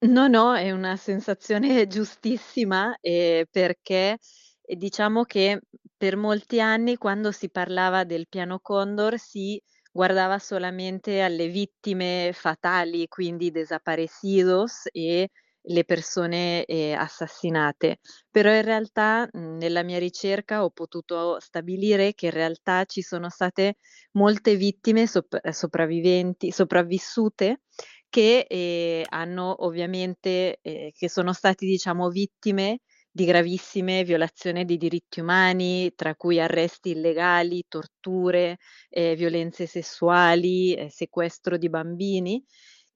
No, 0.00 0.28
no, 0.28 0.54
è 0.54 0.70
una 0.70 0.96
sensazione 0.96 1.86
giustissima, 1.88 2.96
ehm, 3.00 3.44
perché, 3.50 4.18
ehm, 4.62 4.78
diciamo 4.78 5.24
che 5.24 5.60
per 5.96 6.16
molti 6.16 6.60
anni 6.60 6.96
quando 6.96 7.32
si 7.32 7.50
parlava 7.50 8.04
del 8.04 8.26
piano 8.28 8.60
Condor 8.60 9.18
si 9.18 9.60
guardava 9.90 10.38
solamente 10.38 11.20
alle 11.22 11.48
vittime 11.48 12.30
fatali, 12.32 13.08
quindi 13.08 13.50
desaparecidos 13.50 14.88
e 14.92 15.30
le 15.68 15.84
persone, 15.84 16.64
ehm, 16.64 16.98
assassinate. 16.98 17.98
Però 18.30 18.52
in 18.54 18.62
realtà, 18.62 19.28
mhmm, 19.32 19.56
nella 19.58 19.82
mia 19.82 19.98
ricerca 19.98 20.64
ho 20.64 20.70
potuto 20.70 21.38
stabilire 21.40 22.14
che 22.14 22.26
in 22.26 22.32
realtà 22.32 22.84
ci 22.84 23.02
sono 23.02 23.28
state 23.30 23.76
molte 24.12 24.56
vittime 24.56 25.06
sop 25.06 25.38
sopravviventi 25.50 26.50
sopravvissute 26.52 27.60
che, 28.08 28.46
ehm, 28.48 29.04
hanno 29.10 29.64
ovviamente 29.64 30.58
ehm, 30.62 30.90
che 30.96 31.08
sono 31.08 31.32
stati 31.32 31.66
diciamo 31.66 32.08
vittime 32.10 32.80
di 33.10 33.24
gravissime 33.24 34.04
violazioni 34.04 34.64
di 34.64 34.76
diritti 34.76 35.20
umani, 35.20 35.92
tra 35.96 36.14
cui 36.14 36.38
arresti 36.40 36.90
illegali, 36.90 37.64
torture, 37.68 38.58
ehm, 38.90 39.14
violenze 39.16 39.66
sessuali, 39.66 40.74
ehm, 40.74 40.88
sequestro 40.88 41.56
di 41.58 41.68
bambini 41.68 42.42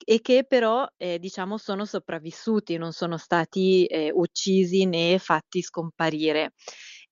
e 0.05 0.21
che 0.21 0.45
però, 0.47 0.87
ehm, 0.97 1.17
diciamo 1.19 1.57
sono 1.59 1.85
sopravvissuti, 1.85 2.77
non 2.77 2.93
sono 2.93 3.17
stati, 3.19 3.85
ehm, 3.87 4.11
uccisi 4.15 4.85
né 4.87 5.19
fatti 5.19 5.63
scomparire. 5.63 6.53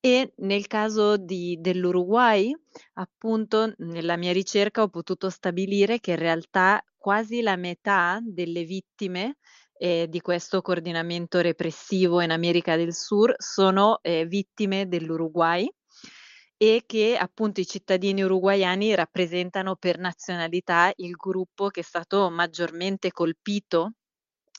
E 0.01 0.32
nel 0.38 0.66
caso 0.66 1.16
di 1.18 1.59
dell'Uruguay, 1.61 2.55
appunto, 2.95 3.72
nella 3.78 4.16
mia 4.16 4.32
ricerca 4.32 4.82
ho 4.82 4.88
potuto 4.88 5.28
stabilire 5.30 6.01
che 6.01 6.12
in 6.12 6.16
realtà 6.18 6.82
quasi 6.97 7.43
la 7.43 7.57
metà 7.57 8.18
delle 8.22 8.64
vittime, 8.64 9.36
ehm, 9.76 10.07
di 10.07 10.20
questo 10.20 10.62
coordinamento 10.62 11.41
repressivo 11.41 12.20
in 12.22 12.30
America 12.30 12.76
del 12.76 12.95
Sur 12.95 13.34
sono, 13.38 13.99
ehm, 14.03 14.26
vittime 14.28 14.88
dell'Uruguay 14.88 15.70
e 16.62 16.82
che 16.84 17.16
appunto 17.16 17.61
i 17.61 17.66
cittadini 17.66 18.22
uruguaiani 18.22 18.94
rappresentano 18.94 19.76
per 19.76 19.98
nazionalità 19.98 20.92
il 20.96 21.12
gruppo 21.12 21.68
che 21.68 21.80
è 21.80 21.82
stato 21.82 22.28
maggiormente 22.28 23.12
colpito 23.12 23.92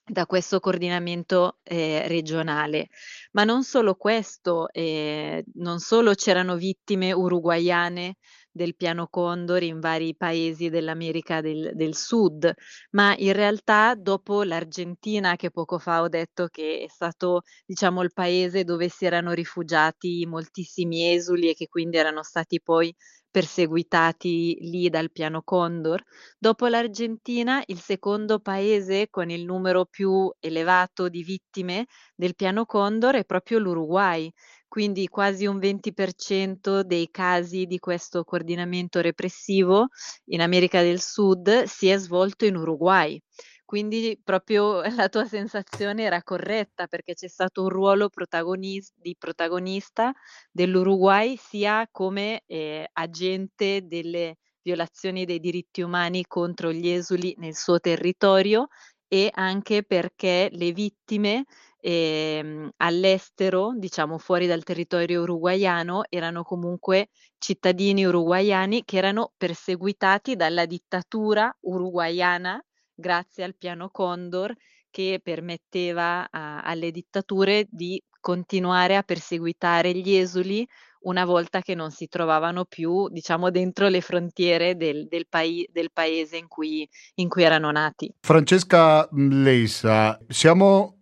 da 0.04 0.26
questo 0.26 0.60
coordinamento, 0.60 1.60
ehm, 1.64 2.08
regionale. 2.08 2.88
Ma 3.34 3.44
non 3.44 3.64
solo 3.64 3.96
questo, 3.96 4.70
ehm, 4.72 5.44
non 5.56 5.80
solo 5.80 6.14
c'erano 6.16 6.56
vittime 6.58 7.12
uruguaiane 7.14 8.16
del 8.52 8.76
piano 8.76 9.08
Condor 9.08 9.64
in 9.64 9.80
vari 9.80 10.16
paesi 10.16 10.70
dell'America 10.70 11.42
del 11.42 11.72
del 11.74 11.96
Sud, 11.96 12.52
ma 12.92 13.16
in 13.18 13.34
realtà 13.34 13.96
dopo 13.96 14.44
l'Argentina, 14.44 15.36
che 15.36 15.52
poco 15.52 15.78
fa 15.80 16.02
ho 16.02 16.08
detto 16.10 16.48
che 16.48 16.84
è 16.86 16.90
stato, 16.90 17.42
diciamo, 17.66 18.02
il 18.02 18.12
paese 18.14 18.64
dove 18.64 18.90
si 18.90 19.06
erano 19.06 19.32
rifugiati 19.32 20.26
moltissimi 20.26 21.14
esuli 21.14 21.50
e 21.50 21.54
che 21.54 21.68
quindi 21.68 21.98
erano 21.98 22.24
stati 22.24 22.62
poi 22.62 22.94
perseguitati 23.30 24.58
lì 24.62 24.90
dal 24.90 25.12
piano 25.12 25.42
Condor. 25.42 26.04
Dopo 26.38 26.68
l'Argentina, 26.68 27.64
il 27.68 27.80
secondo 27.80 28.40
paese 28.40 29.08
con 29.10 29.30
il 29.30 29.46
numero 29.46 29.86
più 29.86 30.30
elevato 30.40 31.08
di 31.08 31.24
vittime 31.24 31.86
del 32.16 32.36
piano 32.36 32.66
Condor 32.66 33.16
è 33.16 33.26
proprio 33.26 33.60
l'Uruguay, 33.60 34.30
quindi 34.72 35.10
quasi 35.10 35.46
un 35.48 35.60
20% 35.60 36.82
dei 36.84 37.10
casi 37.12 37.66
di 37.66 37.78
questo 37.78 38.24
coordinamento 38.24 39.02
repressivo 39.02 39.88
in 40.28 40.40
America 40.40 40.82
del 40.82 41.02
Sud 41.02 41.64
si 41.64 41.90
è 41.90 41.98
svolto 41.98 42.46
in 42.46 42.56
Uruguay. 42.56 43.22
Quindi 43.66 44.18
proprio 44.24 44.82
la 44.96 45.10
tua 45.10 45.26
sensazione 45.26 46.04
era 46.04 46.24
corretta, 46.24 46.88
perché 46.88 47.16
c'è 47.16 47.28
stato 47.28 47.64
un 47.64 47.68
ruolo 47.68 48.08
protagonis 48.08 48.94
di 48.96 49.14
protagonista 49.20 50.14
dell'Uruguay 50.50 51.36
sia 51.36 51.86
come, 51.92 52.44
ehm, 52.46 52.86
agente 52.94 53.82
delle 53.86 54.38
violazioni 54.62 55.26
dei 55.26 55.42
diritti 55.42 55.82
umani 55.82 56.24
contro 56.28 56.72
gli 56.72 56.88
esuli 56.88 57.36
nel 57.40 57.56
suo 57.58 57.78
territorio 57.82 58.68
e 59.14 59.30
anche 59.34 59.84
perché 59.84 60.48
le 60.54 60.72
vittime, 60.72 61.44
ehm, 61.82 62.70
all'estero, 62.78 63.74
diciamo 63.76 64.18
fuori 64.18 64.48
dal 64.48 64.64
territorio 64.64 65.24
uruguaiano, 65.24 66.04
erano 66.10 66.44
comunque 66.44 67.10
cittadini 67.38 68.06
uruguaiani 68.06 68.84
che 68.86 68.98
erano 68.98 69.34
perseguitati 69.36 70.36
dalla 70.36 70.66
dittatura 70.66 71.54
uruguaiana 71.62 72.64
grazie 72.94 73.44
al 73.44 73.56
piano 73.58 73.90
Condor 73.90 74.56
che 74.90 75.20
permetteva 75.24 76.28
a 76.30 76.62
alle 76.62 76.92
dittature 76.92 77.66
di 77.70 78.02
continuare 78.20 78.96
a 78.96 79.04
perseguitare 79.04 79.94
gli 79.94 80.14
esuli 80.14 80.68
una 81.02 81.26
volta 81.26 81.62
che 81.62 81.74
non 81.74 81.90
si 81.90 82.08
trovavano 82.08 82.66
più, 82.66 83.10
diciamo, 83.10 83.50
dentro 83.50 83.88
le 83.88 84.02
frontiere 84.02 84.76
del 84.76 85.08
del 85.08 85.26
pai 85.28 85.68
del 85.72 85.90
paese 85.92 86.38
in 86.38 86.48
cui 86.48 86.88
in 87.16 87.28
cui 87.28 87.42
erano 87.42 87.72
nati. 87.72 88.14
Francesca 88.20 89.10
Leisa, 89.12 90.20
siamo 90.28 91.01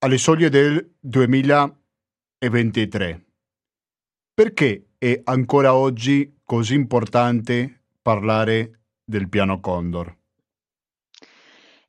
alle 0.00 0.18
soglie 0.18 0.48
del 0.48 0.94
2023. 1.00 3.24
Perché 4.32 4.90
è 4.96 5.20
ancora 5.24 5.74
oggi 5.74 6.38
così 6.44 6.74
importante 6.74 7.82
parlare 8.00 8.84
del 9.04 9.28
piano 9.28 9.58
Condor? 9.60 10.17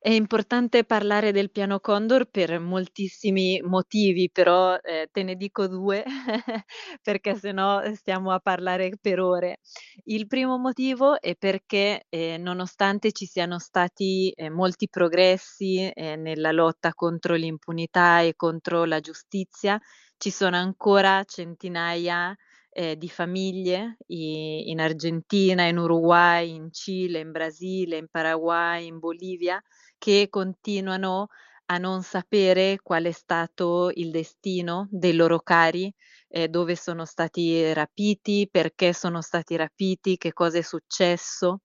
È 0.01 0.09
importante 0.09 0.85
parlare 0.85 1.33
del 1.33 1.51
piano 1.51 1.79
Condor 1.81 2.29
per 2.29 2.57
moltissimi 2.59 3.59
motivi, 3.63 4.29
però, 4.31 4.77
ehm, 4.81 5.07
te 5.11 5.23
ne 5.23 5.35
dico 5.35 5.67
2 5.67 6.05
perché 7.03 7.35
se 7.35 7.51
no 7.51 7.81
stiamo 7.95 8.31
a 8.31 8.39
parlare 8.39 8.91
per 8.99 9.19
ore. 9.19 9.57
Il 10.05 10.27
primo 10.27 10.57
motivo 10.57 11.19
è 11.19 11.35
perché, 11.35 12.05
ehm, 12.07 12.41
nonostante 12.41 13.11
ci 13.11 13.25
siano 13.25 13.59
stati, 13.59 14.31
ehm, 14.35 14.53
molti 14.53 14.87
progressi, 14.89 15.91
ehm, 15.93 16.21
nella 16.21 16.51
lotta 16.53 16.93
contro 16.93 17.35
l'impunità 17.35 18.21
e 18.21 18.35
contro 18.37 18.85
la 18.85 19.01
giustizia, 19.01 19.77
ci 20.17 20.31
sono 20.31 20.55
ancora 20.55 21.23
centinaia, 21.25 22.33
ehm, 22.71 22.93
di 22.95 23.09
famiglie 23.09 23.97
i 24.07 24.69
in 24.69 24.79
Argentina, 24.79 25.63
in 25.63 25.77
Uruguay, 25.77 26.53
in 26.53 26.71
Cile, 26.71 27.19
in 27.19 27.31
Brasile, 27.31 27.97
in 27.97 28.07
Paraguay, 28.09 28.85
in 28.87 28.99
Bolivia, 28.99 29.61
che 29.99 30.27
continuano 30.31 31.27
a 31.67 31.77
non 31.77 32.01
sapere 32.01 32.79
qual 32.81 33.03
è 33.05 33.11
stato 33.11 33.91
il 33.93 34.09
destino 34.11 34.87
dei 34.91 35.13
loro 35.13 35.39
cari, 35.41 35.93
ehm, 36.29 36.47
dove 36.47 36.75
sono 36.75 37.05
stati 37.05 37.71
rapiti, 37.73 38.47
perché 38.49 38.93
sono 38.93 39.21
stati 39.21 39.55
rapiti, 39.55 40.17
che 40.17 40.33
cosa 40.33 40.57
è 40.57 40.61
successo. 40.63 41.61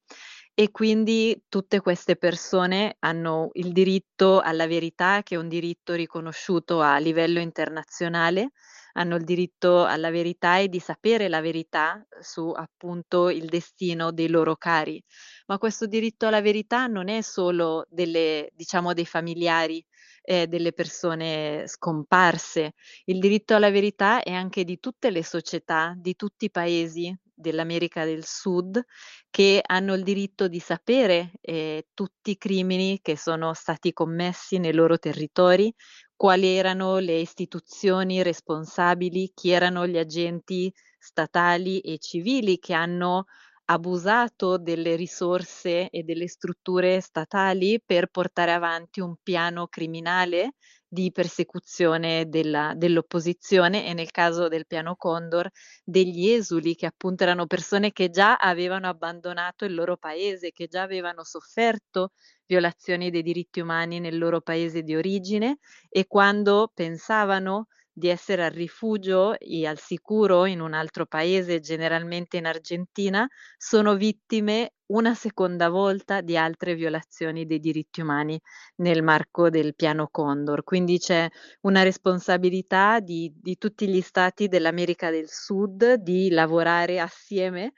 E 0.57 0.71
quindi 0.71 1.43
tutte 1.49 1.81
queste 1.81 2.17
persone 2.17 2.97
hanno 3.01 3.51
il 3.55 3.73
diritto 3.73 4.41
alla 4.41 4.67
verità, 4.67 5.23
che 5.23 5.35
è 5.35 5.39
un 5.39 5.49
diritto 5.49 5.95
riconosciuto 5.95 6.81
a 6.81 6.99
livello 6.99 7.41
internazionale, 7.41 8.51
hanno 8.95 9.17
il 9.17 9.25
diritto 9.25 9.85
alla 9.85 10.11
verità 10.11 10.59
e 10.59 10.69
di 10.69 10.81
sapere 10.81 11.29
la 11.29 11.41
verità 11.41 12.05
su 12.21 12.51
appunto 12.51 13.29
il 13.31 13.47
destino 13.47 14.11
dei 14.13 14.29
loro 14.29 14.57
cari. 14.57 15.03
Ma 15.47 15.59
questo 15.59 15.87
diritto 15.87 16.27
alla 16.27 16.41
verità 16.41 16.87
non 16.87 17.09
è 17.09 17.21
solo 17.23 17.87
delle 17.89 18.51
diciamo 18.55 18.93
dei 18.95 19.07
familiari, 19.07 19.85
ehm, 20.23 20.45
delle 20.47 20.73
persone 20.73 21.65
scomparse. 21.67 22.73
Il 23.05 23.19
diritto 23.21 23.55
alla 23.55 23.71
verità 23.71 24.23
è 24.23 24.33
anche 24.33 24.65
di 24.65 24.79
tutte 24.81 25.11
le 25.11 25.23
società, 25.25 25.95
di 25.97 26.15
tutti 26.17 26.47
i 26.47 26.51
paesi 26.51 27.15
dell'America 27.35 28.05
del 28.05 28.25
Sud 28.25 28.83
che 29.31 29.61
hanno 29.65 29.95
il 29.95 30.03
diritto 30.03 30.49
di 30.49 30.61
sapere, 30.61 31.33
ehm, 31.41 31.81
tutti 31.95 32.31
i 32.33 32.39
crimini 32.39 33.01
che 33.03 33.17
sono 33.17 33.53
stati 33.55 33.93
commessi 33.93 34.59
nei 34.59 34.73
loro 34.73 34.99
territori, 34.99 35.73
quali 36.17 36.47
erano 36.57 36.99
le 36.99 37.19
istituzioni 37.19 38.23
responsabili, 38.23 39.33
chi 39.35 39.51
erano 39.51 39.87
gli 39.87 39.99
agenti 39.99 40.73
statali 40.99 41.81
e 41.81 41.99
civili 41.99 42.59
che 42.59 42.73
hanno 42.75 43.25
abusato 43.67 44.59
delle 44.59 44.95
risorse 44.97 45.89
e 45.89 46.03
delle 46.03 46.29
strutture 46.29 47.01
statali 47.01 47.81
per 47.85 48.09
portare 48.09 48.53
avanti 48.53 49.01
un 49.01 49.17
piano 49.23 49.67
criminale 49.69 50.53
di 50.95 51.11
persecuzione 51.11 52.29
della 52.29 52.73
dell'opposizione 52.77 53.85
e 53.87 53.95
nel 53.95 54.13
caso 54.13 54.47
del 54.49 54.67
piano 54.67 54.95
Condor 54.95 55.51
degli 55.83 56.31
esuli, 56.31 56.77
che 56.77 56.87
appunto 56.87 57.25
erano 57.25 57.47
persone 57.47 57.91
che 57.93 58.11
già 58.11 58.37
avevano 58.37 58.87
abbandonato 58.89 59.65
il 59.65 59.75
loro 59.75 59.97
paese, 59.97 60.53
che 60.53 60.69
già 60.69 60.83
avevano 60.83 61.25
sofferto 61.25 62.13
violazioni 62.47 63.11
dei 63.11 63.23
diritti 63.23 63.61
umani 63.61 63.99
nel 63.99 64.19
loro 64.19 64.41
paese 64.41 64.83
di 64.83 64.95
origine 64.95 65.59
e 65.89 66.07
quando 66.07 66.71
pensavano 66.73 67.67
di 67.93 68.09
essere 68.09 68.45
al 68.45 68.51
rifugio 68.53 69.39
e 69.39 69.67
al 69.67 69.79
sicuro 69.79 70.47
in 70.47 70.61
un 70.61 70.75
altro 70.75 71.07
paese, 71.07 71.61
generalmente 71.61 72.37
in 72.37 72.47
Argentina, 72.47 73.27
sono 73.57 73.97
vittime 73.97 74.74
una 74.87 75.15
seconda 75.15 75.69
volta 75.69 76.21
di 76.21 76.37
altre 76.37 76.75
violazioni 76.75 77.47
dei 77.47 77.61
diritti 77.61 78.01
umani 78.01 78.41
nel 78.77 79.03
marco 79.03 79.49
del 79.51 79.75
piano 79.75 80.09
Condor. 80.11 80.63
Quindi 80.65 80.99
c'è 80.99 81.29
una 81.63 81.83
responsabilità 81.83 83.01
di, 83.01 83.33
di 83.35 83.57
tutti 83.57 83.89
gli 83.89 84.01
stati 84.01 84.49
dell'America 84.49 85.11
del 85.11 85.29
Sud 85.29 85.95
di 85.95 86.31
lavorare 86.31 87.01
assieme 87.01 87.73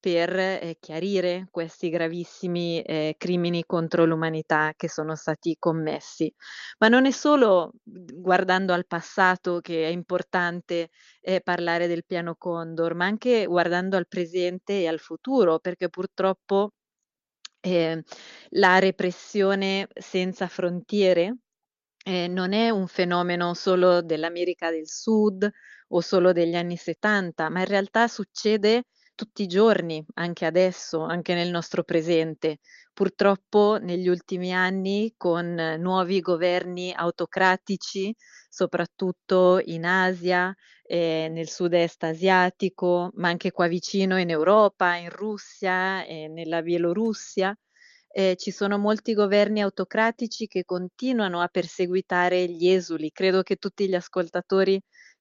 per 0.00 0.34
eh, 0.34 0.76
chiarire 0.80 1.46
questi 1.50 1.90
gravissimi 1.90 2.80
eh, 2.82 3.14
crimini 3.18 3.64
contro 3.66 4.06
l'umanità 4.06 4.72
che 4.76 4.88
sono 4.88 5.14
stati 5.14 5.56
commessi. 5.58 6.32
Ma 6.78 6.88
non 6.88 7.06
è 7.06 7.10
solo 7.10 7.72
guardando 7.84 8.72
al 8.72 8.86
passato 8.86 9.60
che 9.60 9.84
è 9.84 9.88
importante 9.88 10.88
eh, 11.20 11.42
parlare 11.42 11.86
del 11.86 12.04
piano 12.06 12.34
Condor, 12.36 12.94
ma 12.94 13.04
anche 13.04 13.44
guardando 13.46 13.96
al 13.96 14.08
presente 14.08 14.80
e 14.80 14.88
al 14.88 14.98
futuro, 14.98 15.58
perché 15.58 15.90
purtroppo 15.90 16.72
eh, 17.60 18.02
la 18.50 18.78
repressione 18.78 19.86
senza 19.94 20.48
frontiere 20.48 21.36
eh, 22.04 22.26
non 22.28 22.52
è 22.52 22.70
un 22.70 22.86
fenomeno 22.86 23.54
solo 23.54 24.02
dell'America 24.02 24.70
del 24.70 24.88
Sud 24.88 25.48
o 25.88 26.00
solo 26.00 26.32
degli 26.32 26.54
anni 26.54 26.76
70, 26.76 27.50
ma 27.50 27.60
in 27.60 27.66
realtà 27.66 28.08
succede 28.08 28.84
tutti 29.20 29.42
i 29.42 29.46
giorni, 29.46 30.02
anche 30.14 30.46
adesso, 30.46 31.02
anche 31.02 31.34
nel 31.34 31.50
nostro 31.50 31.82
presente. 31.84 32.60
Purtroppo 32.94 33.76
negli 33.78 34.08
ultimi 34.08 34.54
anni 34.54 35.12
con 35.18 35.76
nuovi 35.78 36.20
governi 36.20 36.90
autocratici, 36.94 38.14
soprattutto 38.48 39.60
in 39.62 39.84
Asia, 39.84 40.54
eh, 40.84 41.28
nel 41.30 41.50
sud-est 41.50 42.02
asiatico, 42.04 43.10
ma 43.16 43.28
anche 43.28 43.50
qua 43.50 43.66
vicino 43.66 44.18
in 44.18 44.30
Europa, 44.30 44.94
in 44.96 45.10
Russia, 45.10 46.02
eh, 46.06 46.28
nella 46.28 46.62
Bielorussia, 46.62 47.54
eh, 48.08 48.36
ci 48.36 48.50
sono 48.50 48.78
molti 48.78 49.12
governi 49.12 49.60
autocratici 49.60 50.46
che 50.46 50.64
continuano 50.64 51.42
a 51.42 51.48
perseguitare 51.48 52.48
gli 52.48 52.68
esuli. 52.68 53.10
Credo 53.12 53.42
che 53.42 53.56
tutti 53.56 53.86
gli 53.86 53.94
ascoltatori 53.94 54.80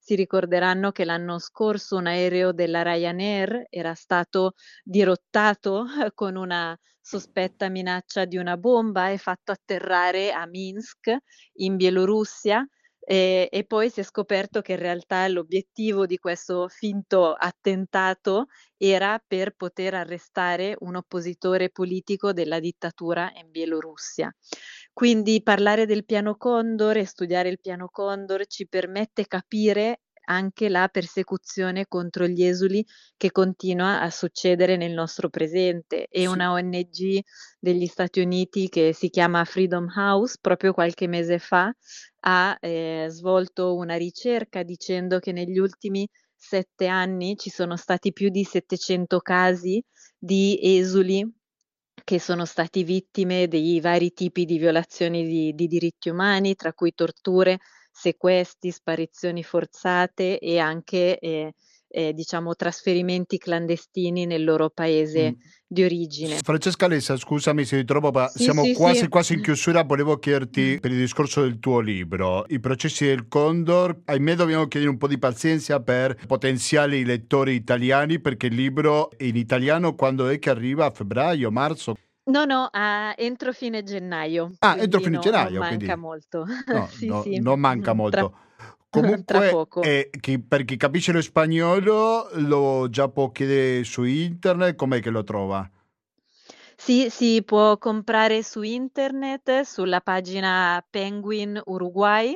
si 0.09 0.15
ricorderanno 0.15 0.91
che 0.91 1.05
l'anno 1.05 1.37
scorso 1.37 1.97
un 1.97 2.07
aereo 2.07 2.51
della 2.51 2.81
Ryanair 2.81 3.67
era 3.69 3.93
stato 3.93 4.53
dirottato 4.83 5.85
con 6.15 6.35
una 6.35 6.75
sospetta 6.99 7.69
minaccia 7.69 8.25
di 8.25 8.37
una 8.37 8.57
bomba 8.57 9.11
e 9.11 9.19
fatto 9.19 9.51
atterrare 9.51 10.31
a 10.31 10.47
Minsk 10.47 11.15
in 11.57 11.75
Bielorussia 11.75 12.67
e, 13.11 13.49
e, 13.51 13.63
poi 13.63 13.89
si 13.89 14.01
è 14.01 14.03
scoperto 14.03 14.61
che 14.61 14.73
in 14.73 14.77
realtà 14.77 15.27
l'obiettivo 15.27 16.05
di 16.05 16.19
questo 16.19 16.67
finto 16.67 17.33
attentato 17.33 18.49
era 18.77 19.19
per 19.25 19.55
poter 19.55 19.95
arrestare 19.95 20.75
un 20.81 20.95
oppositore 20.95 21.71
politico 21.71 22.33
della 22.33 22.59
dittatura 22.59 23.31
in 23.33 23.49
Bielorussia. 23.49 24.31
Quindi 24.93 25.41
parlare 25.41 25.87
del 25.87 26.05
piano 26.05 26.35
Condor 26.35 26.97
e 26.97 27.05
studiare 27.05 27.49
il 27.49 27.59
piano 27.59 27.89
Condor 27.89 28.45
ci 28.45 28.67
permette 28.67 29.25
capire 29.25 30.01
anche 30.29 30.69
la 30.69 30.87
persecuzione 30.87 31.87
contro 31.87 32.27
gli 32.27 32.43
esuli 32.43 32.85
che 33.17 33.31
continua 33.31 34.01
a 34.01 34.09
succedere 34.09 34.77
nel 34.77 34.93
nostro 34.93 35.29
presente 35.29 36.07
e 36.07 36.21
sì. 36.21 36.25
una 36.27 36.51
ONG 36.51 37.19
degli 37.59 37.87
Stati 37.87 38.21
Uniti 38.21 38.69
che 38.69 38.93
si 38.93 39.09
chiama 39.09 39.43
Freedom 39.43 39.87
House 39.95 40.37
proprio 40.39 40.71
qualche 40.73 41.07
mese 41.07 41.39
fa 41.39 41.73
ha 42.21 42.57
eh, 42.59 43.07
svolto 43.09 43.75
una 43.75 43.95
ricerca 43.95 44.63
dicendo 44.63 45.19
che 45.19 45.31
negli 45.31 45.57
ultimi 45.57 46.07
sette 46.35 46.87
anni 46.87 47.35
ci 47.35 47.49
sono 47.49 47.75
stati 47.75 48.13
più 48.13 48.29
di 48.29 48.43
700 48.43 49.19
casi 49.19 49.83
di 50.17 50.57
esuli 50.61 51.27
che 52.03 52.19
sono 52.19 52.45
stati 52.45 52.83
vittime 52.83 53.47
dei 53.47 53.79
vari 53.81 54.13
tipi 54.13 54.45
di 54.45 54.57
violazioni 54.57 55.27
di, 55.27 55.53
di 55.53 55.67
diritti 55.67 56.09
umani, 56.09 56.55
tra 56.55 56.73
cui 56.73 56.93
torture, 56.93 57.59
sequestri, 57.91 58.71
sparizioni 58.71 59.43
forzate 59.43 60.39
e 60.39 60.59
anche 60.59 61.19
eh, 61.19 61.53
eh, 61.91 62.13
diciamo 62.13 62.55
trasferimenti 62.55 63.37
clandestini 63.37 64.25
nel 64.25 64.43
loro 64.43 64.69
paese 64.69 65.31
mm. 65.31 65.33
di 65.67 65.83
origine. 65.83 66.37
Francesca 66.37 66.87
Lessa, 66.87 67.17
scusami 67.17 67.65
se 67.65 67.77
ritrovo, 67.77 68.11
ma 68.11 68.27
sì, 68.27 68.43
siamo 68.43 68.63
sì, 68.63 68.73
quasi, 68.73 68.99
sì. 68.99 69.07
quasi 69.07 69.33
in 69.33 69.41
chiusura. 69.41 69.83
Volevo 69.83 70.17
chiederti 70.17 70.75
mm. 70.75 70.77
per 70.77 70.91
il 70.91 70.97
discorso 70.97 71.41
del 71.41 71.59
tuo 71.59 71.79
libro, 71.79 72.45
i 72.49 72.59
processi 72.59 73.05
del 73.05 73.27
Condor. 73.27 74.01
Ahimè, 74.05 74.35
dobbiamo 74.35 74.67
chiedere 74.67 74.91
un 74.91 74.97
po' 74.97 75.07
di 75.07 75.17
pazienza 75.17 75.81
per 75.81 76.15
potenziali 76.27 77.03
lettori 77.03 77.55
italiani, 77.55 78.19
perché 78.19 78.47
il 78.47 78.55
libro 78.55 79.09
in 79.17 79.35
italiano 79.35 79.95
quando 79.95 80.27
è 80.27 80.37
che 80.37 80.49
arriva? 80.49 80.85
A 80.85 80.91
febbraio, 80.91 81.49
marzo? 81.51 81.95
No, 82.29 82.45
no, 82.45 82.69
a 82.71 83.13
entro 83.17 83.51
fine 83.53 83.81
gennaio. 83.83 84.53
Ah, 84.59 84.77
entro 84.77 84.99
fine 84.99 85.15
no, 85.15 85.21
gennaio. 85.21 85.59
Non 85.59 85.67
quindi... 85.67 85.85
manca 85.85 85.99
molto. 85.99 86.45
No, 86.67 86.87
sì, 86.93 87.07
no, 87.07 87.21
sì. 87.23 87.39
non 87.39 87.59
manca 87.59 87.93
molto. 87.93 88.17
Tra... 88.89 89.01
Comunque, 89.01 89.69
eh, 89.83 90.09
chi, 90.19 90.39
per 90.39 90.65
chi 90.65 90.75
capisce 90.75 91.11
lo 91.11 91.21
spagnolo, 91.21 92.27
lo 92.33 92.89
già 92.89 93.07
può 93.07 93.29
chiedere 93.29 93.83
su 93.83 94.03
internet, 94.03 94.75
com'è 94.75 94.99
che 94.99 95.11
lo 95.11 95.23
trova? 95.23 95.69
Sì, 96.75 97.09
si 97.11 97.43
può 97.43 97.77
comprare 97.77 98.41
su 98.41 98.63
internet, 98.63 99.61
sulla 99.61 100.01
pagina 100.01 100.83
Penguin 100.89 101.61
Uruguay, 101.65 102.35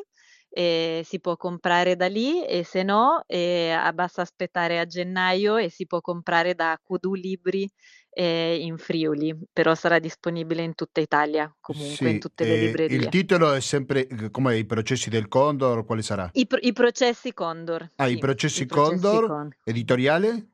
eh, 0.50 1.02
si 1.04 1.20
può 1.20 1.36
comprare 1.38 1.96
da 1.96 2.08
lì 2.08 2.46
e 2.46 2.64
se 2.64 2.84
no 2.84 3.24
eh, 3.26 3.76
basta 3.94 4.22
aspettare 4.22 4.80
a 4.80 4.86
gennaio 4.86 5.58
e 5.58 5.70
si 5.70 5.88
può 5.88 6.02
comprare 6.02 6.54
da 6.54 6.80
Kudu 6.84 7.16
Libri 7.16 7.68
eh, 8.14 8.57
in 8.61 8.78
Friuli, 8.78 9.36
però 9.51 9.76
sarà 9.76 9.99
disponibile 9.99 10.64
in 10.64 10.76
tutta 10.76 11.01
Italia, 11.01 11.53
comunque 11.59 11.95
sì, 11.95 12.09
in 12.14 12.20
tutte 12.20 12.45
le 12.45 12.55
librerie. 12.57 12.97
Il 12.97 13.09
titolo 13.09 13.53
è 13.53 13.59
sempre 13.59 14.07
come 14.32 14.57
i 14.57 14.66
processi 14.66 15.09
del 15.09 15.28
Condor, 15.28 15.86
quale 15.86 16.01
sarà? 16.01 16.30
I, 16.34 16.47
pro- 16.47 16.59
i 16.61 16.74
processi 16.74 17.34
Condor. 17.34 17.91
Ah, 17.95 18.07
sì, 18.07 18.14
i 18.14 18.18
processi, 18.18 18.64
i 18.64 18.66
processi 18.66 19.01
Condor, 19.01 19.28
Condor, 19.28 19.57
editoriale? 19.64 20.47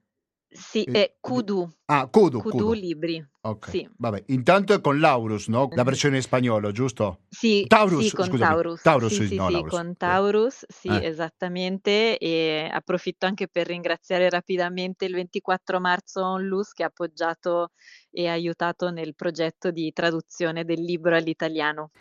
Sì, 0.52 0.84
è 0.84 1.16
Kudu. 1.20 1.70
Ah, 1.86 2.08
Kudu. 2.08 2.42
Kudu, 2.42 2.58
Kudu. 2.58 2.74
libri. 2.74 3.24
Ok. 3.42 3.70
Sì. 3.70 3.88
Vabbè, 3.98 4.24
intanto 4.28 4.74
è 4.74 4.82
con 4.82 5.00
Laurus, 5.00 5.48
no? 5.48 5.70
La 5.74 5.84
versione 5.84 6.16
in 6.18 6.22
spagnolo, 6.24 6.72
giusto? 6.72 7.22
Sì, 7.30 7.66
Taurus, 7.68 8.08
sì 8.08 8.16
con 8.16 8.26
scusami. 8.26 8.52
Taurus. 8.52 8.82
Taurus, 8.82 9.14
sì, 9.14 9.28
sì, 9.28 9.36
no, 9.36 9.46
sì, 9.48 9.54
Laurus. 9.54 9.72
con 9.72 9.96
Taurus, 9.96 10.66
sì, 10.68 10.88
eh. 10.88 11.06
esattamente. 11.06 12.18
E 12.18 12.68
approfitto 12.72 13.28
anche 13.28 13.48
per 13.48 13.68
ringraziare 13.68 14.28
rapidamente 14.30 15.06
il 15.06 15.14
24 15.14 15.80
marzo 15.80 16.26
Onlus 16.26 16.74
che 16.74 16.84
ha 16.84 16.88
appoggiato 16.88 17.72
e 18.10 18.28
aiutato 18.28 18.90
nel 18.90 19.14
progetto 19.16 19.70
di 19.70 19.92
traduzione 19.94 20.66
del 20.66 20.82
libro 20.82 21.16
all'italiano. 21.16 21.92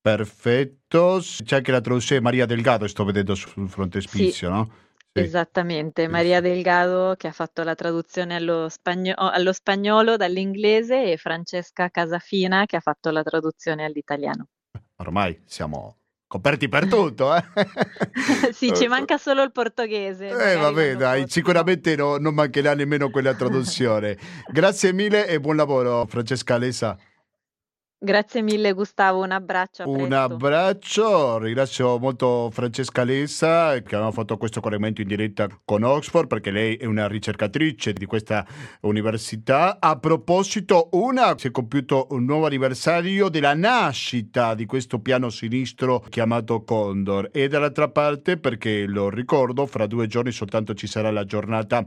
Perfetto. 0.00 1.20
C'è 1.20 1.56
anche 1.56 1.72
la 1.72 1.80
traduzione 1.80 2.22
Maria 2.22 2.46
Delgado, 2.46 2.86
sto 2.86 3.04
vedendo 3.04 3.34
sul 3.34 3.68
frontespizio, 3.68 4.48
no? 4.48 4.70
Esattamente, 5.20 6.08
Maria 6.08 6.40
Delgado 6.40 7.14
che 7.16 7.28
ha 7.28 7.32
fatto 7.32 7.62
la 7.62 7.74
traduzione 7.74 8.36
allo, 8.36 8.68
spagno- 8.68 9.14
allo 9.16 9.52
spagnolo 9.52 10.16
dall'inglese 10.16 11.12
e 11.12 11.16
Francesca 11.16 11.88
Casafina 11.90 12.66
che 12.66 12.76
ha 12.76 12.80
fatto 12.80 13.10
la 13.10 13.22
traduzione 13.22 13.84
all'italiano. 13.84 14.46
Ormai 14.96 15.40
siamo 15.44 15.96
coperti 16.26 16.68
per 16.68 16.86
tutto, 16.86 17.34
eh? 17.34 17.42
sì, 18.52 18.72
ci 18.74 18.86
manca 18.86 19.16
solo 19.16 19.42
il 19.42 19.50
portoghese. 19.50 20.28
Eh, 20.28 20.56
vabbè, 20.56 20.96
dai, 20.96 21.28
sicuramente 21.28 21.96
no, 21.96 22.18
non 22.18 22.34
mancherà 22.34 22.74
nemmeno 22.74 23.10
quella 23.10 23.34
traduzione. 23.36 24.16
Grazie 24.52 24.92
mille 24.92 25.26
e 25.26 25.40
buon 25.40 25.56
lavoro, 25.56 26.06
Francesca 26.06 26.54
Alesa. 26.54 26.96
Grazie 28.00 28.42
mille 28.42 28.74
Gustavo, 28.74 29.24
un 29.24 29.32
abbraccio. 29.32 29.82
Un 29.90 30.12
abbraccio, 30.12 31.36
ringrazio 31.38 31.98
molto 31.98 32.48
Francesca 32.52 33.02
Lessa 33.02 33.72
che 33.72 33.96
abbiamo 33.96 34.12
fatto 34.12 34.36
questo 34.36 34.60
collegamento 34.60 35.00
in 35.00 35.08
diretta 35.08 35.48
con 35.64 35.82
Oxford 35.82 36.28
perché 36.28 36.52
lei 36.52 36.76
è 36.76 36.84
una 36.84 37.08
ricercatrice 37.08 37.92
di 37.92 38.06
questa 38.06 38.46
università. 38.82 39.78
A 39.80 39.98
proposito, 39.98 40.90
una 40.92 41.36
si 41.36 41.48
è 41.48 41.50
compiuto 41.50 42.06
un 42.10 42.24
nuovo 42.24 42.46
anniversario 42.46 43.28
della 43.28 43.54
nascita 43.54 44.54
di 44.54 44.64
questo 44.64 45.00
piano 45.00 45.28
sinistro 45.28 46.04
chiamato 46.08 46.62
Condor 46.62 47.30
e 47.32 47.48
dall'altra 47.48 47.88
parte 47.88 48.36
perché 48.36 48.86
lo 48.86 49.10
ricordo, 49.10 49.66
fra 49.66 49.88
due 49.88 50.06
giorni 50.06 50.30
soltanto 50.30 50.72
ci 50.72 50.86
sarà 50.86 51.10
la 51.10 51.24
giornata 51.24 51.84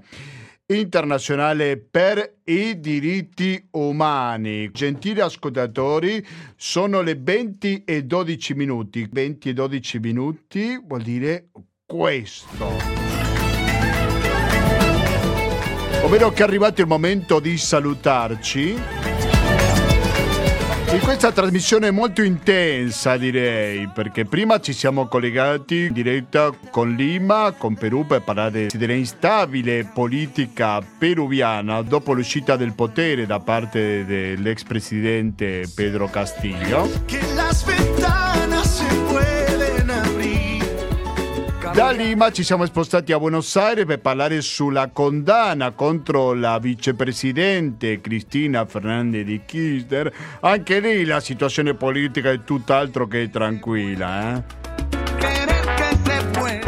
internazionale 0.80 1.78
per 1.78 2.38
i 2.46 2.80
diritti 2.80 3.68
umani. 3.72 4.72
Gentili 4.72 5.20
ascoltatori, 5.20 6.26
sono 6.56 7.02
le 7.02 7.16
20 7.16 7.84
e 7.84 8.04
12 8.04 8.54
minuti. 8.54 9.08
20 9.12 9.50
e 9.50 9.54
12 9.54 10.00
minuti 10.00 10.82
vuol 10.86 11.02
dire 11.02 11.50
questo. 11.86 12.68
Ovvero 16.04 16.32
che 16.32 16.42
è 16.42 16.46
arrivato 16.46 16.82
il 16.82 16.88
momento 16.88 17.40
di 17.40 17.58
salutarci. 17.58 19.11
In 20.92 21.00
questa 21.00 21.32
trasmissione 21.32 21.90
molto 21.90 22.22
intensa 22.22 23.16
direi, 23.16 23.90
perché 23.94 24.26
prima 24.26 24.60
ci 24.60 24.74
siamo 24.74 25.08
collegati 25.08 25.86
in 25.86 25.94
diretta 25.94 26.52
con 26.70 26.96
Lima, 26.96 27.54
con 27.58 27.76
Perù, 27.76 28.06
per 28.06 28.24
parlare 28.24 28.68
dell'instabile 28.68 29.86
politica 29.86 30.82
peruviana 30.82 31.82
dopo 31.82 32.12
l'uscita 32.12 32.58
del 32.58 32.74
potere 32.74 33.26
da 33.26 33.40
parte 33.40 34.06
dell'ex 34.06 34.64
presidente 34.64 35.64
Pedro 35.74 36.10
Castillo. 36.10 36.90
Da 41.74 41.92
Lima 41.92 42.32
ci 42.32 42.44
siamo 42.44 42.66
spostati 42.66 43.14
a 43.14 43.18
Buenos 43.18 43.56
Aires 43.56 43.86
per 43.86 44.00
parlare 44.00 44.42
sulla 44.42 44.90
condanna 44.90 45.72
contro 45.72 46.34
la 46.34 46.60
vicepresidente 46.60 48.02
Cristina 48.02 48.66
Fernandez 48.66 49.24
di 49.24 49.42
Kirchner. 49.46 50.14
Anche 50.42 50.82
lì 50.82 51.06
la 51.06 51.22
situazione 51.22 51.74
politica 51.74 52.30
è 52.30 52.44
tutt'altro 52.44 53.08
che 53.08 53.30
tranquilla. 53.30 54.36
Eh? 54.36 54.91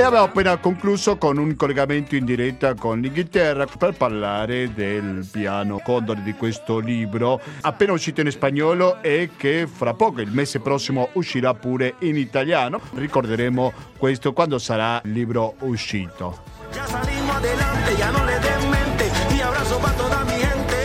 E 0.04 0.06
abbiamo 0.06 0.26
appena 0.26 0.58
concluso 0.58 1.16
con 1.16 1.38
un 1.38 1.56
collegamento 1.56 2.18
in 2.18 2.26
diretta 2.26 2.74
con 2.74 3.00
l'Inghilterra 3.00 3.66
per 3.66 3.94
parlare 3.94 4.74
del 4.74 5.26
piano 5.32 5.80
Condor 5.82 6.18
di 6.18 6.34
questo 6.34 6.80
libro 6.80 7.40
appena 7.62 7.94
uscito 7.94 8.20
in 8.20 8.30
spagnolo 8.30 9.02
e 9.02 9.30
che 9.38 9.66
fra 9.66 9.94
poco, 9.94 10.20
il 10.20 10.30
mese 10.30 10.60
prossimo, 10.60 11.08
uscirà 11.14 11.54
pure 11.54 11.96
in 12.00 12.18
italiano. 12.18 12.82
Ricorderemo 12.96 13.72
questo 13.98 14.34
quando 14.34 14.60
sarà 14.60 15.00
il 15.06 15.14
libro 15.14 15.56
uscito. 15.60 16.38
Ya 16.74 16.86
salimos 16.86 17.38
adelante, 17.38 17.96
ya 17.98 18.12
no 18.12 18.26
le 18.26 18.40
den 18.40 18.70
mente, 18.70 19.10
y 19.34 19.40
abrazo 19.40 19.80
para 19.80 19.94
toda 19.94 20.24
mi 20.26 20.38
gente. 20.38 20.76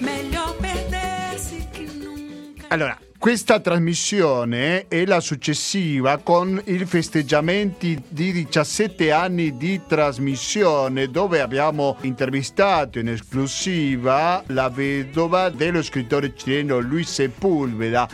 Meglio 0.00 0.54
perdersi 0.60 1.66
che 1.72 1.88
nunca. 1.98 2.66
Allora, 2.68 2.98
questa 3.20 3.60
trasmissione 3.60 4.88
è 4.88 5.04
la 5.04 5.20
successiva 5.20 6.16
con 6.16 6.58
i 6.64 6.82
festeggiamenti 6.86 8.02
di 8.08 8.32
17 8.32 9.12
anni 9.12 9.58
di 9.58 9.82
trasmissione 9.86 11.10
dove 11.10 11.42
abbiamo 11.42 11.98
intervistato 12.00 12.98
in 12.98 13.08
esclusiva 13.08 14.42
la 14.46 14.70
vedova 14.70 15.50
dello 15.50 15.82
scrittore 15.82 16.32
cileno 16.34 16.78
Luis 16.78 17.10
Sepulveda 17.10 18.08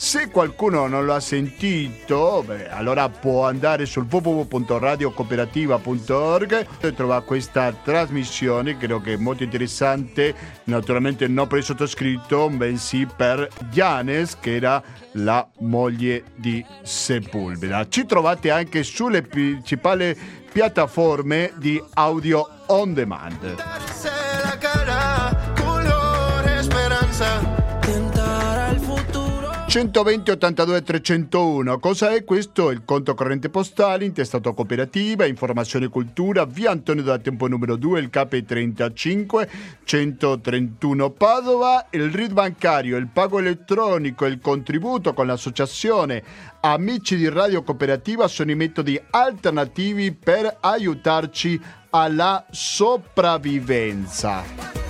se 0.00 0.30
qualcuno 0.30 0.86
non 0.86 1.04
lo 1.04 1.12
ha 1.12 1.18
sentito, 1.18 2.44
beh, 2.46 2.70
allora 2.70 3.08
può 3.08 3.48
andare 3.48 3.84
sul 3.84 4.06
www.radiocooperativa.org 4.08 6.66
e 6.78 6.94
trovare 6.94 7.24
questa 7.24 7.72
trasmissione, 7.72 8.76
credo 8.76 9.00
che 9.00 9.14
è 9.14 9.16
molto 9.16 9.42
interessante, 9.42 10.32
naturalmente 10.64 11.26
non 11.26 11.48
per 11.48 11.58
il 11.58 11.64
sottoscritto, 11.64 12.48
bensì 12.48 13.08
per 13.16 13.48
Gianes, 13.70 14.38
che 14.38 14.54
era 14.54 14.80
la 15.14 15.44
moglie 15.58 16.26
di 16.36 16.64
Sepulveda. 16.82 17.88
Ci 17.88 18.06
trovate 18.06 18.52
anche 18.52 18.84
sulle 18.84 19.22
principali 19.22 20.16
piattaforme 20.52 21.54
di 21.56 21.82
audio 21.94 22.48
on 22.66 22.94
demand. 22.94 23.87
120 29.68 30.30
82 30.30 30.82
301. 30.82 31.78
Cosa 31.78 32.14
è 32.14 32.24
questo? 32.24 32.70
Il 32.70 32.86
conto 32.86 33.12
corrente 33.12 33.50
postale, 33.50 34.06
intestato 34.06 34.54
cooperativa, 34.54 35.26
informazione 35.26 35.84
e 35.84 35.88
cultura, 35.90 36.46
via 36.46 36.70
Antonio 36.70 37.02
da 37.02 37.18
Tempo 37.18 37.48
numero 37.48 37.76
2, 37.76 38.00
il 38.00 38.08
KP 38.08 38.46
35 38.46 39.50
131 39.84 41.10
Padova, 41.10 41.86
il 41.90 42.10
RID 42.10 42.32
bancario, 42.32 42.96
il 42.96 43.08
pago 43.08 43.40
elettronico, 43.40 44.24
il 44.24 44.40
contributo 44.40 45.12
con 45.12 45.26
l'associazione 45.26 46.22
Amici 46.60 47.16
di 47.16 47.28
Radio 47.28 47.62
Cooperativa 47.62 48.26
sono 48.26 48.50
i 48.50 48.54
metodi 48.54 48.98
alternativi 49.10 50.12
per 50.12 50.56
aiutarci 50.60 51.60
alla 51.90 52.46
sopravvivenza. 52.50 54.87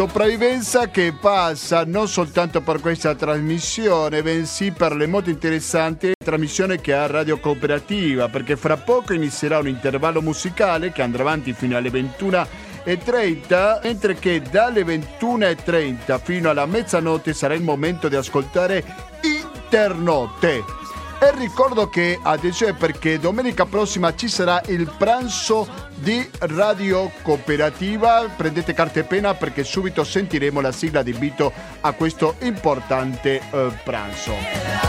Sopravvivenza 0.00 0.88
che 0.88 1.12
passa 1.12 1.84
non 1.84 2.08
soltanto 2.08 2.62
per 2.62 2.80
questa 2.80 3.14
trasmissione, 3.14 4.22
bensì 4.22 4.70
per 4.70 4.94
le 4.96 5.06
molto 5.06 5.28
interessanti 5.28 6.12
trasmissione 6.24 6.80
che 6.80 6.94
ha 6.94 7.06
Radio 7.06 7.38
Cooperativa, 7.38 8.30
perché 8.30 8.56
fra 8.56 8.78
poco 8.78 9.12
inizierà 9.12 9.58
un 9.58 9.68
intervallo 9.68 10.22
musicale 10.22 10.90
che 10.90 11.02
andrà 11.02 11.20
avanti 11.20 11.52
fino 11.52 11.76
alle 11.76 11.90
21.30, 11.90 13.80
mentre 13.82 14.14
che 14.14 14.40
dalle 14.40 14.84
21.30 14.84 16.18
fino 16.22 16.48
alla 16.48 16.64
mezzanotte 16.64 17.34
sarà 17.34 17.52
il 17.52 17.62
momento 17.62 18.08
di 18.08 18.16
ascoltare 18.16 18.82
Internotte. 19.20 20.79
E 21.22 21.32
ricordo 21.36 21.88
che 21.88 22.18
è 22.22 22.72
perché 22.72 23.18
domenica 23.18 23.66
prossima 23.66 24.14
ci 24.14 24.28
sarà 24.28 24.62
il 24.66 24.90
pranzo 24.96 25.68
di 25.96 26.28
Radio 26.38 27.10
Cooperativa. 27.22 28.26
Prendete 28.34 28.72
carta 28.72 29.00
e 29.00 29.04
penna 29.04 29.34
perché 29.34 29.62
subito 29.62 30.02
sentiremo 30.02 30.60
la 30.60 30.72
sigla 30.72 31.02
di 31.02 31.10
invito 31.10 31.52
a 31.80 31.92
questo 31.92 32.36
importante 32.40 33.40
eh, 33.50 33.70
pranzo. 33.84 34.80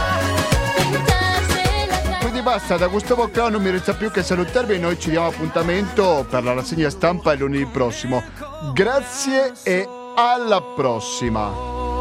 Basta, 2.42 2.76
da 2.76 2.88
Gustavo 2.88 3.30
Cao 3.30 3.48
non 3.50 3.62
mi 3.62 3.70
resta 3.70 3.94
più 3.94 4.10
che 4.10 4.24
salutarvi 4.24 4.76
noi 4.76 4.98
ci 4.98 5.10
diamo 5.10 5.28
appuntamento 5.28 6.26
per 6.28 6.42
la 6.42 6.52
rassegna 6.52 6.90
stampa 6.90 7.34
lunedì 7.34 7.66
prossimo. 7.66 8.20
Grazie 8.74 9.52
e 9.62 9.88
alla 10.16 10.60
prossima! 10.60 11.91